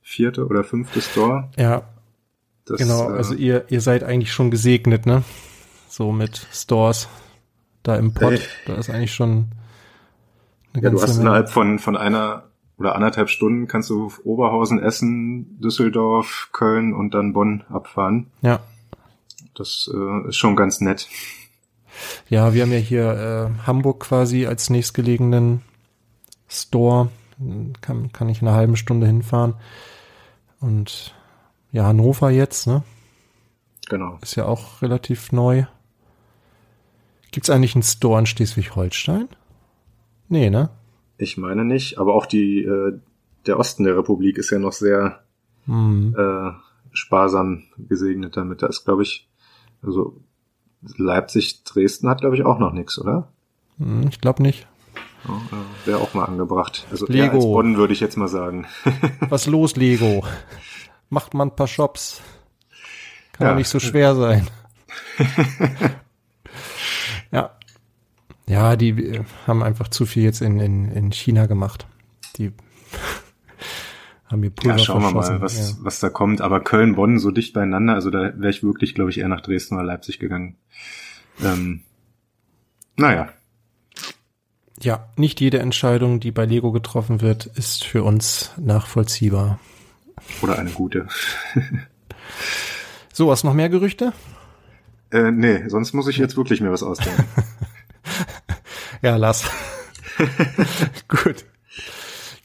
vierte 0.01 0.47
oder 0.47 0.65
fünfte 0.65 1.03
Store. 1.03 1.51
Ja. 1.57 1.83
Das, 2.65 2.79
genau, 2.79 3.11
äh, 3.11 3.17
also 3.17 3.35
ihr, 3.35 3.65
ihr 3.69 3.81
seid 3.81 4.05
eigentlich 4.05 4.33
schon 4.33 4.51
gesegnet, 4.51 5.05
ne? 5.05 5.23
So 5.89 6.13
mit 6.13 6.47
Stores 6.53 7.09
da 7.83 7.97
im 7.97 8.15
Pott. 8.15 8.33
Ey. 8.33 8.41
Da 8.67 8.75
ist 8.77 8.91
eigentlich 8.91 9.13
schon 9.13 9.51
eine 10.73 10.85
ja, 10.85 10.91
du 10.91 11.03
hast 11.03 11.19
innerhalb 11.19 11.51
von, 11.51 11.79
von 11.79 11.97
einer 11.97 12.50
oder 12.81 12.95
anderthalb 12.95 13.29
Stunden 13.29 13.69
kannst 13.69 13.91
du 13.91 14.11
Oberhausen, 14.25 14.83
Essen, 14.83 15.61
Düsseldorf, 15.61 16.49
Köln 16.53 16.95
und 16.95 17.13
dann 17.13 17.35
Bonn 17.35 17.63
abfahren. 17.69 18.31
Ja. 18.41 18.61
Das 19.55 19.91
äh, 19.95 20.29
ist 20.29 20.39
schon 20.39 20.57
ganz 20.57 20.81
nett. 20.81 21.07
Ja, 22.31 22.55
wir 22.55 22.63
haben 22.63 22.73
ja 22.73 22.79
hier 22.79 23.51
äh, 23.61 23.67
Hamburg 23.67 24.01
quasi 24.01 24.47
als 24.47 24.71
nächstgelegenen 24.71 25.61
Store. 26.49 27.11
Kann, 27.83 28.13
kann 28.13 28.29
ich 28.31 28.41
in 28.41 28.49
einer 28.49 28.57
halben 28.57 28.77
Stunde 28.77 29.07
hinfahren. 29.07 29.55
Und 30.61 31.15
ja, 31.73 31.85
Hannover 31.85 32.31
jetzt, 32.31 32.67
ne? 32.67 32.83
Genau. 33.91 34.19
Ist 34.23 34.37
ja 34.37 34.47
auch 34.47 34.81
relativ 34.81 35.33
neu. 35.33 35.65
Gibt's 37.31 37.51
eigentlich 37.51 37.75
einen 37.75 37.83
Store 37.83 38.21
in 38.21 38.27
Schleswig-Holstein? 38.27 39.29
Nee, 40.29 40.49
ne? 40.49 40.71
Ich 41.21 41.37
meine 41.37 41.67
nicht, 41.67 41.99
aber 41.99 42.15
auch 42.15 42.25
die, 42.25 42.65
äh, 42.65 42.99
der 43.47 43.59
Osten 43.59 43.85
der 43.85 43.97
Republik 43.97 44.39
ist 44.39 44.51
ja 44.51 44.59
noch 44.59 44.73
sehr 44.73 45.23
mhm. 45.67 46.17
äh, 46.17 46.53
sparsam 46.93 47.65
gesegnet 47.77 48.39
damit. 48.39 48.63
Da 48.63 48.69
ist, 48.69 48.87
glaube 48.87 49.03
ich, 49.03 49.29
also 49.83 50.17
Leipzig, 50.97 51.63
Dresden 51.65 52.09
hat, 52.09 52.23
glaube 52.23 52.37
ich, 52.37 52.45
auch 52.45 52.59
noch 52.59 52.73
nichts, 52.73 52.99
oder? 52.99 53.29
Hm, 53.77 54.09
ich 54.09 54.23
glaube 54.23 54.43
nicht. 54.43 54.67
Oh, 55.29 55.33
Wäre 55.85 55.99
auch 55.99 56.15
mal 56.15 56.25
angebracht. 56.25 56.87
Also 56.91 57.05
Lego. 57.07 57.37
als 57.37 57.45
Bonn 57.45 57.77
würde 57.77 57.93
ich 57.93 58.01
jetzt 58.01 58.17
mal 58.17 58.29
sagen. 58.29 58.67
Was 59.29 59.47
los, 59.47 59.77
Lego? 59.77 60.25
Macht 61.11 61.35
man 61.35 61.49
ein 61.49 61.57
paar 61.57 61.69
Shops. 61.69 62.23
Kann 63.33 63.49
ja. 63.49 63.55
nicht 63.55 63.69
so 63.69 63.79
schwer 63.79 64.15
sein. 64.15 64.49
ja. 67.31 67.51
Ja, 68.51 68.75
die 68.75 68.91
äh, 68.91 69.25
haben 69.47 69.63
einfach 69.63 69.89
zu 69.89 70.07
viel 70.07 70.25
jetzt 70.25 70.43
in, 70.43 70.59
in, 70.59 70.91
in 70.91 71.13
China 71.13 71.47
gemacht. 71.47 71.87
Die 72.37 72.51
haben 74.27 74.43
ihr 74.43 74.51
Pulver 74.51 74.77
Ja, 74.77 74.85
schauen 74.85 75.03
wir 75.03 75.13
mal, 75.13 75.41
was, 75.41 75.77
ja. 75.79 75.85
was 75.85 76.01
da 76.01 76.09
kommt. 76.09 76.41
Aber 76.41 76.61
Köln, 76.61 76.97
Bonn 76.97 77.21
so 77.21 77.31
dicht 77.31 77.55
beieinander, 77.55 77.95
also 77.95 78.11
da 78.11 78.33
wäre 78.37 78.51
ich 78.51 78.65
wirklich, 78.65 78.97
glaube 78.97 79.11
ich, 79.11 79.19
eher 79.19 79.29
nach 79.29 79.41
Dresden 79.41 79.77
oder 79.77 79.85
Leipzig 79.85 80.19
gegangen. 80.19 80.57
Ähm, 81.41 81.83
naja. 82.97 83.29
Ja, 84.83 85.09
nicht 85.15 85.41
jede 85.41 85.61
Entscheidung, 85.61 86.19
die 86.19 86.33
bei 86.33 86.45
Lego 86.45 86.73
getroffen 86.73 87.21
wird, 87.21 87.47
ist 87.47 87.85
für 87.85 88.03
uns 88.03 88.51
nachvollziehbar. 88.57 89.61
Oder 90.43 90.59
eine 90.59 90.71
gute. 90.71 91.07
so, 93.13 93.31
hast 93.31 93.45
noch 93.45 93.55
mehr 93.55 93.69
Gerüchte? 93.69 94.13
Äh, 95.13 95.31
nee, 95.31 95.69
sonst 95.69 95.93
muss 95.93 96.09
ich 96.09 96.17
jetzt 96.17 96.37
wirklich 96.37 96.61
mir 96.61 96.73
was 96.73 96.83
ausdenken. 96.83 97.25
ja, 99.03 99.17
lass. 99.17 99.51
Gut. 101.09 101.45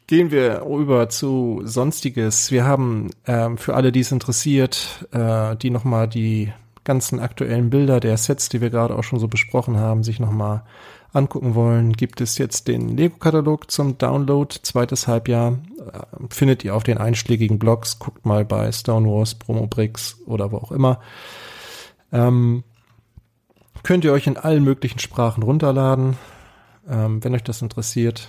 Gehen 0.07 0.29
wir 0.29 0.61
über 0.61 1.09
zu 1.09 1.61
Sonstiges. 1.63 2.51
Wir 2.51 2.65
haben 2.65 3.09
ähm, 3.25 3.57
für 3.57 3.73
alle, 3.73 3.91
die 3.91 4.01
es 4.01 4.11
interessiert, 4.11 5.07
äh, 5.11 5.55
die 5.55 5.71
nochmal 5.71 6.07
die 6.07 6.53
ganzen 6.83 7.19
aktuellen 7.19 7.71
Bilder 7.71 7.99
der 7.99 8.17
Sets, 8.17 8.49
die 8.49 8.61
wir 8.61 8.69
gerade 8.69 8.95
auch 8.95 9.03
schon 9.03 9.17
so 9.17 9.27
besprochen 9.27 9.77
haben, 9.77 10.03
sich 10.03 10.19
nochmal 10.19 10.63
angucken 11.15 11.55
wollen, 11.55 11.93
gibt 11.93 12.21
es 12.21 12.37
jetzt 12.37 12.67
den 12.67 12.95
Lego-Katalog 12.95 13.71
zum 13.71 13.97
Download, 13.97 14.53
zweites 14.61 15.07
Halbjahr. 15.07 15.57
Äh, 15.79 15.99
findet 16.29 16.63
ihr 16.63 16.75
auf 16.75 16.83
den 16.83 16.97
einschlägigen 16.97 17.57
Blogs. 17.57 17.99
Guckt 17.99 18.25
mal 18.25 18.45
bei 18.45 18.71
Stonewalls, 18.71 19.35
Promobricks 19.35 20.17
oder 20.25 20.51
wo 20.51 20.57
auch 20.57 20.71
immer. 20.71 20.99
Ähm, 22.11 22.63
könnt 23.81 24.03
ihr 24.03 24.13
euch 24.13 24.27
in 24.27 24.37
allen 24.37 24.63
möglichen 24.63 24.99
Sprachen 24.99 25.41
runterladen, 25.41 26.17
ähm, 26.89 27.23
wenn 27.23 27.35
euch 27.35 27.43
das 27.43 27.61
interessiert. 27.61 28.27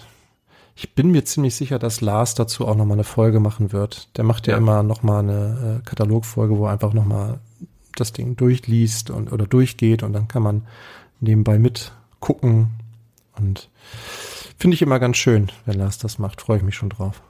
Ich 0.74 0.94
bin 0.94 1.10
mir 1.10 1.24
ziemlich 1.24 1.54
sicher, 1.54 1.78
dass 1.78 2.00
Lars 2.00 2.34
dazu 2.34 2.66
auch 2.66 2.76
nochmal 2.76 2.96
eine 2.96 3.04
Folge 3.04 3.40
machen 3.40 3.72
wird. 3.72 4.14
Der 4.16 4.24
macht 4.24 4.46
ja, 4.46 4.52
ja 4.52 4.58
immer 4.58 4.82
nochmal 4.82 5.20
eine 5.20 5.80
äh, 5.80 5.86
Katalogfolge, 5.88 6.58
wo 6.58 6.66
er 6.66 6.72
einfach 6.72 6.92
nochmal 6.92 7.40
das 7.94 8.12
Ding 8.12 8.36
durchliest 8.36 9.10
und 9.10 9.32
oder 9.32 9.46
durchgeht 9.46 10.02
und 10.02 10.12
dann 10.12 10.28
kann 10.28 10.42
man 10.42 10.66
nebenbei 11.20 11.58
mitgucken. 11.58 12.70
Und 13.36 13.70
finde 14.58 14.74
ich 14.74 14.82
immer 14.82 14.98
ganz 14.98 15.16
schön, 15.16 15.50
wenn 15.64 15.78
Lars 15.78 15.98
das 15.98 16.18
macht. 16.18 16.42
Freue 16.42 16.58
ich 16.58 16.62
mich 16.62 16.74
schon 16.74 16.90
drauf. 16.90 17.22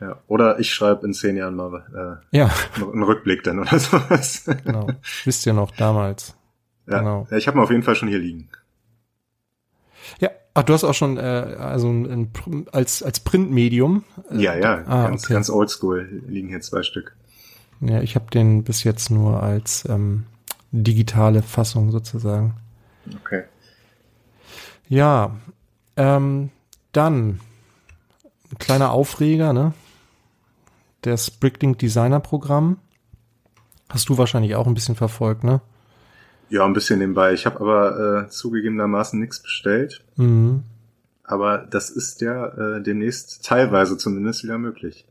Ja, 0.00 0.18
oder 0.26 0.58
ich 0.58 0.74
schreibe 0.74 1.06
in 1.06 1.14
zehn 1.14 1.36
Jahren 1.36 1.56
mal 1.56 2.20
äh, 2.32 2.36
ja. 2.36 2.50
einen 2.80 3.02
Rückblick 3.02 3.42
dann 3.44 3.58
oder 3.60 3.78
sowas. 3.78 4.44
Genau. 4.64 4.88
Wisst 5.24 5.46
ihr 5.46 5.54
noch 5.54 5.70
damals? 5.70 6.36
Ja, 6.86 6.98
genau. 6.98 7.26
ich 7.30 7.46
habe 7.48 7.58
ihn 7.58 7.62
auf 7.62 7.70
jeden 7.70 7.82
Fall 7.82 7.96
schon 7.96 8.08
hier 8.08 8.18
liegen. 8.18 8.48
Ja, 10.20 10.30
ach, 10.54 10.62
du 10.62 10.72
hast 10.72 10.84
auch 10.84 10.94
schon 10.94 11.16
äh, 11.16 11.20
also 11.20 11.88
ein, 11.88 12.30
ein, 12.46 12.66
als 12.72 13.02
als 13.02 13.20
Printmedium. 13.20 14.04
Äh, 14.30 14.42
ja, 14.42 14.54
ja, 14.56 14.84
ah, 14.86 15.08
ganz, 15.08 15.24
okay. 15.24 15.34
ganz 15.34 15.50
oldschool 15.50 16.22
liegen 16.26 16.48
hier 16.48 16.60
zwei 16.60 16.82
Stück. 16.82 17.16
Ja, 17.80 18.00
ich 18.00 18.14
habe 18.14 18.30
den 18.30 18.64
bis 18.64 18.84
jetzt 18.84 19.10
nur 19.10 19.42
als 19.42 19.84
ähm, 19.88 20.24
digitale 20.70 21.42
Fassung 21.42 21.90
sozusagen. 21.90 22.54
Okay. 23.22 23.44
Ja, 24.88 25.36
ähm, 25.96 26.50
dann 26.92 27.40
ein 28.50 28.58
kleiner 28.58 28.92
Aufreger, 28.92 29.52
ne? 29.52 29.74
Das 31.02 31.30
Bricklink 31.30 31.78
Designer 31.78 32.20
Programm. 32.20 32.78
Hast 33.88 34.08
du 34.08 34.18
wahrscheinlich 34.18 34.56
auch 34.56 34.66
ein 34.66 34.74
bisschen 34.74 34.96
verfolgt, 34.96 35.44
ne? 35.44 35.60
Ja, 36.48 36.64
ein 36.64 36.72
bisschen 36.72 36.98
nebenbei. 37.00 37.32
Ich 37.32 37.46
habe 37.46 37.60
aber 37.60 38.26
äh, 38.26 38.28
zugegebenermaßen 38.28 39.18
nichts 39.18 39.42
bestellt. 39.42 40.04
Mhm. 40.16 40.62
Aber 41.24 41.58
das 41.58 41.90
ist 41.90 42.20
ja 42.20 42.46
äh, 42.76 42.82
demnächst 42.82 43.44
teilweise 43.44 43.98
zumindest 43.98 44.44
wieder 44.44 44.58
möglich. 44.58 45.06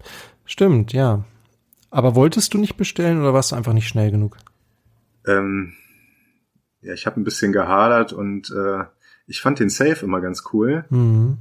Stimmt, 0.46 0.94
ja. 0.94 1.26
Aber 1.90 2.16
wolltest 2.16 2.54
du 2.54 2.58
nicht 2.58 2.78
bestellen 2.78 3.20
oder 3.20 3.34
warst 3.34 3.52
du 3.52 3.56
einfach 3.56 3.74
nicht 3.74 3.88
schnell 3.88 4.12
genug? 4.12 4.38
Ähm, 5.26 5.74
ja, 6.82 6.94
ich 6.94 7.06
habe 7.06 7.20
ein 7.20 7.24
bisschen 7.24 7.52
gehadert 7.52 8.14
und 8.14 8.52
äh, 8.52 8.86
ich 9.28 9.42
fand 9.42 9.60
den 9.60 9.70
Safe 9.70 10.06
immer 10.06 10.22
ganz 10.22 10.44
cool. 10.54 10.86
Mhm. 10.90 11.38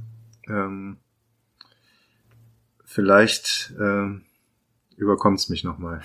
Ähm, 0.47 0.97
vielleicht 2.83 3.73
äh, 3.79 4.07
überkommt 4.97 5.39
es 5.39 5.49
mich 5.49 5.63
nochmal. 5.63 6.01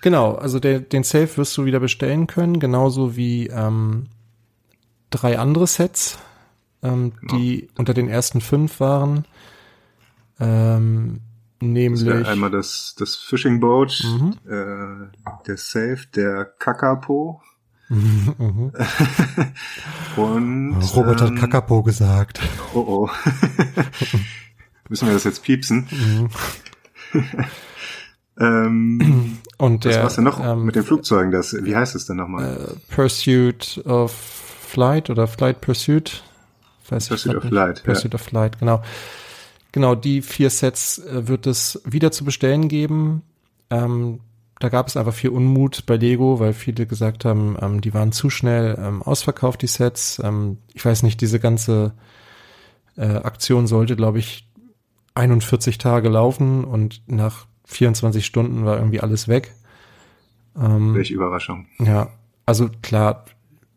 Genau, 0.00 0.34
also 0.34 0.60
der, 0.60 0.80
den 0.80 1.02
Safe 1.02 1.36
wirst 1.36 1.56
du 1.56 1.64
wieder 1.64 1.80
bestellen 1.80 2.26
können, 2.26 2.60
genauso 2.60 3.16
wie 3.16 3.48
ähm, 3.48 4.06
drei 5.10 5.38
andere 5.38 5.66
Sets, 5.66 6.18
ähm, 6.82 7.12
genau. 7.20 7.34
die 7.34 7.68
unter 7.76 7.94
den 7.94 8.08
ersten 8.08 8.40
fünf 8.40 8.80
waren. 8.80 9.26
Ähm, 10.38 11.20
nämlich 11.60 12.04
das 12.04 12.28
einmal 12.28 12.50
das, 12.50 12.94
das 12.96 13.16
Fishing 13.16 13.58
Boat, 13.58 14.00
mhm. 14.04 14.34
äh, 14.46 15.42
der 15.46 15.56
Safe, 15.56 16.00
der 16.14 16.44
Kakapo. 16.44 17.42
Mhm. 17.90 18.34
Und 20.16 20.94
Robert 20.94 21.22
ähm, 21.22 21.28
hat 21.28 21.36
Kakapo 21.36 21.82
gesagt. 21.82 22.38
Oh 22.74 22.80
oh. 22.86 23.10
Müssen 24.90 25.06
wir 25.06 25.14
das 25.14 25.24
jetzt 25.24 25.42
piepsen? 25.42 25.88
Mhm. 27.14 27.24
ähm, 28.38 29.38
Und 29.58 29.84
der, 29.84 30.04
was 30.04 30.14
denn 30.14 30.24
noch 30.24 30.40
ähm, 30.40 30.64
mit 30.64 30.76
den 30.76 30.84
Flugzeugen? 30.84 31.32
Das, 31.32 31.52
wie 31.52 31.74
heißt 31.74 31.94
es 31.96 32.06
denn 32.06 32.16
nochmal? 32.16 32.56
Uh, 32.56 32.94
Pursuit 32.94 33.82
of 33.84 34.12
Flight 34.12 35.10
oder 35.10 35.26
Flight 35.26 35.60
Pursuit? 35.60 36.22
Weiß 36.88 37.08
Pursuit 37.08 37.36
of 37.36 37.44
nicht. 37.44 37.52
Flight. 37.52 37.82
Pursuit 37.82 38.12
ja. 38.12 38.14
of 38.14 38.22
Flight, 38.22 38.58
genau. 38.60 38.82
Genau, 39.72 39.94
die 39.94 40.22
vier 40.22 40.50
Sets 40.50 40.98
äh, 40.98 41.26
wird 41.28 41.46
es 41.46 41.82
wieder 41.84 42.12
zu 42.12 42.24
bestellen 42.24 42.68
geben. 42.68 43.22
Ähm, 43.70 44.20
da 44.60 44.68
gab 44.68 44.86
es 44.86 44.96
einfach 44.96 45.14
viel 45.14 45.30
Unmut 45.30 45.86
bei 45.86 45.96
Lego, 45.96 46.40
weil 46.40 46.52
viele 46.52 46.86
gesagt 46.86 47.24
haben, 47.24 47.56
ähm, 47.60 47.80
die 47.80 47.94
waren 47.94 48.12
zu 48.12 48.30
schnell 48.30 48.78
ähm, 48.80 49.02
ausverkauft, 49.02 49.62
die 49.62 49.66
Sets. 49.66 50.20
Ähm, 50.24 50.58
ich 50.72 50.84
weiß 50.84 51.02
nicht, 51.02 51.20
diese 51.20 51.40
ganze 51.40 51.92
äh, 52.96 53.06
Aktion 53.06 53.66
sollte, 53.66 53.96
glaube 53.96 54.20
ich, 54.20 54.48
41 55.14 55.78
Tage 55.78 56.08
laufen 56.08 56.64
und 56.64 57.02
nach 57.06 57.47
24 57.68 58.24
Stunden 58.24 58.64
war 58.64 58.78
irgendwie 58.78 59.00
alles 59.00 59.28
weg. 59.28 59.54
Ähm, 60.56 60.94
Welche 60.94 61.14
Überraschung. 61.14 61.66
Ja, 61.78 62.10
also 62.46 62.68
klar, 62.82 63.26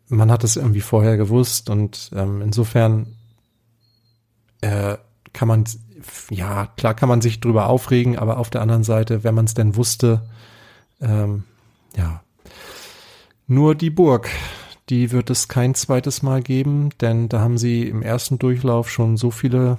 man 0.08 0.30
hat 0.30 0.44
es 0.44 0.56
irgendwie 0.56 0.80
vorher 0.80 1.16
gewusst 1.16 1.70
und 1.70 2.10
ähm, 2.14 2.42
insofern 2.42 3.14
äh, 4.62 4.96
kann 5.32 5.48
man, 5.48 5.64
ja, 6.30 6.66
klar 6.76 6.94
kann 6.94 7.08
man 7.08 7.20
sich 7.20 7.40
drüber 7.40 7.68
aufregen, 7.68 8.18
aber 8.18 8.38
auf 8.38 8.50
der 8.50 8.62
anderen 8.62 8.84
Seite, 8.84 9.24
wenn 9.24 9.34
man 9.34 9.44
es 9.44 9.54
denn 9.54 9.76
wusste, 9.76 10.22
ähm, 11.00 11.44
ja, 11.96 12.22
nur 13.46 13.74
die 13.74 13.90
Burg, 13.90 14.30
die 14.88 15.12
wird 15.12 15.30
es 15.30 15.48
kein 15.48 15.74
zweites 15.74 16.22
Mal 16.22 16.42
geben, 16.42 16.90
denn 17.00 17.28
da 17.28 17.40
haben 17.40 17.58
sie 17.58 17.86
im 17.88 18.02
ersten 18.02 18.38
Durchlauf 18.38 18.90
schon 18.90 19.16
so 19.16 19.30
viele 19.30 19.78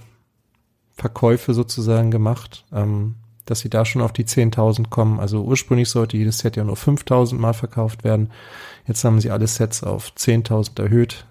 Verkäufe 0.95 1.53
sozusagen 1.53 2.11
gemacht, 2.11 2.66
ähm, 2.72 3.16
dass 3.46 3.60
sie 3.60 3.70
da 3.70 3.86
schon 3.86 4.02
auf 4.02 4.14
die 4.14 4.26
10.000 4.26 4.89
kommen. 4.89 5.20
Also 5.20 5.44
ursprünglich 5.44 5.89
sollte 5.89 6.18
jedes 6.18 6.39
Set 6.39 6.56
ja 6.56 6.64
nur 6.64 6.76
5.000 6.76 7.36
Mal 7.36 7.54
verkauft 7.54 8.04
werden. 8.04 8.32
Jetzt 8.88 9.04
haben 9.04 9.20
sie 9.20 9.32
alle 9.32 9.48
Sets 9.48 9.84
auf 9.84 10.12
10.000 10.16 10.82
erhöht. 10.82 11.26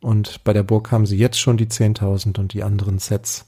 Und 0.00 0.44
bei 0.44 0.52
der 0.52 0.62
Burg 0.62 0.92
haben 0.92 1.06
sie 1.06 1.16
jetzt 1.16 1.40
schon 1.40 1.56
die 1.56 1.66
10.000 1.66 2.38
und 2.38 2.52
die 2.52 2.62
anderen 2.62 2.98
Sets 2.98 3.46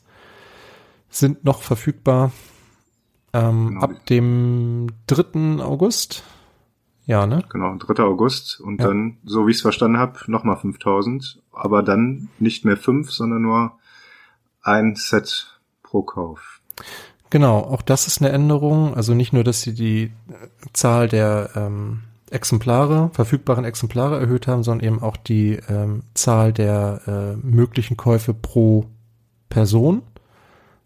sind 1.09 1.45
noch 1.45 1.63
verfügbar. 1.63 2.33
Ähm, 3.33 3.69
genau. 3.69 3.81
Ab 3.81 4.07
dem 4.07 4.89
3. 5.07 5.63
August. 5.63 6.25
Ja, 7.07 7.27
ne? 7.27 7.45
Genau, 7.49 7.77
3. 7.77 8.03
August. 8.05 8.61
Und 8.61 8.81
ja. 8.81 8.89
dann, 8.89 9.19
so 9.25 9.47
wie 9.47 9.51
ich 9.51 9.59
es 9.59 9.63
verstanden 9.63 9.99
habe, 9.99 10.19
nochmal 10.27 10.57
5000. 10.57 11.43
Aber 11.53 11.83
dann 11.83 12.29
nicht 12.39 12.65
mehr 12.65 12.77
fünf, 12.77 13.11
sondern 13.11 13.43
nur 13.43 13.79
ein 14.63 14.97
Set 14.97 15.61
pro 15.83 16.03
Kauf. 16.03 16.61
Genau, 17.31 17.59
auch 17.59 17.83
das 17.83 18.07
ist 18.07 18.21
eine 18.21 18.31
Änderung. 18.33 18.95
Also 18.95 19.15
nicht 19.15 19.33
nur, 19.33 19.45
dass 19.45 19.63
sie 19.63 19.75
die 19.75 20.11
Zahl 20.73 21.09
der 21.09 21.51
ähm, 21.55 22.01
Exemplare, 22.31 23.11
verfügbaren 23.13 23.65
Exemplare 23.65 24.19
erhöht 24.19 24.47
haben, 24.47 24.63
sondern 24.63 24.87
eben 24.87 25.03
auch 25.03 25.17
die 25.17 25.59
ähm, 25.69 26.03
Zahl 26.15 26.53
der 26.53 27.03
äh, 27.07 27.47
möglichen 27.47 27.97
Käufe 27.97 28.35
pro 28.35 28.87
Person. 29.49 30.03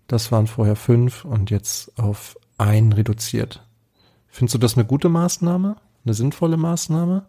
Das 0.06 0.32
waren 0.32 0.46
vorher 0.46 0.76
fünf 0.76 1.24
und 1.24 1.50
jetzt 1.50 1.98
auf 1.98 2.36
ein 2.58 2.92
reduziert. 2.92 3.66
Findest 4.28 4.54
du 4.54 4.58
das 4.58 4.76
eine 4.76 4.84
gute 4.84 5.08
Maßnahme? 5.08 5.76
Eine 6.04 6.14
sinnvolle 6.14 6.56
Maßnahme? 6.56 7.24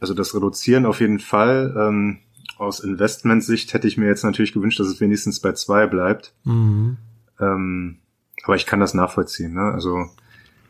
Also 0.00 0.14
das 0.14 0.34
Reduzieren 0.34 0.86
auf 0.86 1.00
jeden 1.00 1.18
Fall. 1.18 1.74
Ähm, 1.78 2.18
aus 2.58 2.80
Investmentsicht 2.80 3.74
hätte 3.74 3.88
ich 3.88 3.98
mir 3.98 4.06
jetzt 4.06 4.24
natürlich 4.24 4.52
gewünscht, 4.52 4.80
dass 4.80 4.86
es 4.86 5.00
wenigstens 5.00 5.40
bei 5.40 5.52
zwei 5.52 5.86
bleibt. 5.86 6.32
Mhm. 6.44 6.96
Ähm, 7.38 7.98
aber 8.44 8.56
ich 8.56 8.66
kann 8.66 8.80
das 8.80 8.94
nachvollziehen. 8.94 9.54
Ne? 9.54 9.72
Also 9.72 10.10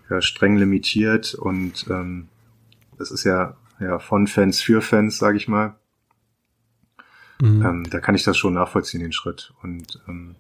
ja, 0.09 0.21
streng 0.21 0.57
limitiert 0.57 1.35
und 1.35 1.87
ähm, 1.91 2.29
das 2.99 3.11
ist 3.11 3.25
ja 3.25 3.57
ja 3.81 3.99
von 3.99 4.27
Fans 4.27 4.61
für 4.61 4.81
Fans, 4.81 5.19
sage 5.19 5.37
ich 5.37 5.49
mal. 5.49 5.75
Mhm. 7.41 7.65
Ähm, 7.65 7.91
da 7.91 8.01
kann 8.01 8.15
ich 8.15 8.25
das 8.25 8.37
schon 8.37 8.55
nachvollziehen, 8.55 9.01
den 9.01 9.13
Schritt. 9.13 9.53
Und 9.63 10.01
ähm, 10.09 10.37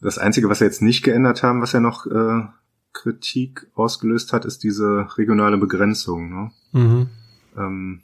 das 0.00 0.18
Einzige, 0.18 0.48
was 0.48 0.60
wir 0.60 0.66
jetzt 0.66 0.82
nicht 0.82 1.02
geändert 1.02 1.42
haben, 1.42 1.60
was 1.60 1.72
ja 1.72 1.80
noch 1.80 2.06
äh, 2.06 2.46
Kritik 2.92 3.66
ausgelöst 3.74 4.32
hat, 4.32 4.44
ist 4.44 4.62
diese 4.62 5.08
regionale 5.16 5.56
Begrenzung. 5.56 6.30
Ne? 6.30 6.50
Mhm. 6.72 7.08
Ähm, 7.56 8.00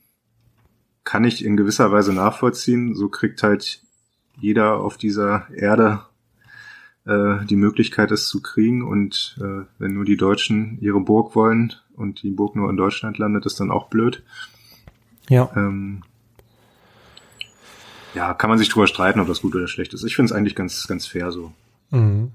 kann 1.05 1.25
ich 1.25 1.45
in 1.45 1.57
gewisser 1.57 1.91
Weise 1.93 2.13
nachvollziehen. 2.13 2.95
So 2.95 3.09
kriegt 3.09 3.43
halt 3.43 3.83
jeder 4.41 4.79
auf 4.79 4.97
dieser 4.97 5.49
Erde 5.51 6.01
äh, 7.09 7.45
die 7.47 7.57
Möglichkeit, 7.57 8.11
es 8.13 8.29
zu 8.29 8.43
kriegen. 8.43 8.83
Und 8.83 9.39
äh, 9.41 9.65
wenn 9.79 9.95
nur 9.95 10.05
die 10.05 10.17
Deutschen 10.17 10.79
ihre 10.81 11.01
Burg 11.01 11.35
wollen 11.35 11.73
und 11.97 12.23
die 12.23 12.31
Burg 12.31 12.55
nur 12.55 12.71
in 12.71 12.77
Deutschland 12.77 13.19
landet, 13.19 13.47
ist 13.47 13.59
dann 13.61 13.71
auch 13.71 13.89
blöd. 13.89 14.23
Ja. 15.29 15.51
Ähm, 15.57 16.03
ja, 18.15 18.35
kann 18.35 18.51
man 18.51 18.59
sich 18.59 18.69
drüber 18.69 18.87
streiten, 18.87 19.21
ob 19.21 19.29
das 19.29 19.43
gut 19.43 19.55
oder 19.55 19.69
schlecht 19.69 19.95
ist. 19.95 20.05
Ich 20.05 20.17
finde 20.17 20.33
es 20.33 20.37
eigentlich 20.37 20.55
ganz, 20.55 20.87
ganz 20.87 21.07
fair 21.07 21.33
so. 21.33 21.53
Mhm. 21.91 22.31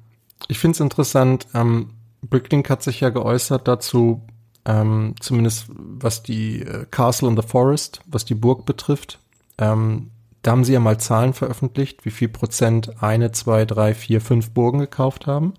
Ich 0.47 0.59
finde 0.59 0.73
es 0.75 0.79
interessant, 0.79 1.47
ähm, 1.53 1.89
Bricklink 2.21 2.69
hat 2.69 2.83
sich 2.83 2.99
ja 2.99 3.09
geäußert 3.09 3.67
dazu, 3.67 4.21
ähm, 4.65 5.15
zumindest 5.19 5.67
was 5.69 6.23
die 6.23 6.61
äh, 6.61 6.85
Castle 6.89 7.29
in 7.29 7.35
the 7.35 7.47
Forest, 7.47 8.01
was 8.05 8.25
die 8.25 8.35
Burg 8.35 8.65
betrifft, 8.65 9.19
ähm, 9.57 10.11
da 10.43 10.51
haben 10.51 10.65
sie 10.65 10.73
ja 10.73 10.79
mal 10.79 10.99
Zahlen 10.99 11.33
veröffentlicht, 11.33 12.05
wie 12.05 12.11
viel 12.11 12.27
Prozent 12.27 13.01
eine, 13.01 13.31
zwei, 13.31 13.65
drei, 13.65 13.93
vier, 13.93 14.21
fünf 14.21 14.51
Burgen 14.51 14.79
gekauft 14.79 15.25
haben. 15.25 15.53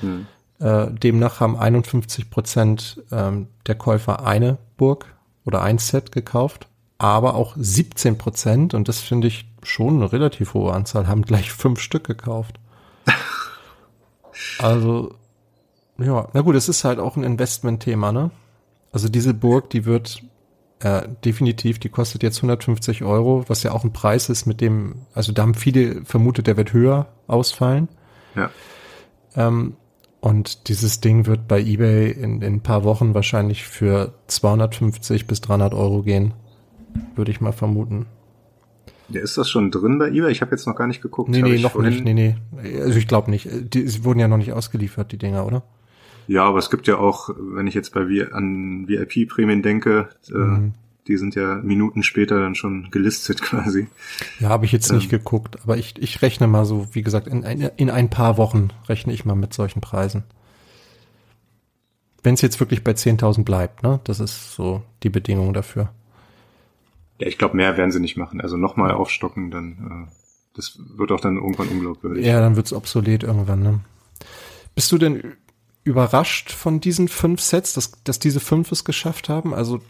Hm. 0.00 0.26
Äh, 0.58 0.90
demnach 0.90 1.40
haben 1.40 1.56
51 1.56 2.30
Prozent 2.30 3.02
ähm, 3.12 3.48
der 3.66 3.74
Käufer 3.74 4.26
eine 4.26 4.58
Burg 4.78 5.14
oder 5.44 5.62
ein 5.62 5.78
Set 5.78 6.12
gekauft, 6.12 6.66
aber 6.98 7.34
auch 7.34 7.54
17 7.58 8.16
Prozent, 8.16 8.74
und 8.74 8.88
das 8.88 9.00
finde 9.00 9.28
ich 9.28 9.46
schon 9.62 9.96
eine 9.96 10.12
relativ 10.12 10.54
hohe 10.54 10.72
Anzahl, 10.72 11.08
haben 11.08 11.22
gleich 11.22 11.52
fünf 11.52 11.80
Stück 11.80 12.04
gekauft. 12.04 12.58
also, 14.58 15.14
ja, 15.98 16.28
na 16.32 16.40
gut, 16.40 16.56
es 16.56 16.70
ist 16.70 16.84
halt 16.84 17.00
auch 17.00 17.16
ein 17.16 17.22
Investmentthema, 17.24 18.12
ne? 18.12 18.30
Also 18.92 19.08
diese 19.08 19.34
Burg, 19.34 19.70
die 19.70 19.84
wird 19.84 20.22
äh, 20.82 21.08
definitiv, 21.24 21.78
die 21.78 21.88
kostet 21.88 22.22
jetzt 22.24 22.38
150 22.38 23.04
Euro, 23.04 23.44
was 23.46 23.62
ja 23.62 23.70
auch 23.70 23.84
ein 23.84 23.92
Preis 23.92 24.28
ist, 24.28 24.46
mit 24.46 24.60
dem, 24.60 24.96
also 25.14 25.32
da 25.32 25.42
haben 25.42 25.54
viele 25.54 26.04
vermutet, 26.04 26.48
der 26.48 26.56
wird 26.56 26.72
höher 26.72 27.06
ausfallen. 27.28 27.88
Ja. 28.34 28.50
Ähm, 29.36 29.76
und 30.20 30.68
dieses 30.68 31.00
Ding 31.00 31.26
wird 31.26 31.46
bei 31.46 31.60
eBay 31.60 32.10
in, 32.10 32.42
in 32.42 32.54
ein 32.54 32.60
paar 32.62 32.82
Wochen 32.82 33.14
wahrscheinlich 33.14 33.64
für 33.64 34.14
250 34.26 35.26
bis 35.26 35.40
300 35.40 35.72
Euro 35.72 36.02
gehen, 36.02 36.34
würde 37.14 37.30
ich 37.30 37.40
mal 37.40 37.52
vermuten. 37.52 38.06
Ja, 39.08 39.20
ist 39.20 39.38
das 39.38 39.48
schon 39.48 39.70
drin 39.70 39.98
bei 39.98 40.08
eBay? 40.08 40.32
Ich 40.32 40.40
habe 40.40 40.50
jetzt 40.50 40.66
noch 40.66 40.74
gar 40.74 40.86
nicht 40.88 41.02
geguckt. 41.02 41.28
Nee, 41.28 41.42
nee, 41.42 41.58
noch 41.58 41.76
nicht. 41.76 42.04
Nee, 42.04 42.14
nee. 42.14 42.36
Also 42.80 42.98
ich 42.98 43.06
glaube 43.06 43.30
nicht. 43.30 43.48
Die, 43.74 43.86
sie 43.86 44.04
wurden 44.04 44.18
ja 44.18 44.26
noch 44.26 44.36
nicht 44.36 44.52
ausgeliefert, 44.52 45.12
die 45.12 45.18
Dinger, 45.18 45.46
oder? 45.46 45.62
Ja, 46.26 46.44
aber 46.44 46.58
es 46.58 46.70
gibt 46.70 46.86
ja 46.86 46.98
auch, 46.98 47.30
wenn 47.36 47.66
ich 47.66 47.74
jetzt 47.74 47.92
bei 47.92 48.00
an 48.32 48.88
VIP-Prämien 48.88 49.62
denke, 49.62 50.08
äh, 50.30 50.34
mhm. 50.34 50.72
die 51.08 51.16
sind 51.16 51.34
ja 51.34 51.56
Minuten 51.56 52.02
später 52.02 52.40
dann 52.40 52.54
schon 52.54 52.90
gelistet 52.90 53.42
quasi. 53.42 53.88
Ja, 54.40 54.50
habe 54.50 54.64
ich 54.64 54.72
jetzt 54.72 54.90
ähm, 54.90 54.96
nicht 54.96 55.10
geguckt, 55.10 55.58
aber 55.62 55.76
ich, 55.76 56.00
ich 56.00 56.22
rechne 56.22 56.46
mal 56.46 56.64
so, 56.64 56.88
wie 56.92 57.02
gesagt, 57.02 57.26
in, 57.26 57.42
in 57.42 57.90
ein 57.90 58.10
paar 58.10 58.38
Wochen 58.38 58.68
rechne 58.88 59.12
ich 59.12 59.24
mal 59.24 59.34
mit 59.34 59.52
solchen 59.52 59.80
Preisen. 59.80 60.24
Wenn 62.22 62.34
es 62.34 62.40
jetzt 62.40 62.60
wirklich 62.60 62.84
bei 62.84 62.92
10.000 62.92 63.42
bleibt, 63.44 63.82
ne? 63.82 64.00
Das 64.04 64.20
ist 64.20 64.54
so 64.54 64.82
die 65.02 65.10
Bedingung 65.10 65.54
dafür. 65.54 65.90
Ja, 67.18 67.26
ich 67.26 67.36
glaube, 67.36 67.56
mehr 67.56 67.76
werden 67.76 67.90
sie 67.90 67.98
nicht 67.98 68.16
machen. 68.16 68.40
Also 68.40 68.56
nochmal 68.56 68.92
aufstocken, 68.92 69.50
dann 69.50 70.08
äh, 70.08 70.12
das 70.54 70.78
wird 70.96 71.12
auch 71.12 71.20
dann 71.20 71.36
irgendwann 71.36 71.68
unglaubwürdig. 71.68 72.24
Ja, 72.24 72.40
dann 72.40 72.56
wird's 72.56 72.72
obsolet 72.72 73.22
irgendwann, 73.22 73.62
ne? 73.62 73.80
Bist 74.74 74.92
du 74.92 74.98
denn 74.98 75.34
überrascht 75.84 76.52
von 76.52 76.80
diesen 76.80 77.08
fünf 77.08 77.40
Sets, 77.40 77.74
dass, 77.74 78.02
dass 78.04 78.18
diese 78.18 78.40
fünf 78.40 78.72
es 78.72 78.84
geschafft 78.84 79.28
haben? 79.28 79.54
Also 79.54 79.80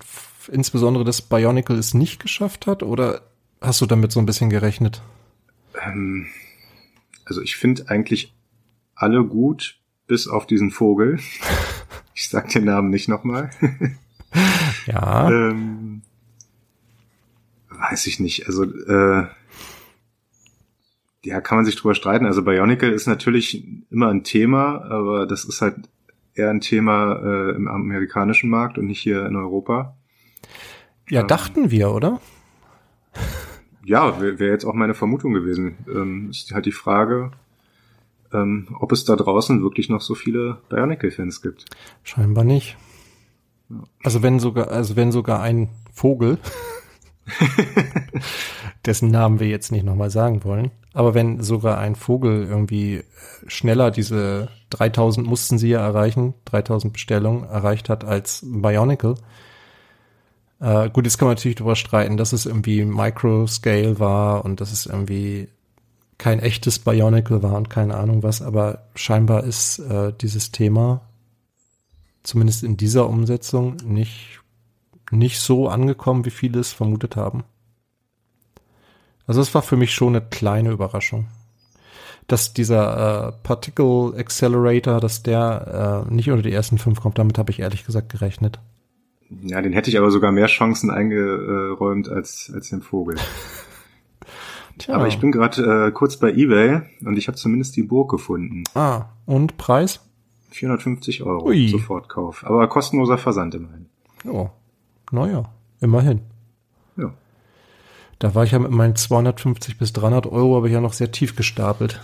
insbesondere, 0.50 1.04
dass 1.04 1.22
Bionicle 1.22 1.76
es 1.76 1.94
nicht 1.94 2.20
geschafft 2.20 2.66
hat? 2.66 2.82
Oder 2.82 3.22
hast 3.60 3.80
du 3.80 3.86
damit 3.86 4.12
so 4.12 4.20
ein 4.20 4.26
bisschen 4.26 4.50
gerechnet? 4.50 5.02
Ähm, 5.84 6.26
also 7.24 7.42
ich 7.42 7.56
finde 7.56 7.88
eigentlich 7.88 8.34
alle 8.94 9.24
gut, 9.24 9.78
bis 10.06 10.28
auf 10.28 10.46
diesen 10.46 10.70
Vogel. 10.70 11.18
ich 12.14 12.28
sag 12.28 12.48
den 12.50 12.64
Namen 12.64 12.90
nicht 12.90 13.08
nochmal. 13.08 13.50
ja. 14.86 15.28
ähm, 15.30 16.02
weiß 17.70 18.06
ich 18.06 18.20
nicht. 18.20 18.46
Also 18.46 18.64
äh, 18.64 19.26
ja, 21.24 21.40
kann 21.40 21.56
man 21.56 21.64
sich 21.64 21.76
drüber 21.76 21.94
streiten. 21.94 22.26
Also 22.26 22.42
Bionicle 22.42 22.90
ist 22.90 23.06
natürlich 23.06 23.64
immer 23.90 24.08
ein 24.08 24.24
Thema, 24.24 24.82
aber 24.82 25.26
das 25.26 25.44
ist 25.44 25.60
halt 25.60 25.76
eher 26.34 26.50
ein 26.50 26.60
Thema 26.60 27.20
äh, 27.22 27.54
im 27.54 27.68
amerikanischen 27.68 28.50
Markt 28.50 28.78
und 28.78 28.86
nicht 28.86 29.00
hier 29.00 29.26
in 29.26 29.36
Europa. 29.36 29.96
Ja, 31.08 31.20
ähm, 31.20 31.28
dachten 31.28 31.70
wir, 31.70 31.92
oder? 31.92 32.20
Ja, 33.84 34.20
wäre 34.20 34.38
wär 34.38 34.50
jetzt 34.50 34.64
auch 34.64 34.74
meine 34.74 34.94
Vermutung 34.94 35.32
gewesen. 35.32 35.76
Ähm, 35.88 36.30
ist 36.30 36.52
halt 36.52 36.66
die 36.66 36.72
Frage, 36.72 37.32
ähm, 38.32 38.68
ob 38.80 38.92
es 38.92 39.04
da 39.04 39.16
draußen 39.16 39.62
wirklich 39.62 39.88
noch 39.88 40.00
so 40.00 40.14
viele 40.14 40.58
Bionicle-Fans 40.68 41.42
gibt. 41.42 41.66
Scheinbar 42.02 42.44
nicht. 42.44 42.76
Also 44.02 44.22
wenn 44.22 44.38
sogar, 44.38 44.70
also 44.70 44.96
wenn 44.96 45.12
sogar 45.12 45.42
ein 45.42 45.68
Vogel 45.92 46.38
dessen 48.86 49.10
Namen 49.10 49.40
wir 49.40 49.48
jetzt 49.48 49.72
nicht 49.72 49.84
nochmal 49.84 50.10
sagen 50.10 50.44
wollen. 50.44 50.70
Aber 50.92 51.14
wenn 51.14 51.42
sogar 51.42 51.78
ein 51.78 51.94
Vogel 51.94 52.44
irgendwie 52.44 53.02
schneller 53.46 53.90
diese 53.90 54.48
3000 54.70 55.26
mussten 55.26 55.58
sie 55.58 55.68
ja 55.68 55.80
erreichen, 55.80 56.34
3000 56.46 56.92
Bestellungen 56.92 57.44
erreicht 57.44 57.88
hat 57.88 58.04
als 58.04 58.44
Bionicle. 58.44 59.14
Äh, 60.60 60.90
gut, 60.90 61.04
jetzt 61.04 61.18
kann 61.18 61.28
man 61.28 61.36
natürlich 61.36 61.56
darüber 61.56 61.76
streiten, 61.76 62.16
dass 62.16 62.32
es 62.32 62.46
irgendwie 62.46 62.84
Microscale 62.84 63.98
war 63.98 64.44
und 64.44 64.60
dass 64.60 64.72
es 64.72 64.86
irgendwie 64.86 65.48
kein 66.18 66.38
echtes 66.38 66.78
Bionicle 66.78 67.42
war 67.42 67.54
und 67.54 67.68
keine 67.68 67.96
Ahnung 67.96 68.22
was, 68.22 68.42
aber 68.42 68.86
scheinbar 68.94 69.42
ist 69.44 69.80
äh, 69.80 70.12
dieses 70.20 70.52
Thema 70.52 71.00
zumindest 72.22 72.62
in 72.62 72.76
dieser 72.76 73.08
Umsetzung 73.08 73.76
nicht 73.84 74.41
nicht 75.12 75.38
so 75.38 75.68
angekommen, 75.68 76.24
wie 76.24 76.30
viele 76.30 76.60
es 76.60 76.72
vermutet 76.72 77.16
haben. 77.16 77.44
Also 79.26 79.40
es 79.40 79.54
war 79.54 79.62
für 79.62 79.76
mich 79.76 79.94
schon 79.94 80.16
eine 80.16 80.24
kleine 80.24 80.70
Überraschung. 80.70 81.26
Dass 82.28 82.54
dieser 82.54 83.28
äh, 83.28 83.32
Particle 83.42 84.14
Accelerator, 84.16 85.00
dass 85.00 85.22
der 85.22 86.06
äh, 86.08 86.12
nicht 86.12 86.30
unter 86.30 86.42
die 86.42 86.52
ersten 86.52 86.78
fünf 86.78 87.00
kommt, 87.00 87.18
damit 87.18 87.38
habe 87.38 87.50
ich 87.50 87.60
ehrlich 87.60 87.84
gesagt 87.84 88.10
gerechnet. 88.10 88.60
Ja, 89.42 89.60
den 89.60 89.72
hätte 89.72 89.90
ich 89.90 89.98
aber 89.98 90.10
sogar 90.10 90.32
mehr 90.32 90.46
Chancen 90.46 90.90
eingeräumt 90.90 92.08
als, 92.08 92.50
als 92.54 92.70
den 92.70 92.82
Vogel. 92.82 93.16
Tja. 94.78 94.94
Aber 94.94 95.08
ich 95.08 95.18
bin 95.18 95.32
gerade 95.32 95.88
äh, 95.88 95.90
kurz 95.92 96.16
bei 96.16 96.32
eBay 96.32 96.82
und 97.04 97.16
ich 97.16 97.28
habe 97.28 97.36
zumindest 97.36 97.76
die 97.76 97.82
Burg 97.82 98.10
gefunden. 98.10 98.64
Ah, 98.74 99.06
und 99.26 99.56
Preis? 99.58 100.00
450 100.50 101.22
Euro, 101.22 101.46
Ui. 101.48 101.68
Sofortkauf. 101.68 102.44
Aber 102.44 102.66
kostenloser 102.68 103.18
Versand 103.18 103.54
immerhin. 103.54 103.86
Oh, 104.24 104.50
naja, 105.12 105.44
immerhin. 105.80 106.22
Ja. 106.96 107.14
Da 108.18 108.34
war 108.34 108.44
ich 108.44 108.52
ja 108.52 108.58
mit 108.58 108.70
meinen 108.70 108.96
250 108.96 109.78
bis 109.78 109.92
300 109.92 110.26
Euro, 110.26 110.56
aber 110.56 110.68
ja 110.68 110.80
noch 110.80 110.92
sehr 110.92 111.12
tief 111.12 111.36
gestapelt. 111.36 112.00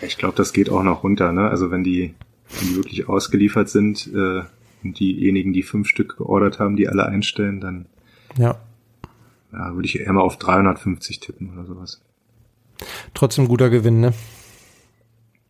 Ich 0.00 0.18
glaube, 0.18 0.36
das 0.36 0.52
geht 0.52 0.70
auch 0.70 0.82
noch 0.82 1.02
runter, 1.04 1.32
ne? 1.32 1.48
Also 1.48 1.70
wenn 1.70 1.84
die, 1.84 2.14
wenn 2.58 2.68
die 2.68 2.76
wirklich 2.76 3.08
ausgeliefert 3.08 3.68
sind 3.68 4.08
äh, 4.12 4.42
und 4.82 4.98
diejenigen, 4.98 5.52
die 5.52 5.62
fünf 5.62 5.88
Stück 5.88 6.18
geordert 6.18 6.58
haben, 6.58 6.76
die 6.76 6.88
alle 6.88 7.06
einstellen, 7.06 7.60
dann 7.60 7.86
ja. 8.36 8.56
ja 9.52 9.74
würde 9.74 9.86
ich 9.86 10.00
eher 10.00 10.12
mal 10.12 10.22
auf 10.22 10.36
350 10.38 11.20
tippen 11.20 11.52
oder 11.52 11.64
sowas. 11.64 12.02
Trotzdem 13.14 13.48
guter 13.48 13.70
Gewinn, 13.70 14.00
ne? 14.00 14.12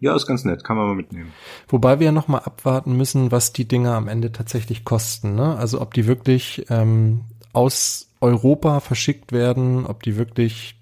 Ja, 0.03 0.17
ist 0.17 0.27
ganz 0.27 0.45
nett, 0.45 0.65
kann 0.65 0.77
man 0.77 0.89
mal 0.89 0.97
mitnehmen. 0.97 1.33
Wobei 1.69 2.01
wir 2.01 2.07
ja 2.07 2.13
noch 2.13 2.27
mal 2.27 2.41
abwarten 2.41 2.97
müssen, 2.97 3.31
was 3.31 3.53
die 3.53 3.69
Dinger 3.69 3.95
am 3.95 4.09
Ende 4.09 4.33
tatsächlich 4.33 4.85
kosten. 4.85 5.37
Ne? 5.37 5.57
Also 5.57 5.81
ob 5.81 5.95
die 5.95 6.09
wirklich 6.09 6.67
ähm, 6.71 7.21
aus 7.53 8.09
Europa 8.21 8.81
verschickt 8.81 9.31
werden, 9.31 9.87
ob 9.87 10.03
die 10.03 10.17
wirklich 10.17 10.75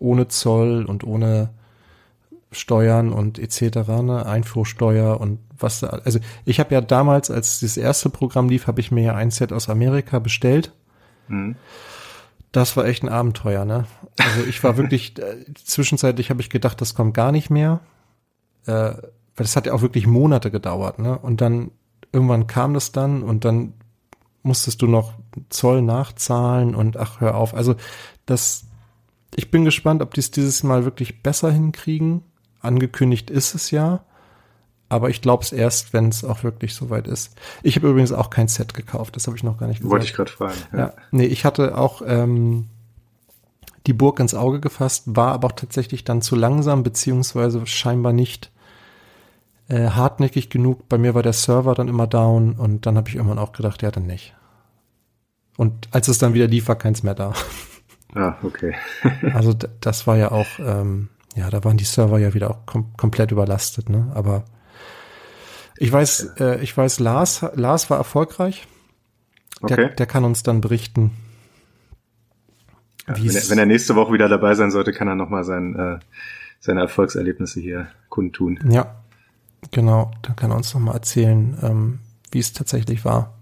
ohne 0.00 0.26
Zoll 0.26 0.86
und 0.86 1.04
ohne 1.04 1.50
Steuern 2.50 3.12
und 3.12 3.38
etc., 3.38 3.76
ne, 4.02 4.26
Einfuhrsteuer 4.26 5.20
und 5.20 5.38
was 5.56 5.78
da, 5.78 5.88
also 6.04 6.18
ich 6.44 6.58
habe 6.58 6.74
ja 6.74 6.80
damals, 6.80 7.30
als 7.30 7.60
das 7.60 7.76
erste 7.76 8.10
Programm 8.10 8.48
lief, 8.48 8.66
habe 8.66 8.80
ich 8.80 8.90
mir 8.90 9.04
ja 9.04 9.14
ein 9.14 9.30
Set 9.30 9.52
aus 9.52 9.68
Amerika 9.68 10.18
bestellt. 10.18 10.72
Mhm. 11.28 11.54
Das 12.50 12.76
war 12.76 12.86
echt 12.86 13.04
ein 13.04 13.08
Abenteuer, 13.08 13.64
ne? 13.64 13.86
Also 14.18 14.48
ich 14.48 14.64
war 14.64 14.76
wirklich, 14.76 15.16
äh, 15.20 15.44
zwischenzeitlich 15.54 16.30
habe 16.30 16.40
ich 16.40 16.50
gedacht, 16.50 16.80
das 16.80 16.96
kommt 16.96 17.14
gar 17.14 17.30
nicht 17.30 17.50
mehr 17.50 17.80
äh, 18.66 18.94
weil 19.36 19.44
das 19.44 19.56
hat 19.56 19.66
ja 19.66 19.72
auch 19.72 19.82
wirklich 19.82 20.06
Monate 20.06 20.50
gedauert, 20.50 20.98
ne? 20.98 21.18
Und 21.18 21.40
dann 21.40 21.70
irgendwann 22.12 22.46
kam 22.46 22.74
das 22.74 22.92
dann 22.92 23.22
und 23.22 23.44
dann 23.44 23.74
musstest 24.42 24.82
du 24.82 24.86
noch 24.86 25.14
Zoll 25.48 25.82
nachzahlen 25.82 26.74
und 26.74 26.96
ach, 26.96 27.20
hör 27.20 27.34
auf. 27.36 27.54
Also 27.54 27.74
das, 28.26 28.64
ich 29.34 29.50
bin 29.50 29.64
gespannt, 29.64 30.02
ob 30.02 30.14
die 30.14 30.20
es 30.20 30.30
dieses 30.30 30.62
Mal 30.62 30.84
wirklich 30.84 31.22
besser 31.22 31.50
hinkriegen. 31.50 32.22
Angekündigt 32.60 33.30
ist 33.30 33.54
es 33.54 33.70
ja. 33.70 34.04
Aber 34.88 35.10
ich 35.10 35.22
glaube 35.22 35.42
es 35.42 35.50
erst, 35.50 35.92
wenn 35.92 36.08
es 36.08 36.24
auch 36.24 36.44
wirklich 36.44 36.74
soweit 36.74 37.08
ist. 37.08 37.34
Ich 37.62 37.74
habe 37.74 37.88
übrigens 37.88 38.12
auch 38.12 38.30
kein 38.30 38.48
Set 38.48 38.74
gekauft, 38.74 39.16
das 39.16 39.26
habe 39.26 39.36
ich 39.36 39.42
noch 39.42 39.58
gar 39.58 39.66
nicht 39.66 39.78
gesagt. 39.78 39.90
Wollte 39.90 40.06
ich 40.06 40.12
gerade 40.12 40.30
fragen. 40.30 40.58
Ja. 40.72 40.78
ja. 40.78 40.92
Nee, 41.10 41.26
ich 41.26 41.44
hatte 41.44 41.76
auch 41.76 42.02
ähm, 42.06 42.68
die 43.86 43.92
Burg 43.92 44.20
ins 44.20 44.34
Auge 44.34 44.60
gefasst, 44.60 45.04
war 45.06 45.32
aber 45.32 45.48
auch 45.48 45.52
tatsächlich 45.52 46.04
dann 46.04 46.22
zu 46.22 46.36
langsam, 46.36 46.82
beziehungsweise 46.82 47.66
scheinbar 47.66 48.12
nicht 48.12 48.52
äh, 49.68 49.88
hartnäckig 49.88 50.50
genug. 50.50 50.88
Bei 50.88 50.98
mir 50.98 51.14
war 51.14 51.22
der 51.22 51.32
Server 51.32 51.74
dann 51.74 51.88
immer 51.88 52.06
down 52.06 52.54
und 52.54 52.86
dann 52.86 52.96
habe 52.96 53.08
ich 53.08 53.16
irgendwann 53.16 53.38
auch 53.38 53.52
gedacht, 53.52 53.82
ja, 53.82 53.90
dann 53.90 54.06
nicht. 54.06 54.34
Und 55.56 55.88
als 55.92 56.08
es 56.08 56.18
dann 56.18 56.34
wieder 56.34 56.46
lief, 56.46 56.68
war 56.68 56.76
keins 56.76 57.02
mehr 57.02 57.14
da. 57.14 57.32
Ah, 58.14 58.36
okay. 58.42 58.74
also 59.34 59.52
das 59.80 60.06
war 60.06 60.16
ja 60.16 60.30
auch, 60.30 60.46
ähm, 60.58 61.08
ja, 61.34 61.50
da 61.50 61.64
waren 61.64 61.76
die 61.76 61.84
Server 61.84 62.18
ja 62.18 62.34
wieder 62.34 62.50
auch 62.50 62.66
kom 62.66 62.96
komplett 62.96 63.32
überlastet, 63.32 63.88
ne? 63.88 64.10
Aber 64.14 64.44
ich 65.76 65.90
weiß, 65.90 66.34
äh, 66.38 66.60
ich 66.60 66.76
weiß, 66.76 67.00
Lars, 67.00 67.44
Lars 67.54 67.90
war 67.90 67.98
erfolgreich. 67.98 68.68
Der, 69.62 69.78
okay. 69.78 69.94
der 69.96 70.06
kann 70.06 70.24
uns 70.24 70.42
dann 70.42 70.60
berichten, 70.60 71.12
Ja, 73.08 73.16
wenn, 73.16 73.34
er, 73.34 73.50
wenn, 73.50 73.58
er, 73.58 73.66
nächste 73.66 73.96
Woche 73.96 74.12
wieder 74.12 74.28
dabei 74.28 74.54
sein 74.54 74.70
sollte, 74.70 74.92
kann 74.92 75.08
er 75.08 75.14
nochmal 75.14 75.44
sein, 75.44 75.74
äh, 75.74 75.98
seine 76.60 76.80
Erfolgserlebnisse 76.80 77.60
hier 77.60 77.88
kundtun. 78.08 78.58
Ja, 78.70 79.03
genau. 79.70 80.10
Dann 80.22 80.36
kann 80.36 80.50
er 80.50 80.56
uns 80.56 80.72
nochmal 80.74 80.94
erzählen, 80.94 81.56
ähm, 81.62 81.98
wie 82.30 82.38
es 82.38 82.52
tatsächlich 82.52 83.04
war. 83.04 83.34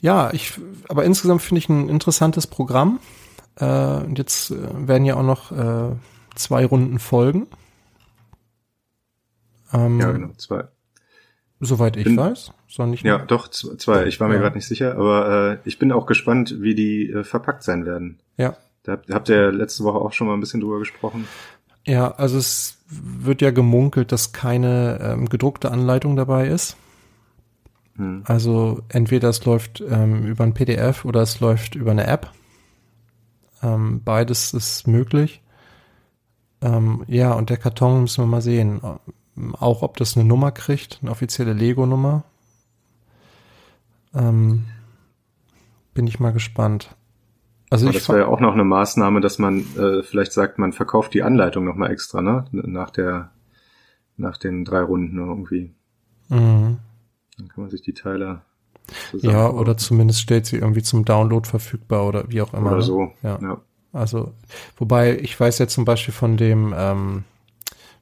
Ja, 0.00 0.32
ich, 0.32 0.60
aber 0.88 1.04
insgesamt 1.04 1.42
finde 1.42 1.58
ich 1.58 1.68
ein 1.68 1.88
interessantes 1.88 2.46
Programm. 2.46 3.00
Äh, 3.56 3.64
und 3.64 4.18
jetzt 4.18 4.50
äh, 4.50 4.88
werden 4.88 5.04
ja 5.04 5.16
auch 5.16 5.22
noch 5.22 5.52
äh, 5.52 5.96
zwei 6.34 6.64
Runden 6.64 6.98
folgen. 6.98 7.48
Ähm, 9.72 10.00
ja, 10.00 10.12
genau, 10.12 10.30
zwei. 10.36 10.64
Soweit 11.60 11.96
ich 11.96 12.04
bin, 12.04 12.16
weiß. 12.16 12.52
Soll 12.68 12.86
nicht 12.86 13.04
ja, 13.04 13.18
doch, 13.18 13.48
zwei. 13.48 14.06
Ich 14.06 14.20
war 14.20 14.28
mir 14.28 14.34
ja. 14.34 14.40
gerade 14.40 14.56
nicht 14.56 14.68
sicher, 14.68 14.96
aber 14.96 15.58
äh, 15.64 15.68
ich 15.68 15.78
bin 15.78 15.90
auch 15.90 16.06
gespannt, 16.06 16.56
wie 16.60 16.74
die 16.74 17.10
äh, 17.10 17.24
verpackt 17.24 17.64
sein 17.64 17.84
werden. 17.84 18.20
Ja. 18.36 18.56
Da 18.84 18.98
habt 19.10 19.28
ihr 19.28 19.50
letzte 19.52 19.84
Woche 19.84 19.98
auch 19.98 20.12
schon 20.12 20.28
mal 20.28 20.34
ein 20.34 20.40
bisschen 20.40 20.60
drüber 20.60 20.78
gesprochen. 20.78 21.26
Ja, 21.84 22.12
also 22.12 22.38
es 22.38 22.77
wird 22.88 23.42
ja 23.42 23.50
gemunkelt, 23.50 24.12
dass 24.12 24.32
keine 24.32 24.98
ähm, 25.02 25.28
gedruckte 25.28 25.70
Anleitung 25.70 26.16
dabei 26.16 26.48
ist. 26.48 26.76
Hm. 27.96 28.22
Also 28.24 28.82
entweder 28.88 29.28
es 29.28 29.44
läuft 29.44 29.82
ähm, 29.86 30.24
über 30.24 30.44
ein 30.44 30.54
PDF 30.54 31.04
oder 31.04 31.20
es 31.20 31.40
läuft 31.40 31.74
über 31.74 31.90
eine 31.90 32.06
App. 32.06 32.32
Ähm, 33.62 34.02
beides 34.04 34.54
ist 34.54 34.86
möglich. 34.86 35.42
Ähm, 36.60 37.04
ja, 37.06 37.32
und 37.32 37.50
der 37.50 37.56
Karton 37.56 38.02
müssen 38.02 38.22
wir 38.22 38.28
mal 38.28 38.42
sehen. 38.42 38.80
Auch 39.52 39.82
ob 39.82 39.96
das 39.96 40.16
eine 40.16 40.24
Nummer 40.24 40.50
kriegt, 40.50 40.98
eine 41.02 41.10
offizielle 41.10 41.52
Lego-Nummer. 41.52 42.24
Ähm, 44.14 44.64
bin 45.94 46.06
ich 46.06 46.18
mal 46.18 46.32
gespannt. 46.32 46.96
Also 47.70 47.86
Aber 47.86 47.92
das 47.92 48.08
wäre 48.08 48.20
ja 48.20 48.26
auch 48.26 48.40
noch 48.40 48.54
eine 48.54 48.64
Maßnahme, 48.64 49.20
dass 49.20 49.38
man 49.38 49.60
äh, 49.76 50.02
vielleicht 50.02 50.32
sagt, 50.32 50.58
man 50.58 50.72
verkauft 50.72 51.12
die 51.14 51.22
Anleitung 51.22 51.64
nochmal 51.64 51.90
extra, 51.90 52.22
ne? 52.22 52.46
Nach 52.52 52.90
der, 52.90 53.30
nach 54.16 54.38
den 54.38 54.64
drei 54.64 54.80
Runden 54.80 55.18
irgendwie. 55.18 55.74
Mhm. 56.28 56.78
Dann 57.36 57.48
kann 57.48 57.64
man 57.64 57.70
sich 57.70 57.82
die 57.82 57.94
Teile 57.94 58.42
ja, 59.12 59.50
oder 59.50 59.76
zumindest 59.76 60.20
stellt 60.20 60.46
sie 60.46 60.56
irgendwie 60.56 60.82
zum 60.82 61.04
Download 61.04 61.46
verfügbar 61.48 62.06
oder 62.06 62.30
wie 62.30 62.42
auch 62.42 62.54
immer. 62.54 62.70
Oder 62.70 62.76
ne? 62.76 62.82
so. 62.82 63.12
Ja. 63.22 63.38
ja. 63.40 63.60
Also, 63.92 64.32
wobei 64.76 65.18
ich 65.18 65.38
weiß 65.38 65.58
ja 65.58 65.66
zum 65.66 65.84
Beispiel 65.84 66.14
von 66.14 66.36
dem 66.36 66.74
ähm, 66.76 67.24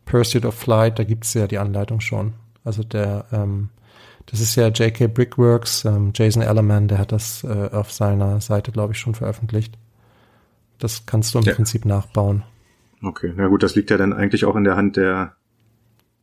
Pursuit 0.05 0.45
of 0.45 0.55
Flight, 0.55 0.99
da 0.99 1.05
gibt's 1.05 1.35
ja 1.35 1.47
die 1.47 1.59
Anleitung 1.59 2.01
schon. 2.01 2.35
Also 2.65 2.83
der, 2.83 3.27
ähm, 3.33 3.71
das 4.27 4.41
ist 4.41 4.57
ja 4.57 4.69
JK 4.69 5.13
Brickworks, 5.13 5.85
ähm, 5.85 6.13
Jason 6.15 6.43
Ellerman, 6.43 6.89
der 6.89 6.99
hat 6.99 7.13
das 7.13 7.45
äh, 7.45 7.71
auf 7.73 7.93
seiner 7.93 8.41
Seite, 8.41 8.73
glaube 8.73 8.93
ich, 8.93 8.99
schon 8.99 9.15
veröffentlicht. 9.15 9.79
Das 10.79 11.07
kannst 11.07 11.35
du 11.35 11.39
im 11.39 11.45
ja. 11.45 11.55
Prinzip 11.55 11.85
nachbauen. 11.85 12.43
Okay, 13.03 13.33
na 13.37 13.47
gut, 13.47 13.63
das 13.63 13.75
liegt 13.75 13.91
ja 13.91 13.97
dann 13.97 14.13
eigentlich 14.13 14.45
auch 14.45 14.57
in 14.57 14.65
der 14.65 14.77
Hand 14.77 14.97
der 14.97 15.37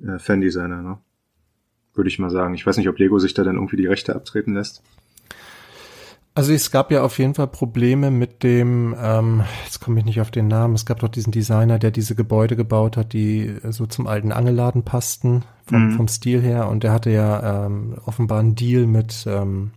äh, 0.05 0.19
Fan-Designer, 0.19 0.81
ne? 0.81 0.97
Würde 1.93 2.09
ich 2.09 2.19
mal 2.19 2.31
sagen. 2.31 2.55
Ich 2.55 2.65
weiß 2.65 2.77
nicht, 2.77 2.89
ob 2.89 2.97
Lego 2.97 3.19
sich 3.19 3.35
da 3.35 3.43
dann 3.43 3.55
irgendwie 3.55 3.77
die 3.77 3.85
Rechte 3.85 4.15
abtreten 4.15 4.55
lässt. 4.55 4.81
Also 6.35 6.51
es 6.51 6.71
gab 6.71 6.89
ja 6.89 7.03
auf 7.03 7.19
jeden 7.19 7.35
Fall 7.35 7.47
Probleme 7.47 8.09
mit 8.09 8.41
dem, 8.41 8.95
ähm, 8.99 9.43
jetzt 9.65 9.81
komme 9.81 9.99
ich 9.99 10.05
nicht 10.05 10.19
auf 10.19 10.31
den 10.31 10.47
Namen, 10.47 10.73
es 10.73 10.85
gab 10.85 10.99
doch 10.99 11.09
diesen 11.09 11.31
Designer, 11.31 11.77
der 11.77 11.91
diese 11.91 12.15
Gebäude 12.15 12.55
gebaut 12.55 12.97
hat, 12.97 13.13
die 13.13 13.55
so 13.69 13.85
zum 13.85 14.07
alten 14.07 14.31
Angelladen 14.31 14.83
passten, 14.83 15.43
vom, 15.67 15.89
mhm. 15.89 15.91
vom 15.91 16.07
Stil 16.07 16.41
her. 16.41 16.69
Und 16.69 16.83
der 16.83 16.91
hatte 16.91 17.11
ja 17.11 17.65
ähm, 17.65 17.95
offenbar 18.05 18.39
einen 18.39 18.55
Deal 18.55 18.87
mit, 18.87 19.25
ähm, 19.27 19.71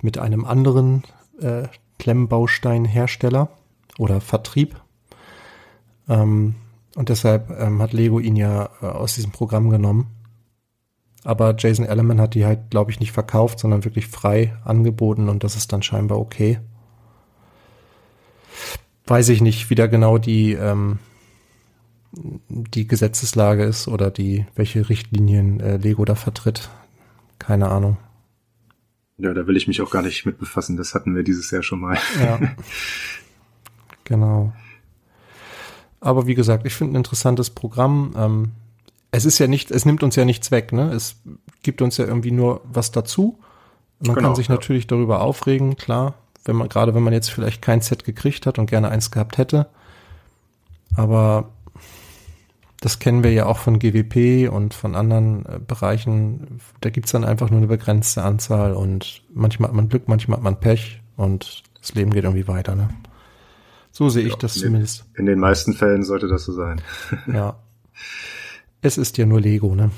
mit 0.00 0.16
einem 0.18 0.44
anderen 0.44 1.02
äh, 1.40 1.64
Klemmbausteinhersteller 1.98 3.48
oder 3.98 4.20
Vertrieb. 4.20 4.76
Ähm, 6.08 6.54
und 6.94 7.08
deshalb 7.08 7.50
ähm, 7.58 7.82
hat 7.82 7.92
Lego 7.92 8.20
ihn 8.20 8.36
ja 8.36 8.70
äh, 8.80 8.86
aus 8.86 9.16
diesem 9.16 9.32
Programm 9.32 9.70
genommen. 9.70 10.06
Aber 11.28 11.54
Jason 11.58 11.84
Ellerman 11.84 12.22
hat 12.22 12.34
die 12.34 12.46
halt, 12.46 12.70
glaube 12.70 12.90
ich, 12.90 13.00
nicht 13.00 13.12
verkauft, 13.12 13.58
sondern 13.58 13.84
wirklich 13.84 14.06
frei 14.06 14.56
angeboten 14.64 15.28
und 15.28 15.44
das 15.44 15.56
ist 15.56 15.74
dann 15.74 15.82
scheinbar 15.82 16.18
okay. 16.18 16.58
Weiß 19.06 19.28
ich 19.28 19.42
nicht, 19.42 19.68
wie 19.68 19.74
da 19.74 19.88
genau 19.88 20.16
die, 20.16 20.54
ähm, 20.54 21.00
die 22.12 22.86
Gesetzeslage 22.86 23.64
ist 23.64 23.88
oder 23.88 24.10
die, 24.10 24.46
welche 24.54 24.88
Richtlinien 24.88 25.60
äh, 25.60 25.76
Lego 25.76 26.06
da 26.06 26.14
vertritt. 26.14 26.70
Keine 27.38 27.68
Ahnung. 27.68 27.98
Ja, 29.18 29.34
da 29.34 29.46
will 29.46 29.58
ich 29.58 29.68
mich 29.68 29.82
auch 29.82 29.90
gar 29.90 30.00
nicht 30.00 30.24
mit 30.24 30.38
befassen. 30.38 30.78
Das 30.78 30.94
hatten 30.94 31.14
wir 31.14 31.24
dieses 31.24 31.50
Jahr 31.50 31.62
schon 31.62 31.80
mal. 31.80 31.98
Ja. 32.18 32.40
genau. 34.04 34.54
Aber 36.00 36.26
wie 36.26 36.34
gesagt, 36.34 36.64
ich 36.64 36.72
finde 36.72 36.94
ein 36.94 36.96
interessantes 36.96 37.50
Programm. 37.50 38.14
Ähm, 38.16 38.52
es 39.10 39.24
ist 39.24 39.38
ja 39.38 39.46
nicht, 39.46 39.70
es 39.70 39.84
nimmt 39.84 40.02
uns 40.02 40.16
ja 40.16 40.24
nichts 40.24 40.50
weg, 40.50 40.72
ne? 40.72 40.92
Es 40.92 41.16
gibt 41.62 41.82
uns 41.82 41.96
ja 41.96 42.06
irgendwie 42.06 42.30
nur 42.30 42.60
was 42.64 42.90
dazu. 42.90 43.38
Man 44.00 44.14
genau, 44.14 44.28
kann 44.28 44.36
sich 44.36 44.48
ja. 44.48 44.54
natürlich 44.54 44.86
darüber 44.86 45.22
aufregen, 45.22 45.76
klar, 45.76 46.14
wenn 46.44 46.56
man, 46.56 46.68
gerade 46.68 46.94
wenn 46.94 47.02
man 47.02 47.12
jetzt 47.12 47.30
vielleicht 47.30 47.62
kein 47.62 47.80
Set 47.80 48.04
gekriegt 48.04 48.46
hat 48.46 48.58
und 48.58 48.66
gerne 48.66 48.90
eins 48.90 49.10
gehabt 49.10 49.38
hätte. 49.38 49.68
Aber 50.94 51.50
das 52.80 52.98
kennen 52.98 53.24
wir 53.24 53.32
ja 53.32 53.46
auch 53.46 53.58
von 53.58 53.78
GWP 53.78 54.52
und 54.52 54.72
von 54.74 54.94
anderen 54.94 55.44
äh, 55.46 55.58
Bereichen. 55.58 56.60
Da 56.80 56.90
gibt's 56.90 57.12
dann 57.12 57.24
einfach 57.24 57.50
nur 57.50 57.58
eine 57.58 57.66
begrenzte 57.66 58.22
Anzahl 58.22 58.72
und 58.72 59.22
manchmal 59.34 59.70
hat 59.70 59.76
man 59.76 59.88
Glück, 59.88 60.06
manchmal 60.06 60.36
hat 60.36 60.44
man 60.44 60.60
Pech 60.60 61.02
und 61.16 61.64
das 61.80 61.94
Leben 61.94 62.12
geht 62.12 62.24
irgendwie 62.24 62.46
weiter, 62.46 62.76
ne? 62.76 62.88
So 63.90 64.10
sehe 64.10 64.22
ja, 64.22 64.28
ich 64.28 64.36
das 64.36 64.56
in 64.56 64.62
zumindest. 64.62 65.06
Den, 65.16 65.20
in 65.20 65.26
den 65.26 65.38
meisten 65.40 65.72
Fällen 65.72 66.04
sollte 66.04 66.28
das 66.28 66.44
so 66.44 66.52
sein. 66.52 66.80
ja. 67.26 67.56
Es 68.80 68.98
ist 68.98 69.18
ja 69.18 69.26
nur 69.26 69.40
Lego, 69.40 69.74
ne? 69.74 69.90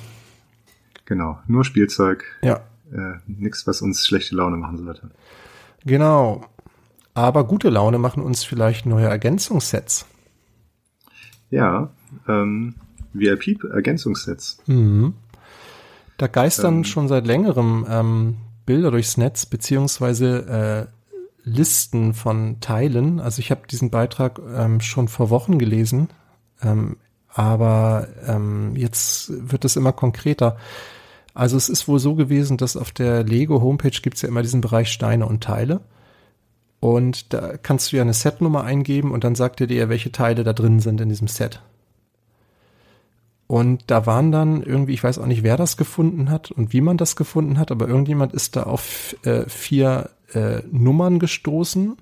Genau, 1.05 1.39
nur 1.47 1.65
Spielzeug. 1.65 2.25
Ja. 2.43 2.61
Äh, 2.93 3.19
nix, 3.27 3.67
was 3.67 3.83
uns 3.83 4.07
schlechte 4.07 4.35
Laune 4.37 4.57
machen 4.57 4.79
sollte. 4.79 5.11
Genau. 5.85 6.43
Aber 7.15 7.45
gute 7.45 7.69
Laune 7.69 7.99
machen 7.99 8.23
uns 8.23 8.45
vielleicht 8.45 8.87
neue 8.87 9.07
Ergänzungssets. 9.07 10.07
Ja, 11.51 11.91
ähm, 12.29 12.77
VIP-Ergänzungssets. 13.13 14.63
Mhm. 14.67 15.15
Da 16.17 16.27
geistern 16.27 16.79
ähm, 16.79 16.85
schon 16.85 17.09
seit 17.09 17.27
längerem 17.27 17.87
ähm, 17.89 18.37
Bilder 18.67 18.91
durchs 18.91 19.17
Netz, 19.17 19.47
beziehungsweise 19.47 20.89
äh, 20.89 21.01
Listen 21.43 22.15
von 22.15 22.61
Teilen. 22.61 23.19
Also 23.21 23.41
ich 23.41 23.51
habe 23.51 23.63
diesen 23.69 23.91
Beitrag 23.91 24.41
ähm, 24.55 24.81
schon 24.81 25.09
vor 25.09 25.31
Wochen 25.31 25.59
gelesen. 25.59 26.09
Ähm, 26.63 26.97
aber 27.33 28.09
ähm, 28.27 28.75
jetzt 28.77 29.33
wird 29.51 29.65
es 29.65 29.77
immer 29.77 29.93
konkreter. 29.93 30.57
Also 31.35 31.57
es 31.57 31.69
ist 31.69 31.87
wohl 31.87 31.99
so 31.99 32.15
gewesen, 32.15 32.57
dass 32.57 32.77
auf 32.77 32.91
der 32.91 33.23
Lego 33.23 33.61
Homepage 33.61 33.91
gibt 34.03 34.17
es 34.17 34.23
ja 34.23 34.29
immer 34.29 34.43
diesen 34.43 34.61
Bereich 34.61 34.91
Steine 34.91 35.27
und 35.27 35.43
Teile. 35.43 35.81
Und 36.81 37.33
da 37.33 37.57
kannst 37.59 37.93
du 37.93 37.97
ja 37.97 38.03
eine 38.03 38.15
Setnummer 38.15 38.65
eingeben 38.65 39.13
und 39.13 39.23
dann 39.23 39.35
sagt 39.35 39.61
er 39.61 39.67
dir, 39.67 39.89
welche 39.89 40.13
Teile 40.13 40.45
da 40.45 40.53
drin 40.53 40.81
sind 40.81 41.01
in 41.01 41.09
diesem 41.09 41.29
Set. 41.29 41.61
Und 43.47 43.91
da 43.91 44.07
waren 44.07 44.33
dann 44.33 44.63
irgendwie, 44.63 44.95
ich 44.95 45.03
weiß 45.03 45.19
auch 45.19 45.27
nicht, 45.27 45.43
wer 45.43 45.57
das 45.57 45.77
gefunden 45.77 46.31
hat 46.31 46.51
und 46.51 46.73
wie 46.73 46.81
man 46.81 46.97
das 46.97 47.17
gefunden 47.17 47.59
hat, 47.59 47.71
aber 47.71 47.89
irgendjemand 47.89 48.33
ist 48.33 48.57
da 48.57 48.63
auf 48.63 49.17
äh, 49.25 49.49
vier 49.49 50.11
äh, 50.33 50.63
Nummern 50.71 51.19
gestoßen 51.19 51.97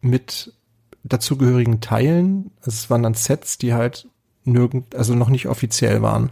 mit 0.00 0.52
dazugehörigen 1.04 1.80
Teilen. 1.80 2.50
Also 2.58 2.70
es 2.70 2.90
waren 2.90 3.04
dann 3.04 3.14
Sets, 3.14 3.56
die 3.56 3.72
halt 3.72 4.08
nirgend, 4.44 4.94
also 4.94 5.14
noch 5.14 5.28
nicht 5.28 5.48
offiziell 5.48 6.02
waren. 6.02 6.30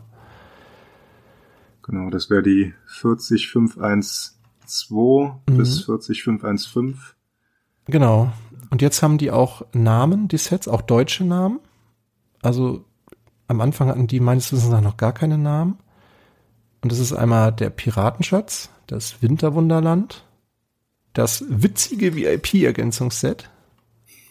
Genau, 1.82 2.10
das 2.10 2.30
wäre 2.30 2.42
die 2.42 2.74
40512 2.86 4.34
mhm. 5.48 5.56
bis 5.56 5.80
40515. 5.80 6.98
Genau. 7.86 8.32
Und 8.70 8.80
jetzt 8.80 9.02
haben 9.02 9.18
die 9.18 9.30
auch 9.30 9.66
Namen, 9.72 10.28
die 10.28 10.38
Sets, 10.38 10.68
auch 10.68 10.82
deutsche 10.82 11.24
Namen. 11.24 11.58
Also 12.40 12.84
am 13.48 13.60
Anfang 13.60 13.88
hatten 13.88 14.06
die 14.06 14.20
meines 14.20 14.52
Wissens 14.52 14.70
nach 14.70 14.80
noch 14.80 14.96
gar 14.96 15.12
keine 15.12 15.38
Namen. 15.38 15.78
Und 16.80 16.90
das 16.90 16.98
ist 16.98 17.12
einmal 17.12 17.52
der 17.52 17.70
Piratenschatz, 17.70 18.70
das 18.86 19.22
Winterwunderland, 19.22 20.24
das 21.12 21.44
witzige 21.48 22.16
VIP-Ergänzungsset 22.16 23.50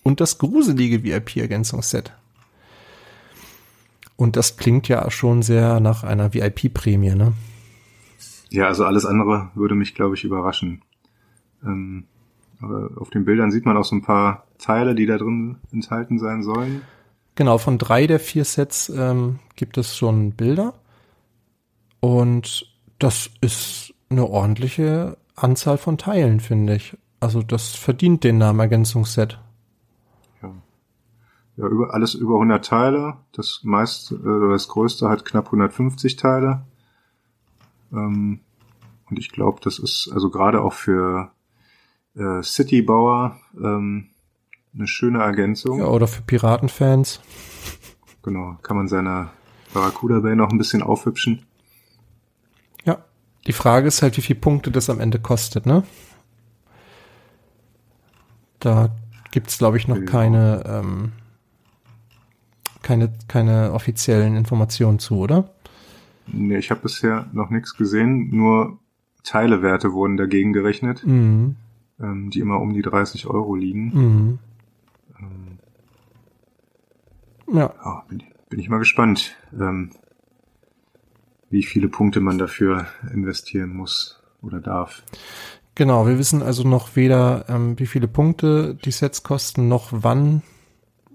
und 0.04 0.20
das 0.20 0.38
gruselige 0.38 1.04
VIP-Ergänzungsset. 1.04 2.14
Und 4.22 4.36
das 4.36 4.56
klingt 4.56 4.88
ja 4.88 5.10
schon 5.10 5.42
sehr 5.42 5.80
nach 5.80 6.04
einer 6.04 6.32
VIP-Prämie, 6.36 7.16
ne? 7.16 7.34
Ja, 8.52 8.68
also 8.68 8.86
alles 8.86 9.04
andere 9.04 9.50
würde 9.56 9.74
mich, 9.74 9.96
glaube 9.96 10.14
ich, 10.14 10.24
überraschen. 10.24 10.84
Ähm, 11.66 12.04
aber 12.62 12.92
auf 12.98 13.10
den 13.10 13.26
Bildern 13.26 13.50
sieht 13.50 13.66
man 13.66 13.78
auch 13.78 13.84
so 13.84 13.96
ein 13.96 14.04
paar 14.04 14.46
Teile, 14.60 14.94
die 14.94 15.08
da 15.08 15.18
drin 15.18 15.58
enthalten 15.72 16.20
sein 16.20 16.44
sollen. 16.44 16.84
Genau, 17.34 17.58
von 17.58 17.80
drei 17.80 18.06
der 18.06 18.20
vier 18.20 18.46
Sets 18.46 18.90
ähm, 18.90 19.40
gibt 19.56 19.80
es 19.80 19.98
schon 19.98 20.34
Bilder. 20.34 20.76
Und 22.00 22.72
das 23.00 23.32
ist 23.42 23.92
eine 24.12 24.28
ordentliche 24.30 25.18
Anzahl 25.36 25.80
von 25.80 25.98
Teilen, 25.98 26.42
finde 26.42 26.76
ich. 26.76 26.96
Also 27.20 27.42
das 27.42 27.70
verdient 27.70 28.24
den 28.24 28.38
Namen 28.38 28.60
Ergänzungsset. 28.60 29.40
Ja. 31.58 31.68
Über, 31.68 31.94
alles 31.94 32.14
über 32.14 32.36
100 32.36 32.66
Teile. 32.66 33.18
Das 33.34 33.62
meiste, 33.64 34.16
äh, 34.16 34.52
das 34.52 34.68
größte 34.68 35.10
hat 35.10 35.26
knapp 35.26 35.48
150 35.48 36.16
Teile. 36.16 36.66
Ähm, 37.92 38.40
und 39.10 39.20
ich 39.20 39.32
glaube, 39.32 39.60
das 39.62 39.78
ist 39.80 40.10
also 40.14 40.30
gerade 40.30 40.62
auch 40.62 40.74
für 40.74 41.32
äh, 42.16 42.42
Citybauer 42.42 43.38
ähm, 43.62 44.10
eine 44.74 44.88
schöne 44.88 45.20
Ergänzung. 45.20 45.80
Ja, 45.80 45.88
oder 45.88 46.08
für 46.08 46.22
Piratenfans. 46.22 47.22
Genau, 48.24 48.58
kann 48.62 48.78
man 48.78 48.88
seine 48.88 49.30
Barracuda 49.74 50.20
Bay 50.20 50.36
noch 50.36 50.50
ein 50.50 50.58
bisschen 50.58 50.82
aufhübschen. 50.84 51.46
Ja, 52.86 53.04
die 53.48 53.54
Frage 53.54 53.88
ist 53.88 54.02
halt, 54.02 54.18
wie 54.18 54.22
viele 54.22 54.40
Punkte 54.40 54.72
das 54.72 54.90
am 54.90 55.00
Ende 55.00 55.20
kostet, 55.20 55.66
ne? 55.66 55.84
Da 58.60 58.96
gibt's 59.32 59.58
glaube 59.58 59.78
ich, 59.78 59.88
noch 59.88 59.96
genau. 59.96 60.12
keine, 60.12 60.64
ähm, 60.66 61.12
keine, 62.82 63.12
keine 63.28 63.74
offiziellen 63.74 64.36
Informationen 64.36 65.00
zu, 65.00 65.18
oder? 65.18 65.50
Nee, 66.28 66.58
ich 66.58 66.72
habe 66.72 66.82
bisher 66.82 67.28
noch 67.34 67.50
nichts 67.50 67.76
gesehen, 67.76 68.30
nur 68.36 68.80
Teilewerte 69.24 69.94
wurden 69.94 70.18
dagegen 70.18 70.54
gerechnet, 70.54 71.06
mhm. 71.06 71.56
ähm, 72.00 72.30
die 72.30 72.40
immer 72.40 72.60
um 72.60 72.74
die 72.74 72.82
30 72.82 73.28
Euro 73.28 73.56
liegen. 73.56 73.92
Mhm. 73.94 74.40
Ähm, 75.20 75.60
ja. 77.54 77.74
ja 77.84 78.04
bin, 78.08 78.24
bin, 78.50 78.60
ich 78.60 78.70
mal 78.70 78.80
gespannt, 78.80 79.36
ähm, 79.54 79.92
wie 81.50 81.64
viele 81.64 81.90
Punkte 81.90 82.22
man 82.22 82.38
dafür 82.38 82.88
investieren 83.14 83.76
muss 83.76 84.22
oder 84.42 84.60
darf. 84.60 85.04
Genau, 85.76 86.08
wir 86.08 86.18
wissen 86.18 86.42
also 86.42 86.68
noch 86.68 86.96
weder, 86.96 87.46
ähm, 87.48 87.78
wie 87.80 87.86
viele 87.86 88.08
Punkte 88.08 88.76
die 88.76 88.92
Sets 88.92 89.24
kosten, 89.24 89.68
noch 89.68 89.90
wann 89.92 90.42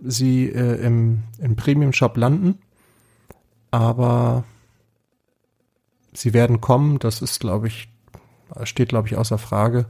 sie 0.02 0.48
äh, 0.48 0.84
im, 0.84 1.22
im 1.38 1.56
Premium-Shop 1.56 2.16
landen. 2.16 2.58
Aber 3.70 4.44
sie 6.12 6.32
werden 6.32 6.60
kommen, 6.60 6.98
das 6.98 7.22
ist, 7.22 7.40
glaube 7.40 7.66
ich, 7.66 7.88
steht, 8.64 8.88
glaube 8.90 9.08
ich, 9.08 9.16
außer 9.16 9.38
Frage. 9.38 9.86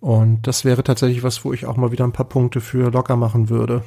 Und 0.00 0.46
das 0.46 0.64
wäre 0.64 0.84
tatsächlich 0.84 1.22
was, 1.22 1.44
wo 1.44 1.52
ich 1.52 1.66
auch 1.66 1.76
mal 1.76 1.90
wieder 1.90 2.04
ein 2.04 2.12
paar 2.12 2.28
Punkte 2.28 2.60
für 2.60 2.90
locker 2.90 3.16
machen 3.16 3.48
würde. 3.48 3.82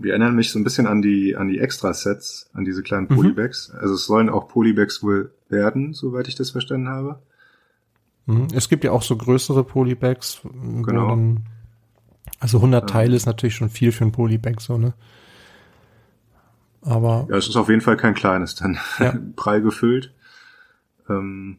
Wir 0.00 0.12
erinnern 0.12 0.34
mich 0.34 0.50
so 0.50 0.58
ein 0.58 0.64
bisschen 0.64 0.86
an 0.86 1.02
die, 1.02 1.36
an 1.36 1.48
die 1.48 1.58
Extra-Sets, 1.58 2.50
an 2.52 2.64
diese 2.64 2.82
kleinen 2.82 3.06
mhm. 3.08 3.16
Polybags. 3.16 3.72
Mhm. 3.72 3.78
Also 3.80 3.94
es 3.94 4.06
sollen 4.06 4.28
auch 4.28 4.48
Polybags 4.48 5.02
wohl 5.02 5.32
werden, 5.48 5.92
soweit 5.92 6.28
ich 6.28 6.34
das 6.34 6.50
verstanden 6.50 6.88
habe. 6.88 7.20
Mhm. 8.26 8.48
Es 8.54 8.68
gibt 8.68 8.84
ja 8.84 8.92
auch 8.92 9.02
so 9.02 9.16
größere 9.16 9.64
Polybags. 9.64 10.40
Genau. 10.42 11.08
Dann, 11.08 11.46
also 12.42 12.58
100 12.58 12.82
ja. 12.82 12.86
Teile 12.86 13.14
ist 13.14 13.26
natürlich 13.26 13.54
schon 13.54 13.70
viel 13.70 13.92
für 13.92 14.04
ein 14.04 14.10
Polybag, 14.10 14.58
so, 14.58 14.76
ne? 14.76 14.94
Aber. 16.80 17.28
Ja, 17.30 17.36
es 17.36 17.48
ist 17.48 17.54
auf 17.54 17.68
jeden 17.68 17.82
Fall 17.82 17.96
kein 17.96 18.14
kleines, 18.14 18.56
dann 18.56 18.78
ja. 18.98 19.14
prall 19.36 19.62
gefüllt. 19.62 20.12
Ähm, 21.08 21.58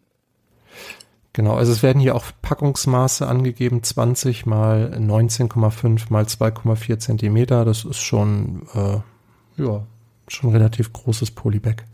Genau, 1.35 1.55
also 1.55 1.71
es 1.71 1.81
werden 1.81 1.99
hier 1.99 2.13
auch 2.13 2.25
Packungsmaße 2.43 3.27
angegeben, 3.27 3.81
20 3.81 4.45
mal 4.45 4.95
19,5 4.95 6.11
mal 6.11 6.25
2,4 6.25 6.99
Zentimeter. 6.99 7.65
Das 7.65 7.85
ist 7.85 8.01
schon, 8.01 8.67
äh, 8.75 8.99
ja, 9.59 9.87
schon 10.27 10.51
relativ 10.51 10.93
großes 10.93 11.31
Polybag. 11.31 11.85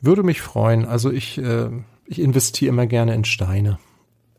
Würde 0.00 0.22
mich 0.22 0.40
freuen. 0.40 0.84
Also 0.84 1.10
ich, 1.10 1.36
äh, 1.38 1.68
ich 2.06 2.20
investiere 2.20 2.68
immer 2.68 2.86
gerne 2.86 3.12
in 3.12 3.24
Steine. 3.24 3.80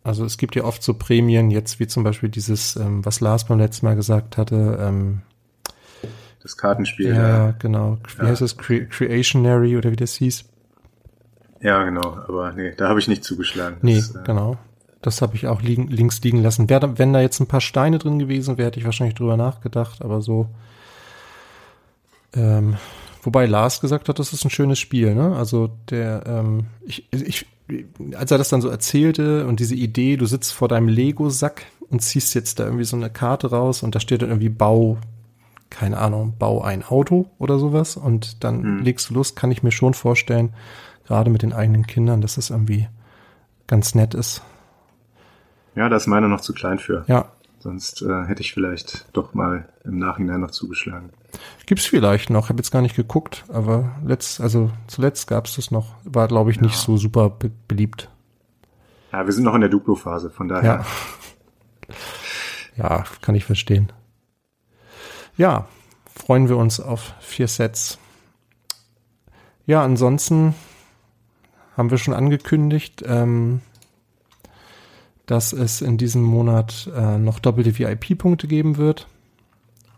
Also 0.04 0.26
es 0.26 0.38
gibt 0.38 0.56
ja 0.56 0.66
oft 0.66 0.84
so 0.84 0.94
Prämien, 0.94 1.50
jetzt 1.50 1.80
wie 1.80 1.88
zum 1.88 2.04
Beispiel 2.04 2.30
dieses, 2.30 2.76
ähm, 2.76 3.06
was 3.06 3.22
Lars 3.22 3.46
beim 3.46 3.60
letzten 3.60 3.86
Mal 3.86 3.96
gesagt 3.96 4.38
hatte. 4.38 4.78
Ähm, 4.82 5.22
das 6.42 6.58
Kartenspiel. 6.58 7.08
Ja, 7.08 7.28
ja. 7.46 7.52
genau. 7.58 7.98
Wie 8.18 8.24
ja. 8.24 8.30
heißt 8.30 8.42
das? 8.42 8.58
Cre 8.58 8.86
Creationary 8.86 9.78
oder 9.78 9.92
wie 9.92 9.96
das 9.96 10.16
hieß? 10.16 10.44
Ja, 11.62 11.84
genau. 11.84 12.18
Aber 12.28 12.52
nee, 12.52 12.74
da 12.76 12.90
habe 12.90 13.00
ich 13.00 13.08
nicht 13.08 13.24
zugeschlagen. 13.24 13.78
Nee, 13.82 13.96
das, 13.96 14.14
äh, 14.14 14.24
genau. 14.26 14.58
Das 15.02 15.22
habe 15.22 15.36
ich 15.36 15.48
auch 15.48 15.62
liegen, 15.62 15.88
links 15.88 16.22
liegen 16.22 16.44
lassen. 16.44 16.70
Wär, 16.70 16.98
wenn 16.98 17.14
da 17.14 17.22
jetzt 17.22 17.40
ein 17.40 17.48
paar 17.48 17.62
Steine 17.62 17.98
drin 17.98 18.20
gewesen 18.20 18.58
wäre, 18.58 18.68
hätte 18.68 18.80
ich 18.80 18.86
wahrscheinlich 18.86 19.16
drüber 19.16 19.38
nachgedacht, 19.38 20.02
aber 20.02 20.22
so. 20.22 20.50
Ähm, 22.34 22.76
wobei 23.22 23.46
Lars 23.46 23.80
gesagt 23.80 24.10
hat, 24.10 24.20
das 24.20 24.34
ist 24.34 24.44
ein 24.44 24.50
schönes 24.50 24.80
Spiel, 24.80 25.16
ne? 25.16 25.36
Also 25.36 25.70
der, 25.90 26.24
ähm, 26.26 26.66
ich, 26.86 27.08
ich, 27.12 27.46
als 28.16 28.32
er 28.32 28.38
das 28.38 28.50
dann 28.50 28.62
so 28.62 28.70
erzählte 28.70 29.48
und 29.48 29.60
diese 29.60 29.76
Idee, 29.76 30.18
du 30.18 30.26
sitzt 30.26 30.54
vor 30.54 30.68
deinem 30.68 30.88
Lego-Sack 30.88 31.66
und 31.90 32.02
ziehst 32.02 32.36
jetzt 32.36 32.60
da 32.60 32.66
irgendwie 32.66 32.84
so 32.84 32.98
eine 32.98 33.10
Karte 33.10 33.52
raus 33.52 33.84
und 33.84 33.96
da 33.96 34.00
steht 34.00 34.22
dann 34.22 34.30
irgendwie 34.30 34.50
Bau, 34.50 34.98
keine 35.70 35.98
Ahnung, 35.98 36.34
Bau 36.38 36.62
ein 36.62 36.84
Auto 36.84 37.30
oder 37.40 37.60
sowas 37.60 37.98
und 37.98 38.44
dann 38.44 38.64
hm. 38.64 38.84
legst 38.84 39.10
du 39.10 39.14
los, 39.14 39.36
kann 39.36 39.52
ich 39.52 39.64
mir 39.64 39.72
schon 39.72 39.94
vorstellen, 39.94 40.54
gerade 41.06 41.30
mit 41.30 41.42
den 41.42 41.54
eigenen 41.54 41.88
Kindern, 41.88 42.22
dass 42.22 42.38
es 42.38 42.50
irgendwie 42.50 42.88
ganz 43.68 43.96
nett 43.96 44.14
ist. 44.14 44.42
Ja, 45.76 45.90
da 45.90 45.96
ist 45.96 46.08
meiner 46.08 46.28
noch 46.28 46.42
zu 46.42 46.54
klein 46.54 46.80
für. 46.80 47.04
Ja. 47.08 47.32
Sonst 47.60 48.02
äh, 48.02 48.26
hätte 48.26 48.42
ich 48.42 48.54
vielleicht 48.54 49.06
doch 49.14 49.34
mal 49.34 49.70
im 49.86 49.98
Nachhinein 49.98 50.42
noch 50.42 50.52
zugeschlagen. 50.52 51.12
Gibt's 51.66 51.86
vielleicht 51.86 52.30
noch, 52.30 52.50
habe 52.50 52.60
jetzt 52.60 52.72
gar 52.72 52.82
nicht 52.82 52.96
geguckt, 52.96 53.46
aber 53.48 53.96
letzt, 54.04 54.42
also 54.42 54.72
zuletzt 54.88 55.28
gab's 55.28 55.56
das 55.56 55.72
noch. 55.72 55.96
War, 56.04 56.28
glaube 56.28 56.52
ich, 56.52 56.58
ja. 56.58 56.64
nicht 56.64 56.76
so 56.76 56.98
super 56.98 57.30
be 57.30 57.52
beliebt. 57.68 58.10
Ja, 59.12 59.26
wir 59.26 59.34
sind 59.34 59.44
noch 59.44 59.56
in 59.56 59.62
der 59.62 59.70
Duplo-Phase, 59.70 60.30
von 60.30 60.48
daher. 60.48 60.86
Ja. 62.78 62.84
ja, 62.84 63.04
kann 63.22 63.36
ich 63.36 63.46
verstehen. 63.46 63.92
Ja, 65.38 65.68
freuen 66.14 66.50
wir 66.50 66.58
uns 66.58 66.80
auf 66.80 67.14
vier 67.20 67.48
Sets. 67.48 67.98
Ja, 69.66 69.84
ansonsten 69.84 70.54
haben 71.78 71.90
wir 71.90 71.98
schon 71.98 72.14
angekündigt, 72.14 73.04
ähm, 73.06 73.62
dass 75.26 75.54
es 75.54 75.82
in 75.82 75.98
diesem 75.98 76.22
Monat 76.22 76.90
äh, 76.96 77.18
noch 77.18 77.40
doppelte 77.40 77.78
VIP-Punkte 77.78 78.48
geben 78.48 78.78
wird. 78.78 79.08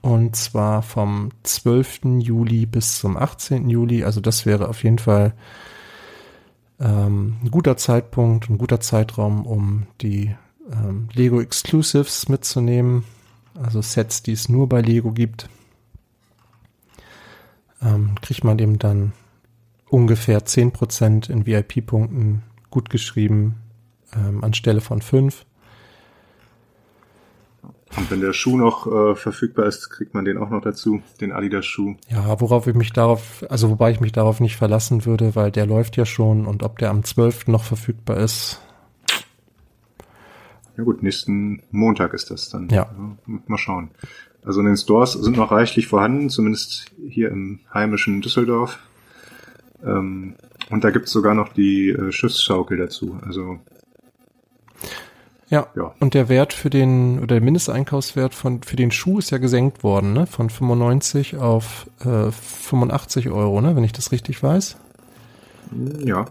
Und 0.06 0.36
zwar 0.36 0.84
vom 0.84 1.32
12. 1.42 2.20
Juli 2.20 2.68
bis 2.68 3.00
zum 3.00 3.18
18. 3.18 3.72
Juli. 3.72 4.04
Also 4.04 4.22
das 4.22 4.46
wäre 4.46 4.70
auf 4.70 4.84
jeden 4.84 5.00
Fall 5.00 5.34
ähm, 6.80 7.38
ein 7.44 7.50
guter 7.50 7.76
Zeitpunkt, 7.76 8.48
ein 8.48 8.60
guter 8.60 8.80
Zeitraum, 8.80 9.48
um 9.48 9.88
die 10.02 10.36
ähm, 10.72 11.10
Lego 11.12 11.42
Exclusives 11.42 12.30
mitzunehmen. 12.30 13.04
Also 13.60 13.82
Sets, 13.82 14.22
die 14.22 14.34
es 14.34 14.48
nur 14.48 14.70
bei 14.70 14.82
Lego 14.82 15.12
gibt. 15.12 15.50
Ähm, 17.82 18.14
kriegt 18.22 18.44
man 18.44 18.60
eben 18.60 18.78
dann 18.78 19.14
ungefähr 19.90 20.46
10% 20.46 21.32
in 21.32 21.48
VIP-Punkten 21.48 22.44
gut 22.70 22.92
geschrieben 22.92 23.56
ähm, 24.14 24.44
anstelle 24.44 24.82
von 24.82 25.02
5. 25.02 25.48
Und 27.98 28.12
wenn 28.12 28.20
der 28.20 28.34
Schuh 28.34 28.58
noch 28.58 28.88
äh, 28.88 29.16
verfügbar 29.16 29.68
ist, 29.68 29.90
kriegt 29.90 30.14
man 30.14 30.26
den 30.26 30.38
auch 30.38 30.50
noch 30.50 30.62
dazu, 30.62 31.02
den 31.22 31.32
Adidas-Schuh. 31.32 31.96
Ja, 32.10 32.40
worauf 32.42 32.68
ich 32.68 32.76
mich 32.76 32.92
darauf, 32.92 33.46
also 33.50 33.70
wobei 33.70 33.92
ich 33.92 34.02
mich 34.02 34.12
darauf 34.12 34.42
nicht 34.42 34.58
verlassen 34.58 35.06
würde, 35.06 35.36
weil 35.36 35.52
der 35.52 35.66
läuft 35.66 35.96
ja 35.96 36.06
schon 36.06 36.46
und 36.46 36.64
ob 36.64 36.78
der 36.80 36.90
am 36.90 37.04
12. 37.04 37.48
noch 37.48 37.64
verfügbar 37.64 38.18
ist. 38.18 38.60
Ja 40.78 40.84
gut, 40.84 41.04
nächsten 41.04 41.62
Montag 41.72 42.14
ist 42.14 42.32
das 42.32 42.50
dann. 42.50 42.68
Ja. 42.70 42.90
Mal 43.26 43.58
schauen. 43.58 43.92
Also 44.44 44.60
in 44.60 44.66
den 44.66 44.78
Stores 44.78 45.14
sind 45.14 45.38
noch 45.38 45.52
reichlich 45.52 45.88
vorhanden, 45.88 46.30
zumindest 46.30 46.92
hier 47.08 47.32
im 47.32 47.62
heimischen 47.74 48.22
Düsseldorf. 48.22 48.78
Ähm, 49.84 50.36
und 50.70 50.84
da 50.84 50.92
gibt's 50.92 51.12
sogar 51.12 51.34
noch 51.34 51.54
die 51.54 51.90
äh, 51.90 52.12
Schiffsschaukel 52.12 52.78
dazu. 52.78 53.18
Also 53.26 53.60
ja. 55.56 55.68
ja. 55.76 55.94
Und 56.00 56.14
der 56.14 56.30
Wert 56.30 56.54
für 56.54 56.70
den, 56.70 57.18
oder 57.18 57.36
der 57.36 57.42
Mindesteinkaufswert 57.42 58.34
von, 58.34 58.62
für 58.62 58.76
den 58.76 58.92
Schuh 58.92 59.20
ist 59.20 59.32
ja 59.32 59.38
gesenkt 59.38 59.84
worden, 59.84 60.14
ne? 60.14 60.28
Von 60.28 60.50
95 60.50 61.38
auf 61.38 61.90
äh, 62.02 62.32
85 62.32 63.30
Euro, 63.30 63.62
ne? 63.62 63.76
Wenn 63.76 63.84
ich 63.84 63.94
das 63.94 64.12
richtig 64.12 64.42
weiß. 64.44 64.78
Ja. 66.04 66.26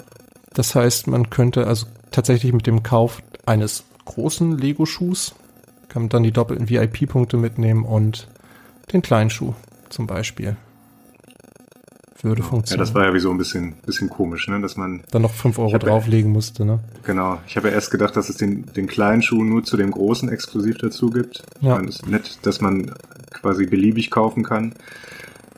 Das 0.52 0.74
heißt, 0.74 1.06
man 1.06 1.30
könnte 1.30 1.66
also 1.66 1.86
tatsächlich 2.10 2.52
mit 2.52 2.66
dem 2.66 2.82
Kauf 2.82 3.22
eines 3.46 3.84
großen 4.04 4.58
Lego-Schuhs 4.58 5.34
kann 5.88 6.02
man 6.02 6.08
dann 6.08 6.22
die 6.22 6.32
doppelten 6.32 6.68
VIP-Punkte 6.68 7.36
mitnehmen 7.36 7.84
und 7.84 8.28
den 8.92 9.02
kleinen 9.02 9.30
Schuh 9.30 9.54
zum 9.88 10.06
Beispiel 10.06 10.56
würde 12.24 12.42
funktionieren. 12.42 12.80
Ja, 12.80 12.86
das 12.86 12.94
war 12.94 13.04
ja 13.04 13.14
wie 13.14 13.20
so 13.20 13.30
ein 13.30 13.38
bisschen, 13.38 13.74
bisschen 13.86 14.08
komisch, 14.08 14.48
ne, 14.48 14.60
dass 14.60 14.76
man 14.76 15.02
dann 15.10 15.22
noch 15.22 15.32
fünf 15.32 15.58
Euro 15.58 15.76
drauflegen 15.78 16.30
ja, 16.30 16.34
musste, 16.34 16.64
ne? 16.64 16.80
Genau. 17.04 17.38
Ich 17.46 17.56
habe 17.56 17.68
ja 17.68 17.74
erst 17.74 17.90
gedacht, 17.90 18.16
dass 18.16 18.28
es 18.28 18.36
den, 18.36 18.66
den 18.66 18.86
kleinen 18.86 19.22
Schuh 19.22 19.44
nur 19.44 19.64
zu 19.64 19.76
dem 19.76 19.90
großen 19.90 20.28
exklusiv 20.28 20.78
dazu 20.78 21.10
gibt. 21.10 21.42
Ja. 21.60 21.80
Es 21.80 21.96
ist 21.96 22.06
nett, 22.08 22.38
dass 22.42 22.60
man 22.60 22.94
quasi 23.30 23.66
beliebig 23.66 24.10
kaufen 24.10 24.42
kann. 24.42 24.74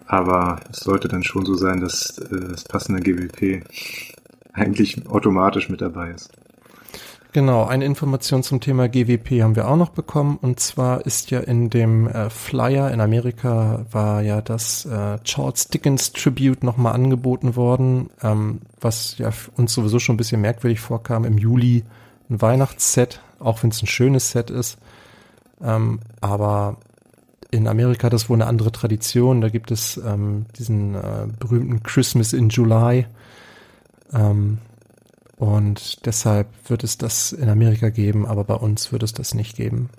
Aber 0.06 0.60
es 0.70 0.80
sollte 0.80 1.08
dann 1.08 1.24
schon 1.24 1.44
so 1.44 1.54
sein, 1.54 1.80
dass 1.80 2.18
äh, 2.18 2.48
das 2.50 2.64
passende 2.64 3.00
GWP 3.00 3.64
eigentlich 4.52 5.06
automatisch 5.08 5.68
mit 5.68 5.80
dabei 5.80 6.10
ist. 6.10 6.30
Genau, 7.36 7.64
eine 7.66 7.84
Information 7.84 8.42
zum 8.42 8.62
Thema 8.62 8.88
GWP 8.88 9.42
haben 9.42 9.56
wir 9.56 9.68
auch 9.68 9.76
noch 9.76 9.90
bekommen. 9.90 10.38
Und 10.40 10.58
zwar 10.58 11.04
ist 11.04 11.30
ja 11.30 11.40
in 11.40 11.68
dem 11.68 12.08
äh, 12.08 12.30
Flyer 12.30 12.90
in 12.90 13.02
Amerika 13.02 13.84
war 13.90 14.22
ja 14.22 14.40
das 14.40 14.86
äh, 14.86 15.18
Charles 15.18 15.68
Dickens 15.68 16.14
Tribute 16.14 16.64
nochmal 16.64 16.94
angeboten 16.94 17.54
worden, 17.54 18.08
ähm, 18.22 18.62
was 18.80 19.18
ja 19.18 19.30
uns 19.54 19.74
sowieso 19.74 19.98
schon 19.98 20.14
ein 20.14 20.16
bisschen 20.16 20.40
merkwürdig 20.40 20.80
vorkam. 20.80 21.26
Im 21.26 21.36
Juli 21.36 21.84
ein 22.30 22.40
Weihnachtsset, 22.40 23.20
auch 23.38 23.62
wenn 23.62 23.68
es 23.68 23.82
ein 23.82 23.86
schönes 23.86 24.30
Set 24.30 24.48
ist. 24.48 24.78
Ähm, 25.62 26.00
aber 26.22 26.78
in 27.50 27.68
Amerika 27.68 28.06
hat 28.06 28.14
das 28.14 28.30
wohl 28.30 28.38
eine 28.38 28.46
andere 28.46 28.72
Tradition. 28.72 29.42
Da 29.42 29.50
gibt 29.50 29.70
es 29.70 29.98
ähm, 29.98 30.46
diesen 30.58 30.94
äh, 30.94 31.26
berühmten 31.38 31.82
Christmas 31.82 32.32
in 32.32 32.48
July. 32.48 33.04
Ähm, 34.14 34.56
und 35.36 36.06
deshalb 36.06 36.48
wird 36.68 36.82
es 36.82 36.98
das 36.98 37.32
in 37.32 37.48
Amerika 37.48 37.90
geben, 37.90 38.26
aber 38.26 38.44
bei 38.44 38.54
uns 38.54 38.92
wird 38.92 39.02
es 39.02 39.12
das 39.12 39.34
nicht 39.34 39.56
geben. 39.56 39.90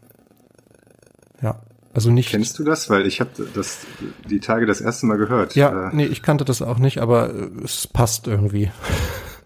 Ja, 1.41 1.61
also 1.93 2.09
nicht. 2.09 2.29
Kennst 2.29 2.57
du 2.57 2.63
das? 2.63 2.89
Weil 2.89 3.05
ich 3.05 3.19
habe 3.19 3.29
das 3.53 3.85
die 4.29 4.39
Tage 4.39 4.65
das 4.65 4.81
erste 4.81 5.05
Mal 5.05 5.17
gehört. 5.17 5.55
Ja, 5.55 5.89
äh, 5.89 5.95
nee, 5.95 6.05
ich 6.05 6.23
kannte 6.23 6.45
das 6.45 6.61
auch 6.61 6.79
nicht, 6.79 6.99
aber 6.99 7.31
es 7.63 7.87
passt 7.87 8.27
irgendwie. 8.27 8.71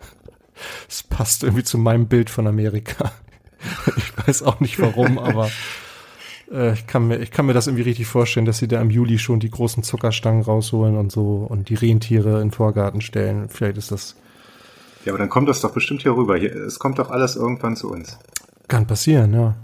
es 0.90 1.04
passt 1.04 1.44
irgendwie 1.44 1.64
zu 1.64 1.78
meinem 1.78 2.08
Bild 2.08 2.30
von 2.30 2.48
Amerika. 2.48 3.12
ich 3.98 4.28
weiß 4.28 4.44
auch 4.44 4.60
nicht 4.62 4.80
warum, 4.80 5.20
aber 5.20 5.52
äh, 6.52 6.74
ich 6.74 6.88
kann 6.88 7.08
mir, 7.08 7.20
ich 7.20 7.32
kann 7.32 7.46
mir 7.46 7.54
das 7.54 7.68
irgendwie 7.68 7.84
richtig 7.84 8.08
vorstellen, 8.08 8.46
dass 8.46 8.60
sie 8.60 8.68
da 8.68 8.82
im 8.82 8.92
Juli 8.92 9.20
schon 9.20 9.40
die 9.42 9.52
großen 9.52 9.84
Zuckerstangen 9.84 10.42
rausholen 10.42 10.98
und 10.98 11.12
so 11.12 11.46
und 11.50 11.70
die 11.70 11.76
Rentiere 11.76 12.36
in 12.36 12.48
den 12.48 12.52
Vorgarten 12.52 13.02
stellen. 13.02 13.50
Vielleicht 13.50 13.78
ist 13.78 13.92
das 13.92 14.16
ja, 15.06 15.12
aber 15.12 15.20
dann 15.20 15.30
kommt 15.30 15.50
das 15.50 15.62
doch 15.62 15.72
bestimmt 15.72 16.02
hier 16.02 16.16
rüber. 16.16 16.38
Hier, 16.38 16.56
es 16.56 16.80
kommt 16.80 17.00
doch 17.00 17.10
alles 17.10 17.36
irgendwann 17.36 17.76
zu 17.76 17.92
uns. 17.92 18.18
Kann 18.68 18.88
passieren, 18.88 19.34
ja. 19.34 19.56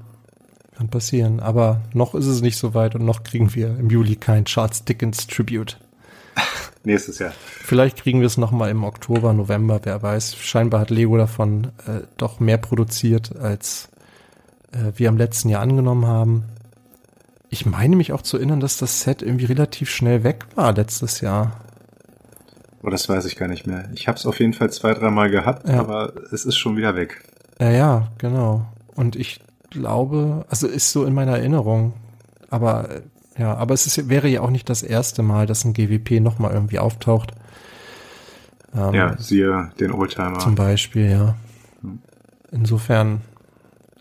Kann 0.76 0.90
passieren. 0.90 1.40
Aber 1.40 1.82
noch 1.94 2.16
ist 2.16 2.28
es 2.28 2.42
nicht 2.42 2.58
so 2.58 2.74
weit 2.74 2.96
und 2.96 3.06
noch 3.06 3.24
kriegen 3.24 3.54
wir 3.56 3.78
im 3.78 3.90
Juli 3.90 4.16
kein 4.16 4.46
Charles 4.46 4.84
Dickens 4.86 5.28
Tribute. 5.28 5.78
Nächstes 6.84 7.20
Jahr. 7.20 7.34
Vielleicht 7.40 7.98
kriegen 7.98 8.20
wir 8.20 8.28
es 8.28 8.38
nochmal 8.38 8.70
im 8.70 8.84
Oktober, 8.84 9.34
November, 9.34 9.80
wer 9.84 10.02
weiß. 10.02 10.36
Scheinbar 10.38 10.82
hat 10.82 10.90
Lego 10.90 11.18
davon 11.18 11.66
äh, 11.88 12.02
doch 12.18 12.40
mehr 12.40 12.58
produziert, 12.58 13.36
als 13.38 13.90
äh, 14.72 14.92
wir 14.96 15.10
im 15.10 15.18
letzten 15.18 15.50
Jahr 15.50 15.62
angenommen 15.62 16.06
haben. 16.06 16.46
Ich 17.50 17.66
meine 17.66 17.96
mich 17.96 18.12
auch 18.12 18.22
zu 18.22 18.38
erinnern, 18.38 18.60
dass 18.60 18.78
das 18.78 19.02
Set 19.02 19.22
irgendwie 19.22 19.46
relativ 19.46 19.90
schnell 19.90 20.24
weg 20.24 20.46
war 20.56 20.74
letztes 20.74 21.22
Jahr. 21.22 21.62
Oh, 22.84 22.90
das 22.90 23.10
weiß 23.10 23.26
ich 23.26 23.36
gar 23.36 23.48
nicht 23.48 23.66
mehr. 23.66 23.90
Ich 23.94 24.08
habe 24.08 24.18
es 24.18 24.26
auf 24.26 24.40
jeden 24.40 24.54
Fall 24.54 24.72
zwei, 24.72 24.94
dreimal 24.94 25.30
gehabt, 25.30 25.68
ja. 25.68 25.80
aber 25.80 26.14
es 26.32 26.46
ist 26.46 26.58
schon 26.58 26.78
wieder 26.78 26.96
weg. 26.96 27.24
Ja, 27.60 27.72
ja, 27.72 28.08
genau. 28.18 28.66
Und 28.96 29.16
ich 29.16 29.42
glaube, 29.70 30.46
also 30.50 30.68
ist 30.68 30.92
so 30.92 31.06
in 31.06 31.14
meiner 31.14 31.38
Erinnerung, 31.38 31.94
aber 32.50 33.02
ja, 33.38 33.56
aber 33.56 33.74
es 33.74 33.86
ist, 33.86 34.10
wäre 34.10 34.28
ja 34.28 34.42
auch 34.42 34.50
nicht 34.50 34.70
das 34.70 34.84
erste 34.84 35.22
Mal, 35.22 35.46
dass 35.46 35.66
ein 35.66 35.74
GWP 35.74 36.20
nochmal 36.22 36.54
irgendwie 36.54 36.80
auftaucht. 36.80 37.34
Ähm, 38.76 38.94
ja, 38.94 39.18
siehe 39.18 39.72
den 39.80 39.92
Oldtimer. 39.92 40.40
Zum 40.40 40.56
Beispiel, 40.56 41.12
ja. 41.12 41.36
Hm. 41.82 42.00
Insofern, 42.52 43.22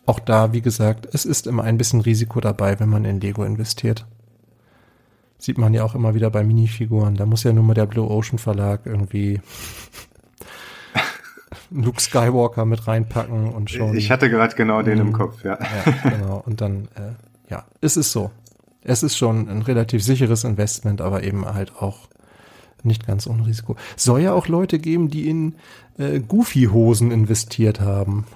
auch 0.06 0.20
da, 0.20 0.52
wie 0.52 0.62
gesagt, 0.62 1.08
es 1.12 1.24
ist 1.24 1.46
immer 1.46 1.64
ein 1.64 1.78
bisschen 1.78 2.00
Risiko 2.00 2.40
dabei, 2.40 2.78
wenn 2.80 2.88
man 2.88 3.04
in 3.04 3.20
Lego 3.20 3.44
investiert. 3.44 4.06
Sieht 5.39 5.59
man 5.59 5.74
ja 5.74 5.84
auch 5.84 5.95
immer 5.95 6.14
wieder 6.14 6.30
bei 6.30 6.43
Minifiguren. 6.45 7.14
Da 7.16 7.26
muss 7.26 7.45
ja 7.45 7.53
nur 7.53 7.64
mal 7.64 7.74
der 7.74 7.87
Blue 7.87 8.09
Ocean 8.09 8.39
Verlag 8.39 8.80
irgendwie 8.84 9.41
Luke 11.70 12.01
Skywalker 12.01 12.64
mit 12.64 12.87
reinpacken 12.87 13.53
und 13.53 13.70
schon. 13.70 13.97
Ich 13.97 14.11
hatte 14.11 14.30
gerade 14.30 14.55
genau 14.57 14.82
den 14.82 14.99
im 14.99 15.07
mhm. 15.09 15.12
Kopf, 15.12 15.45
ja. 15.45 15.59
Ja, 15.61 16.11
genau. 16.11 16.43
Und 16.47 16.61
dann, 16.61 16.89
äh, 16.95 17.51
ja, 17.51 17.64
es 17.80 17.97
ist 17.97 18.12
so. 18.12 18.30
Es 18.82 19.03
ist 19.03 19.16
schon 19.16 19.49
ein 19.49 19.62
relativ 19.62 20.03
sicheres 20.03 20.45
Investment, 20.45 21.01
aber 21.01 21.24
eben 21.24 21.45
halt 21.45 21.76
auch 21.76 22.09
nicht 22.82 23.07
ganz 23.07 23.26
ohne 23.26 23.47
Risiko. 23.47 23.76
Soll 23.97 24.20
ja 24.20 24.32
auch 24.32 24.49
Leute 24.49 24.78
geben, 24.78 25.11
die 25.11 25.28
in 25.28 25.57
äh, 25.99 26.20
Goofy-Hosen 26.20 27.11
investiert 27.11 27.80
haben. 27.80 28.26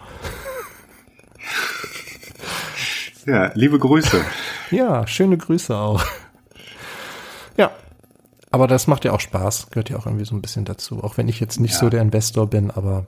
Ja, 3.27 3.53
liebe 3.55 3.79
Grüße. 3.79 4.25
Ja, 4.71 5.07
schöne 5.07 5.37
Grüße 5.37 5.77
auch. 5.77 6.05
Aber 8.51 8.67
das 8.67 8.87
macht 8.87 9.05
ja 9.05 9.13
auch 9.13 9.21
Spaß, 9.21 9.71
gehört 9.71 9.91
ja 9.91 9.97
auch 9.97 10.07
irgendwie 10.07 10.25
so 10.25 10.35
ein 10.35 10.43
bisschen 10.43 10.65
dazu. 10.65 11.05
Auch 11.05 11.17
wenn 11.17 11.29
ich 11.29 11.39
jetzt 11.39 11.61
nicht 11.61 11.75
ja. 11.75 11.79
so 11.79 11.89
der 11.89 12.03
Investor 12.03 12.49
bin, 12.49 12.71
aber 12.71 13.07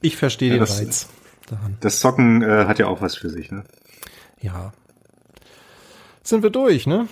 ich 0.00 0.16
verstehe 0.16 0.50
ja, 0.50 0.56
den 0.56 0.60
das, 0.60 0.78
Reiz 0.78 1.08
daran. 1.46 1.76
Das 1.80 2.00
Zocken 2.00 2.42
äh, 2.42 2.66
hat 2.66 2.78
ja 2.78 2.86
auch 2.86 3.00
was 3.00 3.16
für 3.16 3.30
sich, 3.30 3.50
ne? 3.50 3.64
Ja. 4.40 4.72
Sind 6.22 6.42
wir 6.42 6.50
durch, 6.50 6.86
ne? 6.86 7.08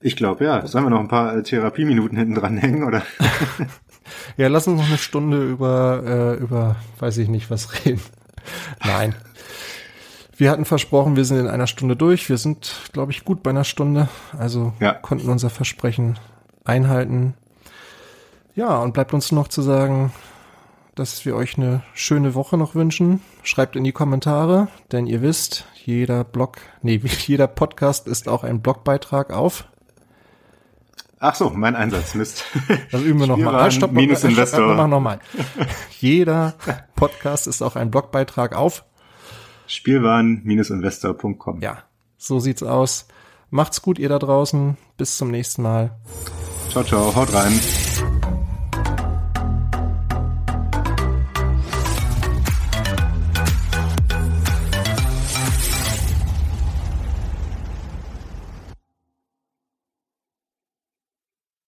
Ich 0.00 0.14
glaube, 0.14 0.44
ja. 0.44 0.66
Sollen 0.66 0.84
wir 0.84 0.90
noch 0.90 1.00
ein 1.00 1.08
paar 1.08 1.36
äh, 1.36 1.42
Therapieminuten 1.42 2.18
hinten 2.18 2.34
dran 2.34 2.58
hängen, 2.58 2.84
oder? 2.84 3.02
ja, 4.36 4.48
lass 4.48 4.68
uns 4.68 4.78
noch 4.78 4.86
eine 4.86 4.98
Stunde 4.98 5.42
über, 5.42 6.02
äh, 6.04 6.42
über, 6.42 6.76
weiß 6.98 7.16
ich 7.18 7.28
nicht, 7.28 7.50
was 7.50 7.84
reden. 7.84 8.02
Nein. 8.84 9.14
Wir 10.38 10.50
hatten 10.50 10.66
versprochen, 10.66 11.16
wir 11.16 11.24
sind 11.24 11.38
in 11.38 11.48
einer 11.48 11.66
Stunde 11.66 11.96
durch. 11.96 12.28
Wir 12.28 12.36
sind, 12.36 12.90
glaube 12.92 13.10
ich, 13.10 13.24
gut 13.24 13.42
bei 13.42 13.50
einer 13.50 13.64
Stunde. 13.64 14.08
Also 14.38 14.74
ja. 14.80 14.92
konnten 14.92 15.30
unser 15.30 15.48
Versprechen 15.48 16.18
einhalten. 16.64 17.34
Ja, 18.54 18.78
und 18.80 18.92
bleibt 18.92 19.14
uns 19.14 19.32
noch 19.32 19.48
zu 19.48 19.62
sagen, 19.62 20.12
dass 20.94 21.24
wir 21.24 21.36
euch 21.36 21.56
eine 21.56 21.82
schöne 21.94 22.34
Woche 22.34 22.58
noch 22.58 22.74
wünschen. 22.74 23.22
Schreibt 23.42 23.76
in 23.76 23.84
die 23.84 23.92
Kommentare, 23.92 24.68
denn 24.92 25.06
ihr 25.06 25.22
wisst, 25.22 25.64
jeder 25.84 26.22
Blog, 26.22 26.58
nee, 26.82 27.00
jeder 27.26 27.46
Podcast 27.46 28.06
ist 28.06 28.28
auch 28.28 28.44
ein 28.44 28.60
Blogbeitrag 28.60 29.32
auf. 29.32 29.64
Ach 31.18 31.34
so, 31.34 31.48
mein 31.48 31.74
Einsatz, 31.74 32.14
Mist. 32.14 32.44
Das 32.92 33.00
üben 33.04 33.20
wir 33.20 33.26
nochmal. 33.26 33.54
Ah, 33.54 33.70
stopp, 33.70 33.92
Minus 33.92 34.18
stopp, 34.18 34.32
Investor. 34.32 34.68
Wir 34.68 34.74
machen 34.74 34.90
nochmal. 34.90 35.18
Jeder 35.98 36.54
Podcast 36.94 37.46
ist 37.46 37.62
auch 37.62 37.74
ein 37.74 37.90
Blogbeitrag 37.90 38.54
auf 38.54 38.84
Spielwaren-investor.com. 39.66 41.60
Ja, 41.60 41.84
so 42.16 42.38
sieht's 42.38 42.62
aus. 42.62 43.06
Macht's 43.50 43.82
gut, 43.82 43.98
ihr 43.98 44.08
da 44.08 44.18
draußen. 44.18 44.76
Bis 44.96 45.16
zum 45.16 45.30
nächsten 45.30 45.62
Mal. 45.62 45.96
Ciao, 46.70 46.84
ciao. 46.84 47.14
Haut 47.14 47.32
rein. 47.32 47.52